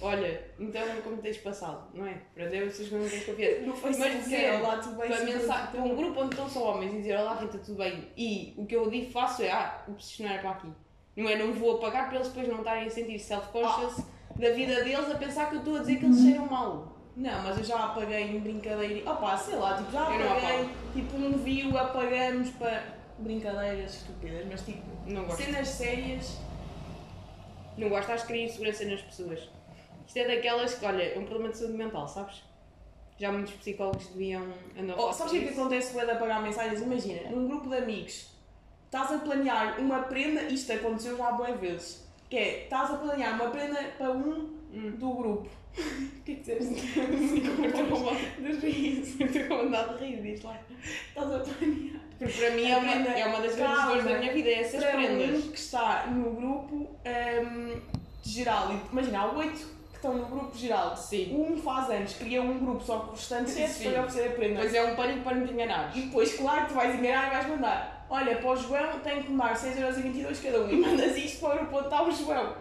Olha, 0.00 0.50
então 0.58 0.82
como 1.02 1.16
tens 1.18 1.38
passado, 1.38 1.88
não 1.94 2.06
é? 2.06 2.14
Para 2.34 2.44
dizer 2.44 2.66
quem 2.88 2.98
não 2.98 3.08
tens 3.08 3.24
confiança. 3.24 3.60
Não 3.60 3.74
foi 3.76 3.90
Mas 3.96 4.24
dizer, 4.24 4.60
Olá, 4.60 4.76
tudo 4.78 4.96
bem? 4.96 5.08
para, 5.08 5.24
mensagem, 5.24 5.70
para 5.70 5.80
um 5.82 5.96
grupo 5.96 6.20
onde 6.20 6.30
estão 6.34 6.48
só 6.48 6.72
homens 6.74 6.92
e 6.94 6.96
dizer 6.98 7.18
Olá 7.18 7.34
Rita, 7.36 7.58
tudo 7.58 7.76
bem? 7.78 8.10
E 8.16 8.54
o 8.56 8.64
que 8.66 8.74
eu 8.76 8.90
digo 8.90 9.10
faço 9.10 9.42
é, 9.42 9.50
ah, 9.50 9.84
o 9.88 9.94
não 10.22 10.30
era 10.30 10.40
para 10.40 10.50
aqui. 10.50 10.72
Não 11.16 11.28
é? 11.28 11.36
Não 11.36 11.52
vou 11.54 11.76
apagar 11.76 12.06
para 12.08 12.16
eles 12.16 12.28
depois 12.28 12.46
não 12.48 12.58
estarem 12.58 12.86
a 12.86 12.90
sentir 12.90 13.18
self-conscious 13.18 14.04
da 14.38 14.50
vida 14.50 14.84
deles 14.84 15.10
a 15.10 15.14
pensar 15.16 15.48
que 15.48 15.56
eu 15.56 15.58
estou 15.60 15.76
a 15.76 15.80
dizer 15.80 15.96
que 15.98 16.04
eles 16.04 16.20
cheiram 16.20 16.46
mal. 16.46 16.92
Não, 17.16 17.42
mas 17.42 17.56
eu 17.58 17.64
já 17.64 17.84
apaguei 17.84 18.22
em 18.36 18.40
brincadeira. 18.40 19.10
Opa, 19.10 19.36
sei 19.38 19.56
lá, 19.56 19.78
tipo, 19.78 19.90
já 19.92 20.02
apaguei. 20.02 20.68
Tipo, 20.92 21.16
um 21.16 21.32
view 21.38 21.76
apagamos 21.78 22.50
para 22.50 22.82
brincadeiras 23.18 23.94
estúpidas, 23.94 24.46
mas 24.50 24.60
tipo, 24.62 24.82
Não 25.06 25.24
gosto. 25.24 25.42
cenas 25.42 25.68
sérias. 25.68 26.38
Não 27.78 27.88
gosto, 27.88 28.10
acho 28.12 28.26
que 28.26 28.32
cria 28.32 28.44
insegurança 28.46 28.84
nas 28.84 29.00
pessoas. 29.02 29.48
Isto 30.06 30.16
é 30.18 30.26
daquelas 30.36 30.74
que, 30.74 30.84
olha, 30.84 31.02
é 31.02 31.18
um 31.18 31.24
problema 31.24 31.50
de 31.52 31.58
saúde 31.58 31.74
mental, 31.74 32.06
sabes? 32.06 32.42
Já 33.18 33.32
muitos 33.32 33.54
psicólogos 33.54 34.06
deviam 34.08 34.46
andar 34.78 34.94
Oh, 34.98 35.12
sabes 35.12 35.32
o 35.32 35.38
que 35.38 35.48
é 35.48 35.50
acontece 35.50 35.94
de 35.94 36.10
apagar 36.10 36.42
mensagens? 36.42 36.82
Imagina, 36.82 37.30
num 37.30 37.48
grupo 37.48 37.68
de 37.70 37.76
amigos, 37.76 38.30
estás 38.84 39.10
a 39.12 39.18
planear 39.18 39.80
uma 39.80 40.00
prenda, 40.02 40.42
isto 40.42 40.70
aconteceu 40.72 41.16
já 41.16 41.32
boas 41.32 41.58
vezes, 41.58 42.05
que 42.28 42.36
é, 42.36 42.62
estás 42.64 42.90
a 42.90 42.96
planear 42.96 43.34
uma 43.34 43.50
prenda 43.50 43.78
para 43.98 44.10
um 44.12 44.54
Hum. 44.74 44.90
do 44.98 45.10
grupo. 45.14 45.48
O 45.78 46.22
que 46.24 46.32
é 46.32 46.34
que 46.34 46.40
disseste? 46.40 46.74
Estou 47.66 47.86
com 47.86 47.94
vontade- 47.96 48.40
Das 48.40 48.62
risos. 48.62 49.20
estou 49.20 49.44
com 49.58 49.64
vontade 49.64 49.98
de 49.98 50.04
rir, 50.04 50.22
diz 50.22 50.42
lá. 50.42 50.58
Estás 50.84 51.32
a 51.32 51.38
planear. 51.38 52.00
Porque 52.18 52.32
para 52.40 52.50
mim 52.52 52.70
é 52.70 52.76
uma, 52.78 52.92
é 52.92 53.26
uma 53.26 53.40
das 53.40 53.54
grandes 53.56 53.84
dores 53.84 54.04
da 54.04 54.18
minha 54.18 54.32
vida, 54.32 54.48
é 54.48 54.60
essas 54.60 54.82
para 54.82 54.92
prendas. 54.92 55.44
um 55.44 55.50
que 55.50 55.58
está 55.58 56.06
no 56.08 56.30
grupo 56.32 56.74
hum, 57.04 57.80
geral. 58.22 58.72
Imagina, 58.90 59.20
há 59.20 59.32
oito 59.36 59.58
que 59.90 59.96
estão 59.96 60.14
no 60.16 60.24
grupo 60.26 60.56
geral. 60.56 60.96
Sim. 60.96 61.34
Um 61.36 61.56
faz 61.58 61.90
anos, 61.90 62.14
cria 62.14 62.42
um 62.42 62.58
grupo, 62.58 62.82
só 62.82 63.00
que 63.00 63.08
o 63.08 63.12
restante 63.12 63.50
sete 63.50 63.70
Sim. 63.70 63.84
foi 63.84 63.98
oferecer 64.00 64.28
a 64.28 64.32
prenda. 64.32 64.60
Mas 64.64 64.74
é 64.74 64.82
um 64.82 64.96
pânico 64.96 65.20
para 65.20 65.36
não 65.36 65.46
te 65.46 65.52
enganares. 65.52 65.94
E 65.96 66.00
depois, 66.02 66.34
claro, 66.34 66.62
que 66.62 66.68
tu 66.68 66.74
vais 66.74 66.98
enganar 66.98 67.26
e 67.28 67.30
vais 67.30 67.46
mandar. 67.48 67.95
Olha, 68.08 68.36
para 68.36 68.50
o 68.50 68.56
João 68.56 68.98
tem 69.00 69.22
que 69.22 69.30
mandar 69.30 69.54
6,22€ 69.54 70.42
cada 70.42 70.62
um. 70.62 70.70
E 70.70 70.76
mandas 70.76 71.16
isto 71.16 71.40
para 71.40 71.62
o 71.62 71.80
está 71.80 72.02
o 72.02 72.10
João. 72.10 72.54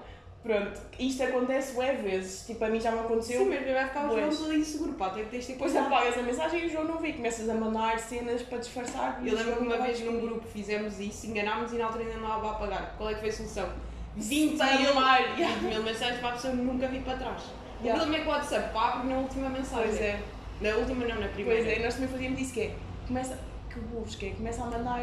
Pronto, 0.45 0.79
isto 0.99 1.23
acontece 1.23 1.73
bué 1.73 1.93
vezes. 1.93 2.45
Tipo, 2.45 2.65
a 2.65 2.69
mim 2.69 2.79
já 2.79 2.91
me 2.91 2.99
aconteceu. 2.99 3.41
Sim, 3.41 3.49
mas 3.49 3.73
vai 3.73 3.88
ficar 3.88 4.05
o 4.05 4.15
João 4.15 4.29
todo 4.29 4.53
inseguro, 4.53 4.93
pá, 4.93 5.10
tem 5.10 5.23
que 5.23 5.31
ter 5.31 5.39
tipo 5.39 5.53
Depois 5.53 5.75
apagas 5.75 6.19
a 6.19 6.21
mensagem 6.21 6.63
e 6.63 6.67
o 6.67 6.69
João 6.69 6.84
não 6.84 6.97
vê. 6.99 7.13
Começas 7.13 7.49
a 7.49 7.53
mandar 7.55 7.97
cenas 7.97 8.43
para 8.43 8.60
disfarçar. 8.60 9.19
Eu 9.25 9.34
o 9.34 9.38
lembro 9.38 9.55
que 9.55 9.63
uma 9.63 9.77
vez 9.77 9.99
num 10.01 10.19
grupo 10.19 10.47
fizemos 10.47 10.99
isso, 10.99 11.25
enganámos 11.25 11.73
e 11.73 11.77
na 11.77 11.86
altura 11.86 12.03
ainda 12.03 12.17
não 12.17 12.31
a 12.31 12.51
apagar. 12.51 12.93
Qual 12.95 13.10
é 13.10 13.15
que 13.15 13.21
foi 13.21 13.29
a 13.29 13.34
solução? 13.34 13.69
20 14.15 14.58
Sem 14.58 14.77
mil, 14.77 14.93
yeah. 14.93 15.55
20 15.62 15.62
mil 15.62 15.84
mensagens 15.84 16.19
para 16.19 16.29
a 16.29 16.31
pessoa 16.34 16.53
nunca 16.53 16.88
vir 16.88 17.01
para 17.01 17.17
trás. 17.17 17.41
O 17.41 17.84
Yeah. 17.84 18.01
problema 18.01 18.15
é 18.15 18.23
que 18.23 18.27
o 18.27 18.31
WhatsApp 18.31 18.77
abre 18.77 19.08
na 19.10 19.17
última 19.17 19.49
mensagem. 19.49 19.88
Pois 19.88 20.01
é. 20.01 20.19
Na 20.62 20.69
última 20.77 21.05
não, 21.05 21.21
na 21.21 21.27
primeira. 21.27 21.63
Pois 21.63 21.77
é, 21.77 21.84
nós 21.84 21.93
também 21.95 22.10
fazíamos 22.10 22.39
isso 22.39 22.53
que 22.53 22.62
é. 22.62 22.75
Começa. 23.08 23.38
Que 23.75 24.17
que 24.17 24.25
é? 24.27 24.29
Começa 24.31 24.63
a 24.63 24.67
mandar 24.67 25.01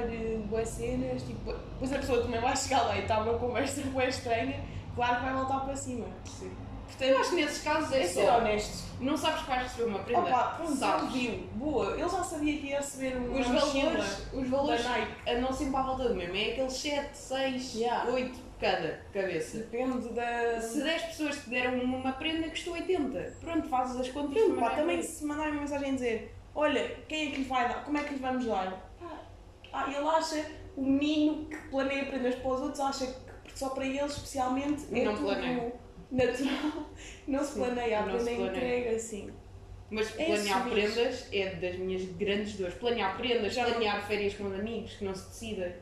boas 0.49 0.69
cenas, 0.69 1.23
tipo, 1.23 1.53
depois 1.53 1.93
a 1.93 1.99
pessoa 1.99 2.23
também 2.23 2.41
vai 2.41 2.57
chegar 2.57 2.83
lá 2.83 2.97
e 2.97 3.01
está 3.03 3.21
uma 3.21 3.39
conversa 3.39 3.83
bué 3.93 4.09
estranha, 4.09 4.61
claro 4.95 5.17
que 5.17 5.23
vai 5.25 5.35
voltar 5.35 5.61
para 5.61 5.77
cima. 5.77 6.07
Sim. 6.25 6.51
Eu 7.01 7.09
Portanto, 7.09 7.21
acho 7.21 7.31
que 7.31 7.37
nesses 7.37 7.63
casos 7.63 7.93
é, 7.93 8.03
é 8.03 8.07
ser 8.07 8.27
só. 8.27 8.39
honesto. 8.39 8.85
Não 9.01 9.17
sabes 9.17 9.41
que 9.43 9.49
vais 9.49 9.63
receber 9.63 9.85
uma 9.89 9.99
prenda? 10.01 10.21
Opa, 10.21 10.45
pronto, 10.57 10.77
sabes. 10.77 11.13
viu. 11.13 11.39
Boa, 11.55 11.93
ele 11.93 12.09
já 12.09 12.23
sabia 12.23 12.59
que 12.59 12.67
ia 12.69 12.77
receber 12.79 13.17
um 13.17 13.41
Os 13.41 13.47
valores, 13.47 14.27
os 14.33 14.49
valores 14.49 14.87
andam 15.27 15.53
sempre 15.53 15.77
à 15.77 15.83
volta 15.83 16.09
do 16.09 16.15
mesmo. 16.15 16.37
É 16.37 16.53
aqueles 16.53 16.73
7, 16.75 17.17
6, 17.17 17.75
Yeah. 17.75 18.11
8 18.11 18.53
cada 18.61 19.01
cabeça. 19.13 19.59
Depende 19.59 20.09
da. 20.11 20.61
Se 20.61 20.83
10 20.83 21.03
pessoas 21.03 21.37
te 21.43 21.51
deram 21.51 21.81
uma 21.81 22.13
prenda, 22.13 22.49
custou 22.49 22.75
80. 22.75 23.37
Pronto, 23.41 23.69
fazes 23.69 24.01
as 24.01 24.09
contas 24.09 24.41
Pronto, 24.41 24.61
pá, 24.61 24.71
também 24.71 25.03
se 25.03 25.25
mandarem 25.25 25.53
uma 25.53 25.63
mensagem 25.63 25.95
dizer: 25.95 26.33
Olha, 26.55 26.97
quem 27.09 27.29
é 27.29 27.31
que 27.31 27.39
lhe 27.39 27.45
vai 27.45 27.69
dar? 27.69 27.85
Como 27.85 27.97
é 27.99 28.03
que 28.05 28.15
lhe 28.15 28.21
vamos 28.21 28.45
dar? 28.47 28.91
Ah, 29.73 29.87
ele 29.89 29.97
acha, 30.07 30.45
o 30.77 30.83
menino 30.83 31.47
que 31.47 31.57
planeia 31.69 32.05
prendas 32.07 32.35
para 32.37 32.51
os 32.51 32.61
outros, 32.61 32.81
acha 32.81 33.07
que 33.45 33.59
só 33.59 33.71
para 33.71 33.87
ele, 33.87 33.99
especialmente, 34.01 34.87
é 34.93 35.05
Não 35.05 35.15
tudo 35.15 35.27
planeia. 35.27 35.73
natural. 36.11 36.91
Não 37.27 37.43
se 37.45 37.55
planeia, 37.55 38.01
a 38.01 38.07
não 38.07 38.19
se 38.19 38.25
prenda 38.25 38.31
é 38.31 38.37
planeia. 38.51 38.57
entrega 38.79 38.97
assim. 38.97 39.33
Mas 39.91 40.19
É 40.19 40.25
planear 40.27 40.59
assumir. 40.59 40.73
prendas 40.73 41.29
é 41.33 41.55
das 41.57 41.77
minhas 41.77 42.03
grandes 42.17 42.57
dores. 42.57 42.75
Planear 42.75 43.17
prendas, 43.17 43.55
Já 43.55 43.65
não- 43.65 43.71
planear 43.73 44.07
férias 44.07 44.35
com 44.35 44.45
os 44.45 44.55
amigos 44.55 44.93
que 44.95 45.05
não 45.05 45.15
se 45.15 45.29
decida. 45.29 45.81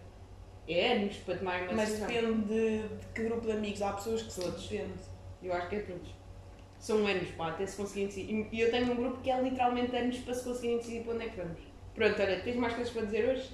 É 0.69 0.93
anos 0.93 1.17
para 1.19 1.37
tomarem 1.37 1.65
uma 1.67 1.73
Mas 1.75 1.89
decisão. 1.89 2.09
depende 2.09 2.43
de, 2.49 2.89
de 2.89 3.07
que 3.15 3.23
grupo 3.25 3.41
de 3.47 3.53
amigos. 3.53 3.83
Há 3.83 3.93
pessoas 3.93 4.23
que 4.23 4.33
se 4.33 4.41
Todos. 4.41 4.69
depende. 4.69 4.93
Eu 5.43 5.53
acho 5.53 5.69
que 5.69 5.77
é 5.77 5.81
todos. 5.81 6.09
São 6.81 7.07
anos, 7.07 7.31
pá, 7.33 7.51
até 7.51 7.67
se 7.67 7.77
conseguirem 7.77 8.09
decidir. 8.09 8.49
E 8.51 8.61
eu 8.61 8.71
tenho 8.71 8.93
um 8.93 8.97
grupo 8.97 9.19
que 9.19 9.31
é 9.31 9.41
literalmente 9.41 9.95
anos 9.95 10.17
para 10.19 10.35
se 10.35 10.45
conseguirem 10.45 10.79
decidir 10.79 11.05
para 11.05 11.15
onde 11.15 11.25
é 11.27 11.29
que 11.29 11.37
vamos. 11.37 11.61
Pronto, 11.95 12.23
olha, 12.23 12.41
tens 12.41 12.57
mais 12.57 12.73
coisas 12.73 12.93
para 12.93 13.03
dizer 13.03 13.29
hoje? 13.29 13.51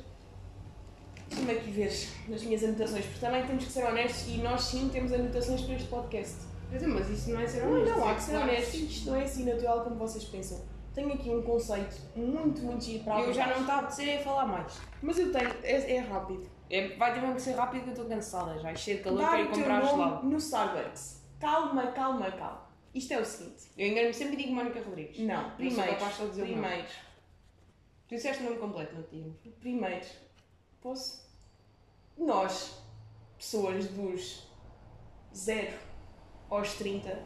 Deixa-me 1.29 1.53
aqui 1.53 1.71
ver 1.73 1.93
nas 2.29 2.43
minhas 2.45 2.63
anotações, 2.63 3.05
porque 3.05 3.19
também 3.19 3.45
temos 3.45 3.65
que 3.65 3.73
ser 3.73 3.85
honestos 3.85 4.29
e 4.29 4.39
nós 4.39 4.63
sim 4.63 4.89
temos 4.91 5.13
anotações 5.13 5.61
para 5.63 5.75
este 5.75 5.89
podcast. 5.89 6.37
Dizer, 6.71 6.87
mas 6.87 7.11
isso 7.11 7.31
não 7.31 7.41
é 7.41 7.47
ser 7.49 7.65
honesto. 7.65 7.97
não, 7.97 8.07
há 8.07 8.13
é 8.13 8.15
que 8.15 8.23
ser 8.23 8.61
sim. 8.63 8.87
Isto 8.87 9.11
não 9.11 9.17
é 9.17 9.25
assim 9.25 9.45
natural 9.45 9.83
como 9.83 9.97
vocês 9.97 10.25
pensam. 10.25 10.61
Tenho 10.95 11.13
aqui 11.13 11.29
um 11.29 11.43
conceito 11.43 11.97
muito, 12.15 12.63
muito 12.63 12.85
giro 12.85 13.05
para 13.05 13.21
Eu 13.21 13.33
já 13.33 13.49
não 13.49 13.61
está 13.61 13.75
a 13.75 13.79
apetecer 13.81 14.21
a 14.21 14.23
falar 14.23 14.47
mais. 14.47 14.81
Mas 15.03 15.19
eu 15.19 15.33
tenho, 15.33 15.51
é, 15.65 15.97
é 15.97 15.99
rápido. 15.99 16.49
É, 16.71 16.97
vai 16.97 17.13
ter 17.13 17.21
mesmo 17.21 17.35
que 17.35 17.43
ser 17.43 17.53
rápido 17.53 17.83
que 17.83 17.89
eu 17.89 17.93
estou 17.93 18.07
cansada 18.07 18.59
já. 18.59 18.75
Cheio 18.75 18.99
de 18.99 19.05
calor, 19.05 19.19
quero 19.19 19.37
o 19.37 19.41
ir 19.41 19.49
comprar 19.49 19.85
gelado. 19.85 20.27
no 20.27 20.37
Starbucks. 20.37 21.23
Calma, 21.41 21.89
calma, 21.89 22.31
calma. 22.31 22.66
Isto 22.97 23.13
é 23.13 23.21
o 23.21 23.25
seguinte. 23.25 23.65
Eu 23.77 23.89
engano-me 23.89 24.15
sempre 24.15 24.35
e 24.35 24.37
digo 24.39 24.55
Mónica 24.55 24.81
Rodrigues. 24.81 25.19
Não, 25.19 25.51
primeiro, 25.51 25.97
dizer 26.31 26.43
primeiro, 26.43 26.87
Tu 28.09 28.15
disseste 28.15 28.43
o 28.43 28.47
nome 28.47 28.59
completo, 28.59 28.95
não 28.95 29.03
tinha? 29.03 29.35
primeiro. 29.61 30.07
Posso? 30.81 31.27
Nós, 32.17 32.79
pessoas 33.37 33.87
dos 33.89 34.47
0 35.35 35.77
aos 36.49 36.75
30, 36.75 37.19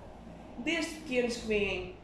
desde 0.59 0.95
pequenos 1.03 1.37
que 1.37 1.47
veem 1.47 1.97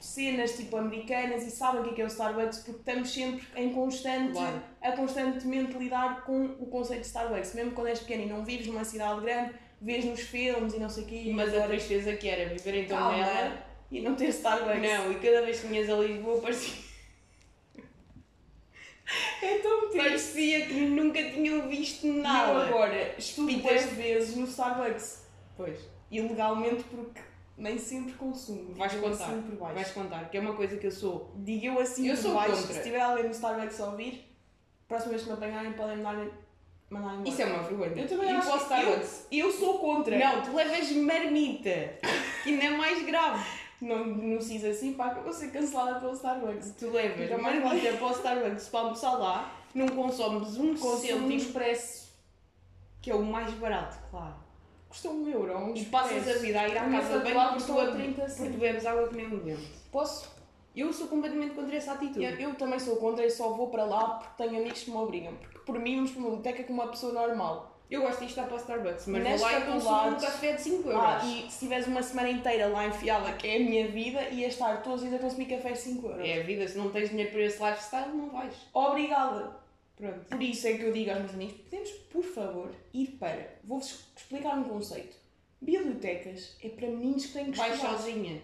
cenas 0.00 0.56
tipo 0.56 0.76
americanas 0.76 1.46
e 1.46 1.50
sabem 1.52 1.82
o 1.82 1.84
que 1.84 1.90
é, 1.90 1.94
que 1.94 2.02
é 2.02 2.04
o 2.04 2.08
Starbucks 2.08 2.58
porque 2.58 2.80
estamos 2.80 3.12
sempre 3.14 3.46
em 3.54 3.72
constante, 3.72 4.32
Claro. 4.32 4.62
a 4.80 4.92
constantemente 4.96 5.78
lidar 5.78 6.24
com 6.24 6.44
o 6.58 6.66
conceito 6.66 7.02
de 7.02 7.06
Starbucks. 7.06 7.54
Mesmo 7.54 7.70
quando 7.70 7.86
és 7.86 8.00
pequeno 8.00 8.24
e 8.24 8.26
não 8.26 8.44
vives 8.44 8.66
numa 8.66 8.84
cidade 8.84 9.20
grande, 9.20 9.54
vês 9.82 10.04
nos 10.04 10.20
filmes 10.20 10.72
e 10.74 10.78
não 10.78 10.88
sei 10.88 11.04
o 11.04 11.06
quê. 11.06 11.30
Mas 11.34 11.48
a 11.52 11.56
agora- 11.56 11.68
tristeza 11.70 12.16
que 12.16 12.28
era 12.28 12.48
viver 12.48 12.74
em 12.74 12.86
Calma. 12.86 13.10
Tondela. 13.24 13.66
E 13.90 14.00
não 14.00 14.14
ter 14.14 14.28
Starbucks. 14.28 14.80
Não, 14.80 15.12
e 15.12 15.16
cada 15.16 15.42
vez 15.42 15.60
que 15.60 15.66
vinhas 15.66 15.90
a 15.90 15.94
Lisboa 15.96 16.40
parecia, 16.40 16.74
É 19.42 19.58
tão 19.58 19.80
triste. 19.90 19.98
parecia 19.98 20.66
que 20.66 20.74
nunca 20.86 21.22
tinham 21.30 21.68
visto 21.68 22.06
Eu 22.06 22.14
nada. 22.14 22.64
agora 22.66 23.14
estudo 23.18 23.48
Pitas. 23.48 23.84
vezes 23.92 24.36
no 24.36 24.44
Starbucks. 24.46 25.26
Pois, 25.56 25.78
Ilegalmente 26.10 26.82
porque 26.84 27.20
nem 27.58 27.76
sempre 27.78 28.12
consumo. 28.14 28.72
vais 28.74 28.94
contar. 28.94 29.24
assim 29.26 29.42
por 29.42 29.56
baixo. 29.56 29.74
Vais 29.74 29.90
contar, 29.90 30.30
que 30.30 30.36
é 30.38 30.40
uma 30.40 30.54
coisa 30.54 30.76
que 30.78 30.86
eu 30.86 30.90
sou. 30.90 31.30
Digo 31.36 31.66
eu 31.66 31.78
assim 31.78 32.08
Eu 32.08 32.14
por 32.16 32.22
sou 32.22 32.34
baixo. 32.34 32.56
contra. 32.56 32.74
Se 32.74 32.82
tiver 32.82 33.00
alguém 33.00 33.24
no 33.24 33.30
Starbucks 33.30 33.80
a 33.80 33.90
ouvir, 33.90 34.24
próxima 34.88 35.10
vez 35.10 35.22
que 35.22 35.28
me 35.28 35.34
apanharem 35.34 35.72
podem 35.74 35.96
mandar 35.98 36.26
mandar 36.92 37.14
embora. 37.14 37.28
Isso 37.28 37.42
é 37.42 37.44
uma 37.46 37.62
vergonha. 37.62 38.02
Eu 38.02 38.08
também 38.08 38.30
acho 38.30 38.46
para 38.48 38.54
o 38.56 38.58
que 38.58 38.64
Starbucks. 38.64 39.26
Eu, 39.32 39.46
eu 39.46 39.52
sou 39.52 39.78
contra. 39.78 40.18
Não, 40.18 40.42
tu 40.42 40.54
levas 40.54 40.90
marmita. 40.92 41.90
que 42.44 42.50
ainda 42.50 42.64
é 42.64 42.70
mais 42.70 43.04
grave. 43.04 43.44
Não 43.80 44.12
denuncies 44.12 44.64
assim, 44.64 44.92
pá, 44.92 45.10
que 45.10 45.18
eu 45.18 45.24
vou 45.24 45.32
ser 45.32 45.50
cancelada 45.50 45.98
pelo 45.98 46.12
Starbucks. 46.12 46.74
Tu 46.78 46.88
levas 46.90 47.40
mais 47.40 47.62
marmita 47.62 47.92
para 47.94 48.06
o 48.06 48.10
Starbucks 48.12 48.68
para 48.68 48.80
almoçar 48.80 49.12
lá, 49.18 49.52
não 49.74 49.88
consomes 49.88 50.56
um 50.56 50.68
Consumo 50.76 50.98
cêntimo, 51.00 51.32
expresso. 51.32 52.12
que 53.00 53.10
é 53.10 53.14
o 53.14 53.22
mais 53.24 53.50
barato, 53.54 53.98
claro. 54.10 54.34
Custa 54.88 55.08
um 55.08 55.26
euro. 55.28 55.56
Um 55.56 55.74
E 55.74 55.84
passas 55.86 56.28
a 56.28 56.34
vida 56.38 56.60
a 56.60 56.68
ir 56.68 56.76
à 56.78 56.88
casa 56.88 57.18
bem 57.20 57.32
porque 57.34 57.62
tu, 57.64 57.74
bebes- 57.74 57.94
30 57.94 58.12
porque 58.14 58.26
tu 58.26 58.30
cêntimos. 58.36 58.60
bebes 58.60 58.86
água 58.86 59.08
que 59.08 59.16
nem 59.16 59.26
um 59.26 59.38
doente. 59.38 59.68
Posso? 59.90 60.30
Eu 60.74 60.92
sou 60.92 61.06
completamente 61.08 61.54
contra 61.54 61.76
essa 61.76 61.92
atitude. 61.92 62.24
Eu, 62.24 62.38
eu 62.38 62.54
também 62.54 62.78
sou 62.78 62.96
contra 62.96 63.24
e 63.26 63.30
só 63.30 63.50
vou 63.50 63.68
para 63.68 63.84
lá 63.84 64.14
porque 64.14 64.42
tenho 64.42 64.60
amigos 64.60 64.82
que 64.82 64.90
me 64.90 64.96
obrigam. 64.96 65.34
Porque 65.34 65.58
por 65.60 65.78
mim 65.78 65.96
vamos 65.96 66.10
para 66.12 66.20
uma 66.20 66.30
biblioteca 66.30 66.64
com 66.64 66.72
uma 66.72 66.88
pessoa 66.88 67.12
normal. 67.12 67.72
Eu 67.90 68.00
gosto 68.00 68.20
de 68.20 68.24
estar 68.26 68.44
para 68.44 68.54
o 68.54 68.58
Starbucks, 68.58 69.06
mas 69.06 69.22
Nas 69.22 69.38
vou 69.38 69.50
lá 69.50 69.58
e 69.58 69.66
consumo 69.66 70.08
um 70.08 70.14
café 70.14 70.52
de 70.54 70.62
5 70.62 70.88
euros. 70.88 71.04
Ah, 71.04 71.20
e 71.26 71.50
se 71.50 71.58
tiveres 71.58 71.86
uma 71.86 72.02
semana 72.02 72.30
inteira 72.30 72.66
lá 72.68 72.86
enfiada, 72.86 73.30
que 73.34 73.46
é 73.46 73.56
a 73.56 73.60
minha 73.60 73.86
vida, 73.88 74.30
ia 74.30 74.46
estar 74.48 74.82
todos 74.82 75.02
os 75.02 75.08
dias 75.10 75.20
a 75.20 75.22
consumir 75.22 75.44
café 75.44 75.72
de 75.72 75.78
5 75.78 76.06
euros. 76.06 76.26
É 76.26 76.40
a 76.40 76.42
vida, 76.42 76.66
se 76.66 76.78
não 76.78 76.90
tens 76.90 77.10
dinheiro 77.10 77.30
para 77.30 77.42
esse 77.42 77.62
lifestyle, 77.62 78.08
não 78.16 78.30
vais. 78.30 78.54
Obrigada. 78.72 79.60
Pronto. 79.94 80.24
Por 80.24 80.42
isso 80.42 80.66
é 80.68 80.72
que 80.78 80.84
eu 80.84 80.92
digo 80.92 81.10
aos 81.10 81.20
meus 81.20 81.34
amigos, 81.34 81.54
podemos, 81.58 81.90
por 81.90 82.24
favor, 82.24 82.70
ir 82.94 83.08
para... 83.20 83.58
Vou-vos 83.62 84.06
explicar 84.16 84.56
um 84.56 84.64
conceito. 84.64 85.14
Bibliotecas 85.60 86.56
é 86.64 86.70
para 86.70 86.88
meninos 86.88 87.26
que 87.26 87.32
têm 87.34 87.50
que 87.50 87.58
Vais 87.58 87.74
estudar. 87.74 87.98
sozinha. 87.98 88.40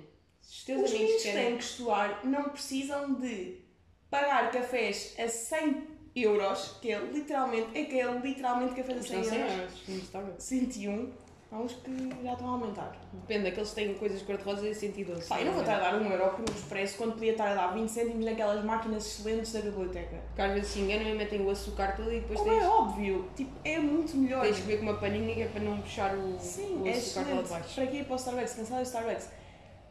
Se 0.48 0.60
os 0.60 0.64
teus 0.64 0.82
Os 0.90 0.96
amigos 0.96 1.22
que 1.22 1.32
têm 1.32 1.56
que 1.58 1.62
estudar 1.62 2.24
não 2.24 2.44
precisam 2.48 3.14
de 3.16 3.60
pagar 4.08 4.50
cafés 4.50 5.14
a 5.18 5.28
100 5.28 5.86
euros, 6.16 6.78
que 6.80 6.90
é 6.90 6.98
literalmente, 6.98 7.68
é 7.78 7.84
que 7.84 8.00
é 8.00 8.10
literalmente 8.10 8.74
café 8.74 8.94
a 8.94 9.02
100 9.02 9.16
Não 9.18 9.24
sei, 9.24 9.42
euros. 9.42 9.52
euros 9.52 9.88
no 9.88 9.96
Starbucks. 9.98 10.44
101, 10.44 11.12
Há 11.50 11.56
uns 11.58 11.72
que 11.74 11.90
já 12.22 12.32
estão 12.32 12.46
a 12.46 12.50
aumentar. 12.52 12.96
Depende, 13.12 13.48
aqueles 13.48 13.68
que 13.70 13.74
têm 13.74 13.94
coisas 13.94 14.22
cor-de-rosa 14.22 14.68
e 14.68 14.74
112. 14.74 15.28
Pá, 15.28 15.38
eu 15.40 15.46
não 15.46 15.52
vou 15.52 15.60
estar 15.62 15.76
a 15.76 15.80
dar 15.80 16.00
um 16.00 16.10
euro 16.10 16.30
por 16.36 16.40
um 16.40 16.54
expresso 16.54 16.96
quando 16.98 17.12
podia 17.12 17.32
estar 17.32 17.48
a 17.48 17.54
dar 17.54 17.66
20 17.74 17.88
cêntimos 17.90 18.24
naquelas 18.24 18.64
máquinas 18.64 19.06
excelentes 19.06 19.52
da 19.52 19.60
biblioteca. 19.60 20.16
Porque 20.28 20.42
às 20.42 20.52
vezes 20.52 20.70
se 20.70 20.80
enganam 20.80 21.08
e 21.08 21.14
metem 21.14 21.40
o 21.42 21.50
açúcar 21.50 21.94
todo 21.96 22.10
e 22.12 22.20
depois 22.20 22.38
Como 22.38 22.50
tens, 22.50 22.62
é 22.62 22.68
óbvio, 22.68 23.30
tipo, 23.34 23.50
é 23.64 23.78
muito 23.78 24.14
melhor. 24.16 24.42
tens 24.44 24.56
que 24.56 24.62
ver 24.62 24.76
com 24.78 24.82
uma 24.84 24.98
paninha 24.98 25.34
que 25.34 25.42
é 25.42 25.46
para 25.48 25.60
não 25.62 25.80
puxar 25.80 26.14
o, 26.14 26.38
Sim, 26.38 26.82
o 26.82 26.86
é 26.86 26.92
açúcar 26.92 27.34
lá 27.34 27.42
de 27.42 27.48
baixo. 27.48 27.74
Para 27.74 27.86
quê 27.86 27.96
ir 27.98 28.04
para 28.04 28.12
o 28.12 28.16
Starbucks? 28.16 28.54
Cansado 28.54 28.78
do 28.80 28.86
Starbucks. 28.86 29.28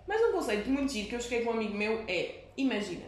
Mas 0.07 0.21
um 0.21 0.31
conceito 0.31 0.69
muito 0.69 0.91
giro 0.91 1.09
que 1.09 1.15
eu 1.15 1.21
cheguei 1.21 1.43
com 1.43 1.51
um 1.51 1.53
amigo 1.53 1.75
meu 1.75 2.03
é, 2.07 2.45
imagina, 2.55 3.05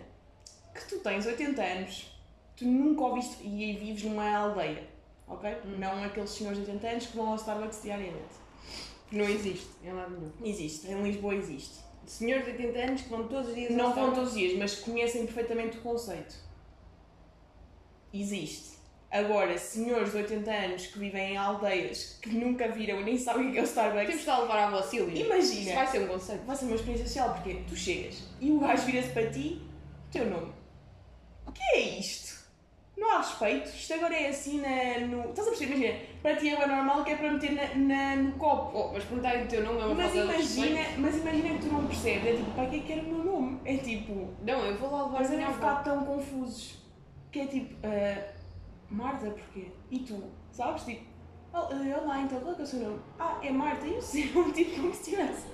que 0.74 0.86
tu 0.88 1.00
tens 1.00 1.26
80 1.26 1.62
anos, 1.62 2.12
tu 2.58 2.66
nunca 2.66 3.02
ouviste 3.04 3.42
e 3.42 3.74
vives 3.78 4.04
numa 4.04 4.30
aldeia, 4.30 4.84
ok? 5.28 5.50
Hum. 5.66 5.78
Não 5.80 6.04
aqueles 6.04 6.30
senhores 6.30 6.60
de 6.60 6.66
80 6.72 6.88
anos 6.88 7.06
que 7.08 7.18
vão 7.18 7.30
ao 7.30 7.36
Starbucks 7.36 7.82
diariamente. 7.82 8.40
Não 9.12 9.26
existe 9.26 9.68
em 9.84 9.92
lado 9.94 10.12
nenhum. 10.12 10.32
Existe, 10.44 10.88
em 10.88 11.02
Lisboa 11.02 11.36
existe. 11.36 11.80
Senhores 12.06 12.46
de 12.46 12.52
80 12.52 12.80
anos 12.80 13.02
que 13.02 13.10
vão 13.10 13.28
todos 13.28 13.50
os 13.50 13.56
dias 13.56 13.72
Não 13.72 13.94
vão 13.94 14.14
todos 14.14 14.30
os 14.30 14.36
dias, 14.36 14.58
mas 14.58 14.76
conhecem 14.76 15.26
perfeitamente 15.26 15.78
o 15.78 15.82
conceito. 15.82 16.36
Existe. 18.14 18.79
Agora, 19.12 19.58
senhores 19.58 20.12
de 20.12 20.18
80 20.18 20.52
anos 20.52 20.86
que 20.88 21.00
vivem 21.00 21.34
em 21.34 21.38
aldeias 21.38 22.20
que 22.22 22.30
nunca 22.30 22.68
viram 22.68 23.02
e 23.02 23.04
nem 23.04 23.18
sabem 23.18 23.50
o 23.50 23.52
que 23.52 23.58
é 23.58 23.62
o 23.62 23.66
Temos 23.66 23.70
Starbucks, 23.72 24.14
de 24.14 24.20
estar 24.20 24.36
a 24.36 24.40
levar 24.42 24.68
à 24.68 24.70
Vocília. 24.70 25.14
Isso 25.14 25.26
imagina. 25.26 25.76
vai 25.76 25.88
ser 25.88 26.00
um 26.02 26.08
conceito. 26.08 26.46
Vai 26.46 26.56
ser 26.56 26.66
uma 26.66 26.76
experiência 26.76 27.08
social 27.08 27.34
porque 27.34 27.62
tu 27.68 27.76
chegas 27.76 28.24
e 28.40 28.52
o 28.52 28.60
gajo 28.60 28.86
vira-se 28.86 29.10
para 29.10 29.30
ti, 29.32 29.62
teu 30.12 30.26
nome. 30.30 30.52
O 31.48 31.52
que 31.52 31.64
é 31.74 31.80
isto? 32.00 32.38
Não 32.96 33.10
há 33.12 33.18
respeito. 33.20 33.70
Isto 33.70 33.94
agora 33.96 34.14
é 34.16 34.28
assim 34.28 34.60
na, 34.62 35.08
no. 35.08 35.30
Estás 35.30 35.48
a 35.48 35.52
perceber? 35.52 35.74
Imagina, 35.78 36.00
para 36.22 36.36
ti 36.36 36.50
é 36.50 36.68
normal 36.68 37.04
que 37.04 37.12
é 37.12 37.16
para 37.16 37.32
meter 37.32 37.52
na, 37.54 37.76
na- 37.76 38.16
no 38.18 38.32
copo. 38.34 38.78
Oh, 38.78 38.92
mas 38.94 39.04
perguntarem 39.06 39.46
o 39.46 39.48
teu 39.48 39.64
nome 39.64 39.80
é 39.82 39.86
uma 39.86 39.96
Mas 39.96 40.12
de 40.12 40.18
imagina, 40.20 40.80
mas 40.98 41.16
imagina 41.18 41.50
que 41.58 41.62
tu 41.66 41.74
não 41.74 41.88
percebes. 41.88 42.28
É 42.28 42.34
tipo, 42.36 42.52
para 42.52 42.66
que 42.68 42.76
é 42.76 42.80
que 42.82 42.92
era 42.92 43.02
o 43.02 43.06
meu 43.06 43.24
nome? 43.24 43.60
É 43.66 43.78
tipo. 43.78 44.34
Não, 44.44 44.66
eu 44.66 44.78
vou 44.78 44.92
lá 44.92 45.06
levar 45.06 45.20
Mas 45.20 45.30
devem 45.30 45.46
avó. 45.46 45.54
ficar 45.56 45.76
tão 45.84 46.06
confusos. 46.06 46.78
Que 47.32 47.40
é 47.40 47.48
tipo, 47.48 47.74
ah, 47.84 48.39
Marta, 48.92 49.30
porquê? 49.30 49.68
E 49.92 50.00
tu? 50.00 50.24
Sabes? 50.52 50.84
Tipo, 50.84 51.06
"Oh, 51.54 51.58
ah, 51.58 52.00
olá, 52.04 52.22
então 52.22 52.40
qual 52.40 52.54
é 52.54 52.56
que 52.56 52.62
é 52.62 52.64
o 52.64 52.68
seu 52.68 52.80
nome? 52.80 53.00
Ah, 53.20 53.40
é 53.44 53.52
Marta, 53.52 53.86
e 53.88 53.98
o 53.98 54.02
seu? 54.02 54.52
Tipo, 54.54 54.76
como 54.82 54.94
se 54.94 55.00
estivesse 55.12 55.48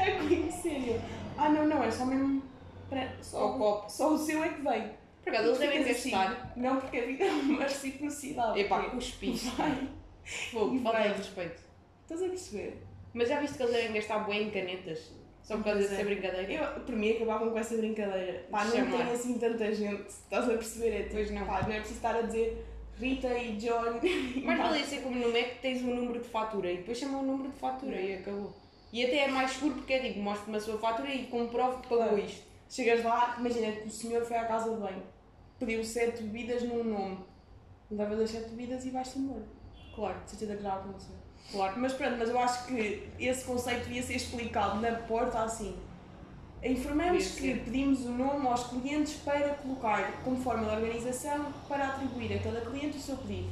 a 0.00 0.18
conhecer. 0.22 1.00
Ah, 1.38 1.48
não, 1.48 1.66
não, 1.66 1.82
é 1.82 1.90
só 1.90 2.04
mesmo. 2.04 2.42
Para, 2.88 3.08
só, 3.22 3.54
O 3.54 3.58
copo. 3.58 3.88
só 3.90 4.12
o 4.12 4.18
seu 4.18 4.42
é 4.42 4.48
que 4.48 4.62
vem. 4.62 4.90
Por 5.22 5.28
acaso, 5.32 5.48
eles 5.48 5.58
devem 5.58 5.78
ficas 5.84 5.96
assim, 5.98 6.10
testar. 6.10 6.52
Não, 6.56 6.76
porque 6.80 6.96
a 6.98 7.06
vida 7.06 7.24
é 7.26 7.30
uma 7.30 7.62
reciprocidade. 7.62 8.60
Epá, 8.60 8.80
porque 8.80 8.96
cuspi. 8.96 9.32
Vai. 9.56 9.88
E 10.24 10.80
falta 10.82 11.02
de 11.02 11.08
respeito. 11.14 11.60
Estás 12.02 12.22
a 12.22 12.28
perceber? 12.28 12.82
Mas 13.12 13.28
já 13.28 13.40
viste 13.40 13.56
que 13.56 13.62
eles 13.62 13.74
devem 13.74 13.92
gastar 13.92 14.18
bué 14.20 14.36
em 14.42 14.50
canetas? 14.50 15.12
Só 15.42 15.56
por 15.56 15.64
causa 15.64 15.78
Pois 15.78 15.90
dessa 15.90 16.02
é. 16.02 16.04
brincadeira? 16.04 16.52
Eu, 16.52 16.80
por 16.84 16.94
mim, 16.96 17.10
acabavam 17.12 17.50
com 17.50 17.58
essa 17.58 17.76
brincadeira. 17.76 18.44
Pá, 18.50 18.64
não 18.64 18.72
Chamar. 18.72 18.96
tem 19.04 19.12
assim 19.14 19.38
tanta 19.38 19.74
gente. 19.74 20.08
Estás 20.08 20.44
a 20.46 20.52
perceber? 20.52 20.88
É 20.96 21.02
tipo, 21.04 21.14
Pois 21.14 21.30
não. 21.30 21.46
Pá, 21.46 21.62
não 21.62 21.72
é 21.72 21.78
preciso 21.78 21.96
estar 21.96 22.14
a 22.16 22.22
dizer 22.22 22.66
Rita 23.00 23.28
e 23.38 23.56
John. 23.56 24.00
Mas 24.44 24.58
valia 24.58 24.84
ser 24.84 25.02
como 25.02 25.16
no 25.18 25.32
Mac 25.32 25.60
tens 25.62 25.82
um 25.82 25.94
número 25.94 26.20
de 26.20 26.28
fatura 26.28 26.70
e 26.70 26.76
depois 26.78 26.98
chama 26.98 27.18
o 27.18 27.22
número 27.22 27.50
de 27.50 27.58
fatura 27.58 27.96
e 28.00 28.16
acabou. 28.16 28.52
E 28.92 29.04
até 29.06 29.18
é 29.24 29.28
mais 29.28 29.52
seguro 29.52 29.74
porque 29.76 29.92
é 29.94 30.00
tipo, 30.00 30.20
mostra-me 30.20 30.56
a 30.56 30.60
sua 30.60 30.78
fatura 30.78 31.08
e 31.14 31.26
comprovo 31.28 31.80
que 31.80 31.88
pagou 31.88 32.04
Claro. 32.08 32.18
isto. 32.18 32.42
Chegas 32.68 33.02
lá, 33.04 33.36
imagina 33.38 33.72
que 33.72 33.88
o 33.88 33.90
senhor 33.90 34.24
foi 34.24 34.36
à 34.36 34.44
casa 34.44 34.70
de 34.74 34.76
banho, 34.80 35.02
pediu 35.58 35.82
sete 35.84 36.22
bebidas 36.22 36.62
num 36.62 36.84
nome, 36.84 37.18
levas 37.90 38.20
as 38.20 38.30
sete 38.30 38.50
bebidas 38.50 38.84
e 38.84 38.90
vais-te 38.90 39.18
embora. 39.18 39.44
Claro, 39.94 40.20
De 40.24 40.30
certeza 40.30 40.56
que 40.56 40.62
já 40.62 40.74
aconteceu. 40.74 41.14
claro. 41.50 41.74
Mas 41.80 41.92
pronto, 41.94 42.16
mas 42.18 42.28
eu 42.28 42.38
acho 42.38 42.66
que 42.66 43.08
esse 43.18 43.44
conceito 43.44 43.84
devia 43.84 44.02
ser 44.02 44.14
explicado 44.14 44.80
na 44.80 44.92
porta 45.02 45.42
assim. 45.42 45.76
Informamos 46.62 47.26
que 47.36 47.54
pedimos 47.54 48.00
o 48.04 48.10
nome 48.10 48.46
aos 48.46 48.64
clientes 48.64 49.14
para 49.24 49.54
colocar 49.54 50.20
como 50.22 50.36
forma 50.42 50.64
de 50.68 50.74
organização 50.76 51.46
para 51.66 51.86
atribuir 51.88 52.34
a 52.34 52.38
cada 52.38 52.60
cliente 52.60 52.98
o 52.98 53.00
seu 53.00 53.16
pedido. 53.16 53.48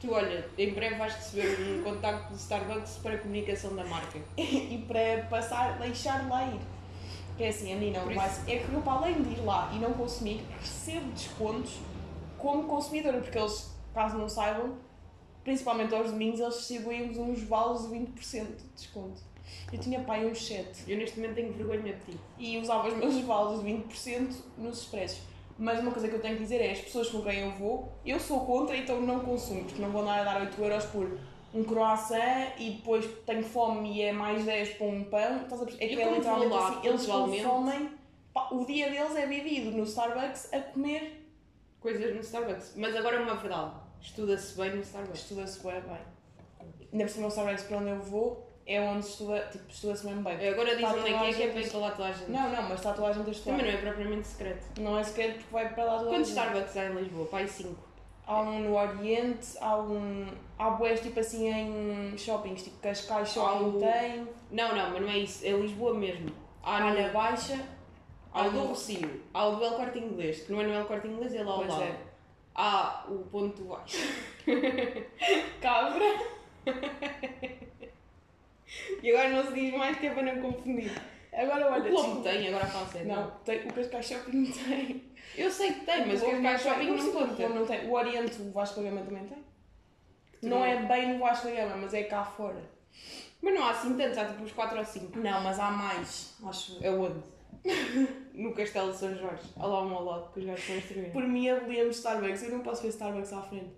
Tu 0.00 0.12
olha, 0.12 0.48
em 0.58 0.72
breve 0.74 0.96
vais 0.96 1.14
receber 1.14 1.56
um 1.78 1.82
contacto 1.84 2.32
do 2.32 2.36
Starbucks 2.36 2.98
para 3.02 3.14
a 3.14 3.18
comunicação 3.18 3.76
da 3.76 3.84
marca. 3.84 4.18
e 4.36 4.84
para 4.88 5.24
passar, 5.28 5.78
deixar 5.78 6.28
lá 6.28 6.46
ir. 6.46 6.60
Que 7.36 7.44
é 7.44 7.48
assim, 7.50 7.72
a 7.72 7.76
mim 7.76 7.92
não 7.92 8.10
isso- 8.10 8.42
É 8.48 8.58
que 8.58 8.72
eu, 8.72 8.80
para 8.82 8.92
além 8.94 9.22
de 9.22 9.30
ir 9.30 9.44
lá 9.44 9.70
e 9.72 9.78
não 9.78 9.92
consumir, 9.92 10.44
recebo 10.58 11.12
descontos 11.12 11.78
como 12.38 12.64
consumidora, 12.64 13.20
porque 13.20 13.38
eles, 13.38 13.70
caso 13.94 14.18
não 14.18 14.28
saibam, 14.28 14.74
principalmente 15.44 15.94
aos 15.94 16.10
domingos, 16.10 16.40
eles 16.40 16.56
distribuem-vos 16.56 17.18
uns 17.18 17.42
vales 17.44 17.82
de 17.82 17.88
20% 17.88 18.56
de 18.56 18.64
desconto. 18.74 19.29
Eu 19.72 19.78
tinha 19.78 20.00
pai 20.00 20.26
uns 20.26 20.46
7 20.46 20.90
Eu 20.90 20.98
neste 20.98 21.18
momento 21.18 21.36
tenho 21.36 21.52
vergonha 21.52 21.94
de 21.94 22.12
ti. 22.12 22.20
e 22.38 22.58
usava 22.58 22.88
os 22.88 22.96
meus 22.96 23.18
vales 23.20 23.62
de 23.62 23.70
20% 23.70 24.34
nos 24.58 24.78
expressos. 24.80 25.20
Mas 25.58 25.78
uma 25.80 25.92
coisa 25.92 26.08
que 26.08 26.14
eu 26.14 26.20
tenho 26.20 26.36
que 26.36 26.42
dizer 26.42 26.60
é 26.60 26.72
as 26.72 26.80
pessoas 26.80 27.10
com 27.10 27.22
quem 27.22 27.40
eu 27.40 27.50
vou, 27.52 27.92
eu 28.04 28.18
sou 28.18 28.46
contra, 28.46 28.74
então 28.76 29.00
não 29.02 29.20
consumo, 29.20 29.64
porque 29.64 29.80
não 29.80 29.90
vou 29.90 30.00
andar 30.02 30.20
a 30.20 30.24
dar 30.24 30.40
8 30.40 30.58
euros 30.62 30.84
por 30.86 31.18
um 31.52 31.64
croissant 31.64 32.52
e 32.58 32.70
depois 32.70 33.06
tenho 33.26 33.42
fome 33.42 33.92
e 33.92 34.02
é 34.02 34.12
mais 34.12 34.44
10 34.44 34.70
para 34.70 34.86
um 34.86 35.04
pão. 35.04 35.42
Estás 35.42 35.60
a 35.60 35.64
perceber? 35.66 35.84
É 35.84 35.88
que 35.88 36.00
é 36.00 36.14
literalmente 36.14 36.52
lá 36.52 36.68
assim, 36.68 36.88
eles 36.88 37.06
consomem, 37.06 37.90
pá, 38.32 38.48
o 38.52 38.64
dia 38.64 38.90
deles 38.90 39.14
é 39.14 39.26
vivido 39.26 39.70
no 39.72 39.84
Starbucks 39.84 40.52
a 40.52 40.60
comer. 40.60 41.28
Coisas 41.78 42.14
no 42.14 42.20
Starbucks. 42.20 42.74
Mas 42.76 42.96
agora 42.96 43.16
é 43.16 43.20
uma 43.20 43.34
verdade. 43.36 43.74
Estuda-se 44.00 44.56
bem 44.56 44.76
no 44.76 44.80
Starbucks. 44.82 45.20
Estuda-se 45.20 45.62
bem, 45.62 45.80
bem. 45.82 45.98
Ainda 46.92 47.04
por 47.04 47.10
cima 47.10 47.26
o 47.26 47.28
Starbucks 47.28 47.64
para 47.64 47.76
onde 47.78 47.90
eu 47.90 48.00
vou 48.00 48.49
é 48.72 48.80
onde 48.80 49.04
estuda, 49.06 49.40
tipo, 49.50 49.64
estuda-se 49.68 50.06
mesmo 50.06 50.22
bem. 50.22 50.48
Agora 50.48 50.76
diz 50.76 50.84
Está 50.88 50.90
onde 51.00 51.00
é 51.00 51.18
que 51.32 51.42
é 51.42 51.48
que 51.48 51.58
é 51.58 51.68
para 51.68 51.78
lá 51.78 51.90
toda 51.90 52.08
a 52.08 52.12
gente. 52.12 52.30
Não, 52.30 52.50
não, 52.50 52.62
mas 52.68 52.80
a 52.86 52.92
a 53.28 53.30
estudar. 53.32 53.56
Também 53.56 53.72
não 53.72 53.78
é 53.78 53.82
propriamente 53.82 54.28
secreto. 54.28 54.80
Não 54.80 54.98
é 54.98 55.02
sequer 55.02 55.32
porque 55.34 55.46
vai 55.52 55.74
para 55.74 55.84
lá 55.84 55.98
toda 55.98 56.10
Quantos. 56.10 56.28
Starbucks 56.30 56.76
há 56.76 56.84
em 56.86 56.94
Lisboa? 56.94 57.26
Pai 57.26 57.46
5. 57.48 57.88
Há 58.26 58.40
um 58.42 58.60
no 58.60 58.76
Oriente, 58.76 59.48
há 59.60 59.76
um. 59.76 60.26
Há 60.56 60.70
bués 60.70 61.00
tipo 61.00 61.18
assim 61.18 61.48
em 61.48 62.16
shoppings, 62.16 62.62
tipo 62.62 62.76
Cascais 62.78 63.30
Shopping 63.32 63.64
o- 63.76 63.80
tem, 63.80 64.28
Não, 64.52 64.76
não, 64.76 64.90
mas 64.90 65.02
não 65.02 65.08
é 65.08 65.18
isso. 65.18 65.44
É 65.44 65.50
Lisboa 65.50 65.94
mesmo. 65.94 66.30
Há, 66.62 66.76
há 66.76 66.80
no- 66.94 67.00
na 67.02 67.08
Baixa. 67.08 67.58
há 68.32 68.46
o 68.46 68.50
do 68.52 68.60
Rocio. 68.66 69.20
Há 69.34 69.46
o 69.48 69.56
do 69.56 69.64
El 69.64 69.72
Corte 69.72 69.98
Inglês, 69.98 70.42
que 70.42 70.52
não 70.52 70.60
é 70.60 70.64
no 70.66 70.74
El 70.74 70.84
Corte 70.84 71.08
Inglês, 71.08 71.34
é 71.34 71.42
lá 71.42 71.52
ao 71.54 71.66
lado. 71.66 71.82
é. 71.82 71.96
Há 72.54 73.04
o 73.08 73.18
ponto 73.30 73.64
baixo. 73.64 73.96
Cabra. 75.60 76.04
E 79.02 79.10
agora 79.10 79.28
não 79.30 79.46
se 79.46 79.52
diz 79.54 79.74
mais 79.74 79.96
que 79.98 80.06
é 80.06 80.10
para 80.10 80.22
não 80.34 80.42
confundir. 80.42 80.92
Agora 81.32 81.68
O 81.68 81.72
olha. 81.72 81.90
Colombo 81.90 82.10
tipo, 82.10 82.22
tem, 82.22 82.48
agora 82.48 82.66
fala 82.66 82.86
sério. 82.88 83.08
Não, 83.08 83.30
tem, 83.44 83.60
o 83.66 83.72
Cascais 83.72 84.06
Shopping 84.06 84.44
tem. 84.52 85.04
Eu 85.36 85.50
sei 85.50 85.72
que 85.74 85.80
tem, 85.86 86.06
mas 86.06 86.22
o 86.22 86.26
Cascais. 86.42 86.62
Shopping 86.62 86.86
não 86.90 87.08
O 87.08 87.12
conta. 87.12 87.48
não 87.48 87.66
tem. 87.66 87.88
O 87.88 87.92
Oriente, 87.92 88.42
o 88.42 88.50
Vasco 88.52 88.80
da 88.80 88.88
Gama 88.90 89.02
também 89.02 89.24
tem. 89.26 89.38
Não 90.42 90.58
não- 90.58 90.64
é 90.64 90.82
bem 90.82 91.12
no 91.12 91.18
Vasco 91.20 91.46
da 91.48 91.54
Gama, 91.54 91.76
mas 91.76 91.94
é 91.94 92.02
cá 92.04 92.24
fora. 92.24 92.62
Mas 93.42 93.54
não 93.54 93.64
há 93.64 93.70
assim 93.70 93.96
tantos, 93.96 94.18
há 94.18 94.24
tipo 94.26 94.42
uns 94.42 94.52
4 94.52 94.78
ou 94.78 94.84
5. 94.84 95.18
Não, 95.18 95.40
mas 95.42 95.58
há 95.58 95.70
mais, 95.70 96.34
acho. 96.44 96.78
É 96.82 96.90
onde? 96.90 97.20
no 98.34 98.52
Castelo 98.54 98.90
de 98.92 98.98
São 98.98 99.14
Jorge. 99.14 99.42
Há 99.56 99.66
lá 99.66 99.82
um 99.82 99.94
ao 99.94 100.04
lado 100.04 100.32
que 100.32 100.40
os 100.40 100.46
gajos 100.46 100.68
estão 100.68 101.04
a. 101.04 101.10
Por 101.10 101.22
mim 101.26 101.48
abolimos 101.48 101.96
Starbucks, 101.96 102.42
eu 102.42 102.50
não 102.50 102.60
posso 102.60 102.82
ver 102.82 102.88
Starbucks 102.88 103.32
à 103.32 103.40
frente. 103.42 103.70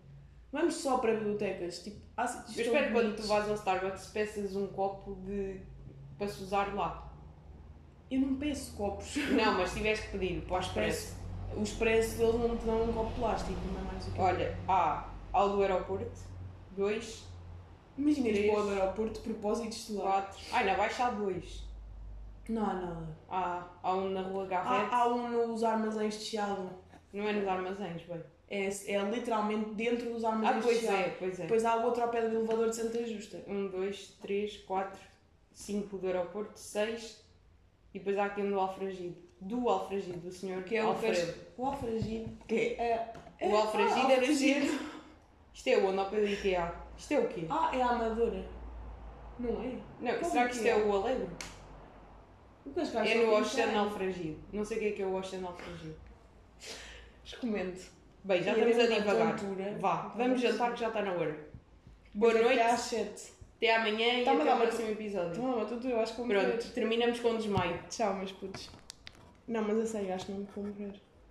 Vamos 0.52 0.74
só 0.74 0.98
para 0.98 1.14
bibliotecas, 1.14 1.82
tipo, 1.82 1.98
há 2.14 2.26
sítios 2.26 2.58
Eu 2.58 2.64
espero 2.66 2.86
que 2.86 2.92
quando 2.92 3.16
tu 3.16 3.22
vais 3.22 3.48
ao 3.48 3.54
Starbucks 3.54 4.06
peças 4.08 4.54
um 4.54 4.66
copo 4.66 5.14
de... 5.24 5.60
para 6.18 6.28
se 6.28 6.42
usar 6.42 6.74
lá. 6.74 7.10
Eu 8.10 8.20
não 8.20 8.36
peço 8.36 8.76
copos. 8.76 9.16
Não, 9.16 9.54
mas 9.54 9.70
se 9.70 9.76
tiveres 9.76 10.00
que 10.00 10.18
pedir 10.18 10.42
para 10.42 10.56
o 10.56 10.60
expresso. 10.60 11.16
O 11.56 11.62
expresso 11.62 12.18
deles 12.18 12.34
não 12.34 12.56
te 12.56 12.66
dão 12.66 12.82
um 12.82 12.92
copo 12.92 13.10
de 13.10 13.18
plástico, 13.18 13.60
não 13.72 13.80
é 13.80 13.92
mais 13.92 14.06
o 14.06 14.10
que 14.10 14.20
Olha, 14.20 14.58
há 14.68 15.08
ao 15.32 15.48
do 15.50 15.62
aeroporto, 15.62 16.20
dois, 16.72 17.26
Imagina 17.96 18.28
ir 18.28 18.50
para 18.50 18.64
o 18.64 18.68
aeroporto 18.70 19.14
de 19.14 19.20
propósito 19.20 19.68
de 19.68 19.74
estudar. 19.74 20.02
quatro. 20.02 20.38
Ai, 20.52 20.64
na 20.64 20.74
Baixa 20.74 21.06
há 21.06 21.10
dois. 21.10 21.64
Não 22.48 22.62
há 22.62 22.74
nada. 22.74 23.16
Há, 23.28 23.66
há 23.82 23.94
um 23.94 24.10
na 24.10 24.22
Rua 24.22 24.46
Garrett. 24.46 24.94
Há, 24.94 24.96
há 24.96 25.08
um 25.08 25.48
nos 25.48 25.62
armazéns 25.62 26.18
de 26.18 26.24
Chiado. 26.24 26.70
Não 27.12 27.28
é 27.28 27.32
nos 27.32 27.46
armazéns, 27.46 28.02
bem. 28.02 28.22
É, 28.54 28.66
é 28.66 29.00
literalmente 29.10 29.70
dentro 29.70 30.12
dos 30.12 30.22
Ah, 30.24 30.28
armazéns 30.28 30.62
pois 30.62 30.84
é, 30.84 31.16
pois 31.18 31.38
é. 31.40 31.42
Depois 31.44 31.64
há 31.64 31.76
o 31.76 31.84
outro 31.86 32.02
ao 32.02 32.10
pé 32.10 32.20
do 32.28 32.36
elevador 32.36 32.68
de 32.68 32.76
Santa 32.76 33.02
Justa. 33.06 33.42
Um, 33.48 33.68
dois, 33.68 34.08
três, 34.20 34.58
quatro, 34.58 35.00
cinco 35.50 35.96
do 35.96 36.06
aeroporto, 36.06 36.58
seis. 36.58 37.24
E 37.94 37.98
depois 37.98 38.18
há 38.18 38.26
aqui 38.26 38.42
um 38.42 38.50
do 38.50 38.60
Alfragido. 38.60 39.16
Do 39.40 39.66
Alfragido, 39.70 40.18
do 40.18 40.30
senhor 40.30 40.62
Que 40.64 40.76
é 40.76 40.84
o 40.84 40.88
Alfredo. 40.88 41.16
cas- 41.32 41.36
O 41.56 41.64
alfragido. 41.66 42.38
Que 42.46 42.54
é, 42.78 43.14
é, 43.40 43.48
O 43.48 43.56
Alfragido 43.56 44.00
ah, 44.00 44.02
alfragido. 44.10 44.36
ser. 44.38 44.80
Isto 45.54 45.68
é 45.68 45.78
onde? 45.78 45.98
Ao 45.98 46.10
pé 46.10 46.20
do 46.20 46.28
IKEA. 46.28 46.74
Isto 46.98 47.12
é 47.14 47.18
o 47.20 47.28
quê? 47.28 47.46
Ah, 47.48 47.70
é 47.74 47.82
a 47.82 47.88
Amadora. 47.88 48.44
Não 49.38 49.62
é? 49.62 49.78
Não, 49.98 50.18
como 50.18 50.30
será 50.30 50.46
que 50.48 50.54
isto 50.56 50.66
é? 50.66 50.70
é 50.70 50.76
o 50.76 50.92
Alegre? 50.94 51.26
O 52.66 52.70
É 52.78 53.14
no 53.14 53.30
tem. 53.54 53.76
Alfragido. 53.76 54.38
Não 54.52 54.62
sei 54.64 54.76
o 54.76 54.80
que 54.80 54.86
é 54.88 54.92
que 54.92 55.02
é 55.02 55.06
o 55.06 55.14
Oceano 55.14 55.48
Alfragido. 55.48 55.96
Recomendo. 57.24 58.01
Bem, 58.24 58.42
já 58.42 58.52
E 58.56 58.70
estamos 58.70 58.78
a 58.78 58.98
divagar. 58.98 59.36
tontura. 59.36 59.76
Vá, 59.78 60.12
vamos 60.16 60.40
jantar 60.40 60.72
que 60.74 60.80
já 60.80 60.88
está 60.88 61.02
na 61.02 61.12
hora. 61.12 61.36
Boa 62.14 62.32
é 62.32 62.42
noite. 62.42 62.60
até 62.60 62.70
às 62.70 62.80
7. 62.80 63.32
Até 63.56 63.76
amanhã 63.76 64.06
e 64.18 64.22
até 64.22 64.24
dar 64.24 64.32
o 64.32 64.56
uma 64.56 64.56
próximo 64.66 64.90
episódio. 64.90 65.42
Mas 65.42 65.68
tudo, 65.68 65.88
eu 65.88 66.00
acho 66.00 66.12
que 66.12 66.18
vou 66.18 66.26
morrer. 66.26 66.48
Pronto, 66.48 66.72
terminamos 66.72 67.20
com 67.20 67.28
um 67.30 67.36
desmaio. 67.36 67.78
Tchau, 67.88 68.14
meus 68.14 68.32
putos. 68.32 68.70
Não, 69.46 69.62
mas 69.62 69.78
a 69.78 69.86
sério, 69.86 70.14
acho 70.14 70.26
que 70.26 70.32
não 70.32 70.38
me 70.40 70.48
vou 70.54 70.64
morrer. 70.64 70.92